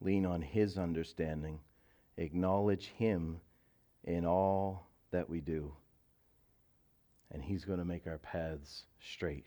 lean 0.00 0.24
on 0.24 0.40
His 0.40 0.78
understanding, 0.78 1.58
acknowledge 2.16 2.92
Him 2.96 3.40
in 4.04 4.24
all 4.24 4.86
that 5.10 5.28
we 5.28 5.40
do. 5.40 5.72
And 7.32 7.42
He's 7.42 7.64
going 7.64 7.80
to 7.80 7.84
make 7.84 8.06
our 8.06 8.18
paths 8.18 8.84
straight. 9.00 9.46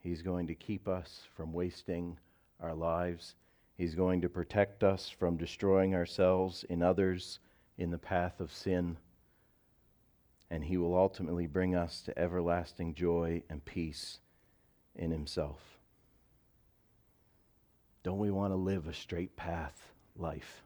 He's 0.00 0.22
going 0.22 0.48
to 0.48 0.54
keep 0.54 0.88
us 0.88 1.22
from 1.36 1.52
wasting 1.52 2.18
our 2.60 2.74
lives. 2.74 3.36
He's 3.78 3.94
going 3.94 4.22
to 4.22 4.28
protect 4.28 4.82
us 4.82 5.08
from 5.08 5.36
destroying 5.36 5.94
ourselves 5.94 6.64
in 6.68 6.82
others 6.82 7.38
in 7.78 7.92
the 7.92 7.96
path 7.96 8.40
of 8.40 8.52
sin. 8.52 8.96
And 10.50 10.64
He 10.64 10.76
will 10.76 10.98
ultimately 10.98 11.46
bring 11.46 11.76
us 11.76 12.02
to 12.02 12.18
everlasting 12.18 12.94
joy 12.94 13.44
and 13.48 13.64
peace 13.64 14.18
in 14.96 15.12
Himself. 15.12 15.78
Don't 18.02 18.18
we 18.18 18.32
want 18.32 18.52
to 18.52 18.56
live 18.56 18.88
a 18.88 18.92
straight 18.92 19.36
path 19.36 19.92
life? 20.16 20.64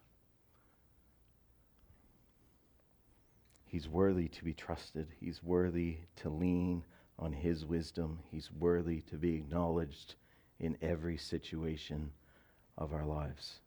He's 3.66 3.88
worthy 3.88 4.28
to 4.28 4.44
be 4.44 4.54
trusted. 4.54 5.08
He's 5.20 5.42
worthy 5.42 5.98
to 6.16 6.30
lean 6.30 6.82
on 7.18 7.34
His 7.34 7.66
wisdom. 7.66 8.20
He's 8.30 8.50
worthy 8.50 9.02
to 9.02 9.16
be 9.16 9.34
acknowledged 9.34 10.14
in 10.58 10.78
every 10.80 11.18
situation 11.18 12.10
of 12.83 12.93
our 12.93 13.07
lives. 13.07 13.61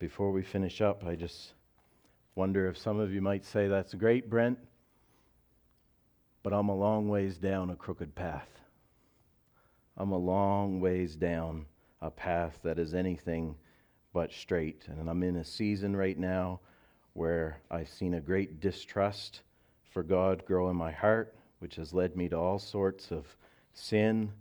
Before 0.00 0.32
we 0.32 0.42
finish 0.42 0.80
up, 0.80 1.04
I 1.04 1.14
just 1.14 1.52
wonder 2.34 2.68
if 2.68 2.76
some 2.76 2.98
of 2.98 3.12
you 3.12 3.20
might 3.20 3.44
say, 3.44 3.68
That's 3.68 3.94
great, 3.94 4.28
Brent, 4.28 4.58
but 6.42 6.52
I'm 6.52 6.68
a 6.68 6.74
long 6.74 7.08
ways 7.08 7.38
down 7.38 7.70
a 7.70 7.76
crooked 7.76 8.14
path. 8.14 8.48
I'm 9.96 10.10
a 10.10 10.18
long 10.18 10.80
ways 10.80 11.14
down 11.14 11.66
a 12.00 12.10
path 12.10 12.58
that 12.64 12.78
is 12.78 12.94
anything 12.94 13.54
but 14.12 14.32
straight. 14.32 14.84
And 14.88 15.08
I'm 15.08 15.22
in 15.22 15.36
a 15.36 15.44
season 15.44 15.94
right 15.94 16.18
now 16.18 16.60
where 17.12 17.60
I've 17.70 17.88
seen 17.88 18.14
a 18.14 18.20
great 18.20 18.60
distrust 18.60 19.42
for 19.92 20.02
God 20.02 20.44
grow 20.46 20.70
in 20.70 20.76
my 20.76 20.90
heart, 20.90 21.36
which 21.58 21.76
has 21.76 21.92
led 21.92 22.16
me 22.16 22.28
to 22.30 22.36
all 22.36 22.58
sorts 22.58 23.12
of 23.12 23.26
sin 23.72 24.32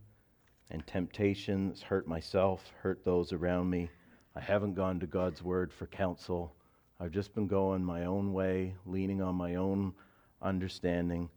and 0.72 0.86
temptations, 0.86 1.82
hurt 1.82 2.08
myself, 2.08 2.72
hurt 2.82 3.04
those 3.04 3.34
around 3.34 3.70
me. 3.70 3.90
I 4.36 4.40
haven't 4.40 4.76
gone 4.76 5.00
to 5.00 5.08
God's 5.08 5.44
word 5.44 5.74
for 5.74 5.88
counsel. 5.88 6.54
I've 7.00 7.12
just 7.12 7.34
been 7.34 7.48
going 7.48 7.84
my 7.84 8.06
own 8.06 8.34
way, 8.34 8.76
leaning 8.86 9.22
on 9.22 9.36
my 9.36 9.56
own 9.56 9.94
understanding 10.42 11.30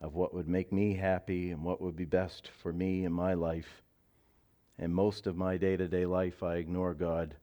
of 0.00 0.14
what 0.14 0.34
would 0.34 0.48
make 0.48 0.72
me 0.72 0.94
happy 0.94 1.50
and 1.52 1.62
what 1.62 1.80
would 1.80 1.96
be 1.96 2.04
best 2.04 2.50
for 2.62 2.72
me 2.72 3.04
in 3.04 3.12
my 3.12 3.34
life. 3.34 3.82
And 4.78 4.94
most 4.94 5.26
of 5.26 5.36
my 5.36 5.56
day 5.56 5.76
to 5.76 5.88
day 5.88 6.04
life, 6.04 6.42
I 6.42 6.56
ignore 6.56 6.94
God. 6.94 7.34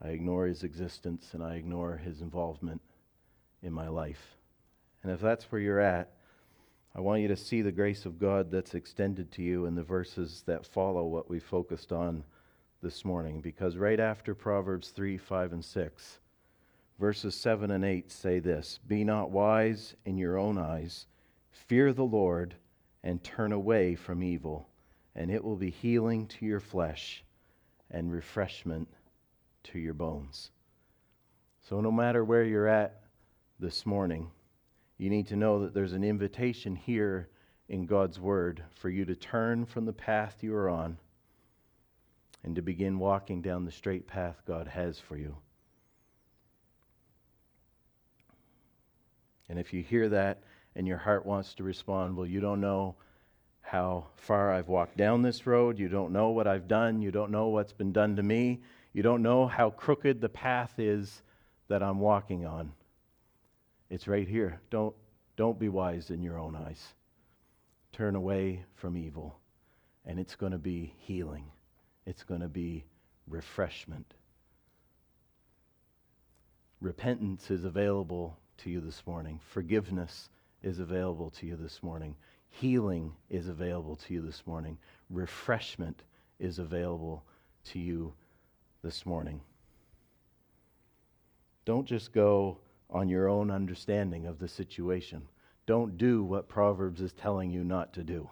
I 0.00 0.08
ignore 0.08 0.46
His 0.46 0.62
existence 0.62 1.30
and 1.32 1.42
I 1.42 1.56
ignore 1.56 1.96
His 1.96 2.20
involvement 2.20 2.80
in 3.62 3.72
my 3.72 3.88
life. 3.88 4.36
And 5.02 5.10
if 5.10 5.20
that's 5.20 5.50
where 5.50 5.60
you're 5.60 5.80
at, 5.80 6.12
I 6.98 7.00
want 7.00 7.22
you 7.22 7.28
to 7.28 7.36
see 7.36 7.62
the 7.62 7.70
grace 7.70 8.06
of 8.06 8.18
God 8.18 8.50
that's 8.50 8.74
extended 8.74 9.30
to 9.30 9.42
you 9.42 9.66
in 9.66 9.76
the 9.76 9.84
verses 9.84 10.42
that 10.46 10.66
follow 10.66 11.04
what 11.04 11.30
we 11.30 11.38
focused 11.38 11.92
on 11.92 12.24
this 12.82 13.04
morning. 13.04 13.40
Because 13.40 13.76
right 13.76 14.00
after 14.00 14.34
Proverbs 14.34 14.88
3, 14.88 15.16
5, 15.16 15.52
and 15.52 15.64
6, 15.64 16.18
verses 16.98 17.36
7 17.36 17.70
and 17.70 17.84
8 17.84 18.10
say 18.10 18.40
this 18.40 18.80
Be 18.88 19.04
not 19.04 19.30
wise 19.30 19.94
in 20.06 20.18
your 20.18 20.38
own 20.38 20.58
eyes, 20.58 21.06
fear 21.52 21.92
the 21.92 22.02
Lord, 22.02 22.56
and 23.04 23.22
turn 23.22 23.52
away 23.52 23.94
from 23.94 24.20
evil, 24.20 24.68
and 25.14 25.30
it 25.30 25.44
will 25.44 25.54
be 25.54 25.70
healing 25.70 26.26
to 26.26 26.46
your 26.46 26.58
flesh 26.58 27.22
and 27.92 28.10
refreshment 28.10 28.88
to 29.62 29.78
your 29.78 29.94
bones. 29.94 30.50
So, 31.62 31.80
no 31.80 31.92
matter 31.92 32.24
where 32.24 32.42
you're 32.42 32.66
at 32.66 33.02
this 33.60 33.86
morning, 33.86 34.32
you 34.98 35.10
need 35.10 35.28
to 35.28 35.36
know 35.36 35.62
that 35.62 35.74
there's 35.74 35.92
an 35.92 36.04
invitation 36.04 36.74
here 36.74 37.28
in 37.68 37.86
God's 37.86 38.18
Word 38.18 38.62
for 38.74 38.90
you 38.90 39.04
to 39.04 39.14
turn 39.14 39.64
from 39.64 39.84
the 39.84 39.92
path 39.92 40.36
you 40.40 40.54
are 40.54 40.68
on 40.68 40.98
and 42.42 42.56
to 42.56 42.62
begin 42.62 42.98
walking 42.98 43.40
down 43.40 43.64
the 43.64 43.70
straight 43.70 44.06
path 44.06 44.42
God 44.46 44.66
has 44.66 44.98
for 44.98 45.16
you. 45.16 45.36
And 49.48 49.58
if 49.58 49.72
you 49.72 49.82
hear 49.82 50.08
that 50.08 50.42
and 50.74 50.86
your 50.86 50.98
heart 50.98 51.24
wants 51.24 51.54
to 51.54 51.62
respond, 51.62 52.16
well, 52.16 52.26
you 52.26 52.40
don't 52.40 52.60
know 52.60 52.96
how 53.60 54.06
far 54.16 54.52
I've 54.52 54.68
walked 54.68 54.96
down 54.96 55.22
this 55.22 55.46
road. 55.46 55.78
You 55.78 55.88
don't 55.88 56.12
know 56.12 56.30
what 56.30 56.46
I've 56.46 56.68
done. 56.68 57.02
You 57.02 57.10
don't 57.10 57.30
know 57.30 57.48
what's 57.48 57.72
been 57.72 57.92
done 57.92 58.16
to 58.16 58.22
me. 58.22 58.62
You 58.92 59.02
don't 59.02 59.22
know 59.22 59.46
how 59.46 59.70
crooked 59.70 60.20
the 60.20 60.28
path 60.28 60.78
is 60.78 61.22
that 61.68 61.82
I'm 61.82 61.98
walking 61.98 62.46
on. 62.46 62.72
It's 63.90 64.06
right 64.06 64.28
here. 64.28 64.60
Don't, 64.70 64.94
don't 65.36 65.58
be 65.58 65.68
wise 65.68 66.10
in 66.10 66.22
your 66.22 66.38
own 66.38 66.56
eyes. 66.56 66.94
Turn 67.92 68.14
away 68.14 68.64
from 68.74 68.96
evil, 68.96 69.38
and 70.04 70.18
it's 70.18 70.36
going 70.36 70.52
to 70.52 70.58
be 70.58 70.94
healing, 70.98 71.44
it's 72.06 72.22
going 72.22 72.42
to 72.42 72.48
be 72.48 72.84
refreshment. 73.26 74.14
Repentance 76.80 77.50
is 77.50 77.64
available 77.64 78.38
to 78.58 78.70
you 78.70 78.80
this 78.80 79.02
morning, 79.06 79.40
forgiveness 79.50 80.28
is 80.62 80.78
available 80.78 81.30
to 81.30 81.46
you 81.46 81.56
this 81.56 81.82
morning. 81.82 82.14
Healing 82.50 83.12
is 83.30 83.48
available 83.48 83.96
to 83.96 84.14
you 84.14 84.22
this 84.22 84.42
morning. 84.46 84.78
Refreshment 85.10 86.02
is 86.38 86.58
available 86.58 87.22
to 87.66 87.78
you 87.78 88.12
this 88.82 89.06
morning. 89.06 89.40
Don't 91.64 91.86
just 91.86 92.12
go 92.12 92.58
on 92.90 93.08
your 93.08 93.28
own 93.28 93.50
understanding 93.50 94.26
of 94.26 94.38
the 94.38 94.48
situation. 94.48 95.22
Don't 95.66 95.98
do 95.98 96.24
what 96.24 96.48
Proverbs 96.48 97.00
is 97.00 97.12
telling 97.12 97.50
you 97.50 97.62
not 97.62 97.92
to 97.94 98.02
do. 98.02 98.28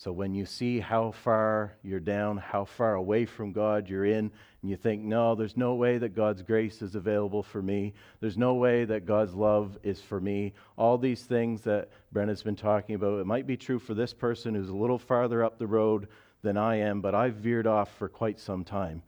So 0.00 0.12
when 0.12 0.32
you 0.32 0.46
see 0.46 0.80
how 0.80 1.10
far 1.10 1.74
you're 1.82 2.00
down, 2.00 2.38
how 2.38 2.64
far 2.64 2.94
away 2.94 3.26
from 3.26 3.52
God 3.52 3.86
you're 3.86 4.06
in, 4.06 4.30
and 4.62 4.70
you 4.70 4.76
think, 4.76 5.02
no, 5.02 5.34
there's 5.34 5.58
no 5.58 5.74
way 5.74 5.98
that 5.98 6.16
God's 6.16 6.40
grace 6.40 6.80
is 6.80 6.94
available 6.94 7.42
for 7.42 7.60
me, 7.60 7.92
there's 8.20 8.38
no 8.38 8.54
way 8.54 8.86
that 8.86 9.04
God's 9.04 9.34
love 9.34 9.78
is 9.82 10.00
for 10.00 10.18
me, 10.18 10.54
all 10.78 10.96
these 10.96 11.24
things 11.24 11.60
that 11.62 11.90
Brenna's 12.12 12.42
been 12.42 12.56
talking 12.56 12.94
about, 12.94 13.20
it 13.20 13.26
might 13.26 13.46
be 13.46 13.58
true 13.58 13.78
for 13.78 13.92
this 13.92 14.14
person 14.14 14.54
who's 14.54 14.70
a 14.70 14.74
little 14.74 14.98
farther 14.98 15.44
up 15.44 15.58
the 15.58 15.66
road 15.66 16.08
than 16.40 16.56
I 16.56 16.76
am, 16.76 17.02
but 17.02 17.14
I've 17.14 17.34
veered 17.34 17.66
off 17.66 17.94
for 17.98 18.08
quite 18.08 18.40
some 18.40 18.64
time. 18.64 19.02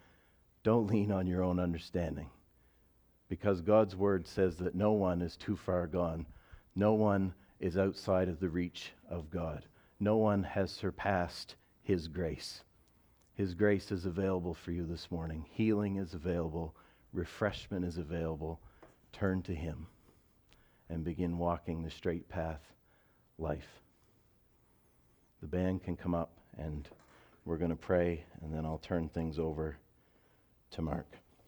Don't 0.63 0.89
lean 0.89 1.11
on 1.11 1.27
your 1.27 1.43
own 1.43 1.59
understanding. 1.59 2.29
Because 3.33 3.63
God's 3.63 3.97
word 3.97 4.27
says 4.27 4.57
that 4.57 4.75
no 4.75 4.93
one 4.93 5.23
is 5.23 5.37
too 5.37 5.57
far 5.57 5.87
gone, 5.87 6.27
no 6.77 6.93
one 6.93 7.33
is 7.61 7.79
outside 7.79 8.29
of 8.29 8.41
the 8.41 8.49
reach 8.51 8.93
of 9.09 9.31
God 9.31 9.65
no 10.03 10.17
one 10.17 10.43
has 10.43 10.73
surpassed 10.73 11.55
His 11.85 12.09
grace. 12.09 12.65
His 13.35 13.55
grace 13.55 13.93
is 13.93 14.05
available 14.05 14.53
for 14.53 14.73
you 14.73 14.85
this 14.85 15.13
morning. 15.13 15.47
Healing 15.53 15.97
is 15.97 16.13
available, 16.13 16.75
refreshment 17.13 17.85
is 17.85 17.99
available. 17.99 18.61
Turn 19.13 19.43
to 19.43 19.55
Him 19.55 19.87
and 20.89 21.05
begin 21.05 21.39
walking 21.39 21.85
the 21.85 21.91
straight 21.91 22.29
path 22.29 22.61
life. 23.39 23.81
The 25.41 25.47
band 25.47 25.85
can 25.85 25.97
come 25.97 26.17
up 26.17 26.33
and 26.59 26.89
we're 27.45 27.59
going 27.59 27.71
to 27.71 27.77
pray, 27.77 28.25
and 28.43 28.53
then 28.53 28.67
I'll 28.67 28.79
turn 28.79 29.09
things 29.09 29.39
over 29.39 29.77
to 30.73 30.83
Mark. 30.83 31.22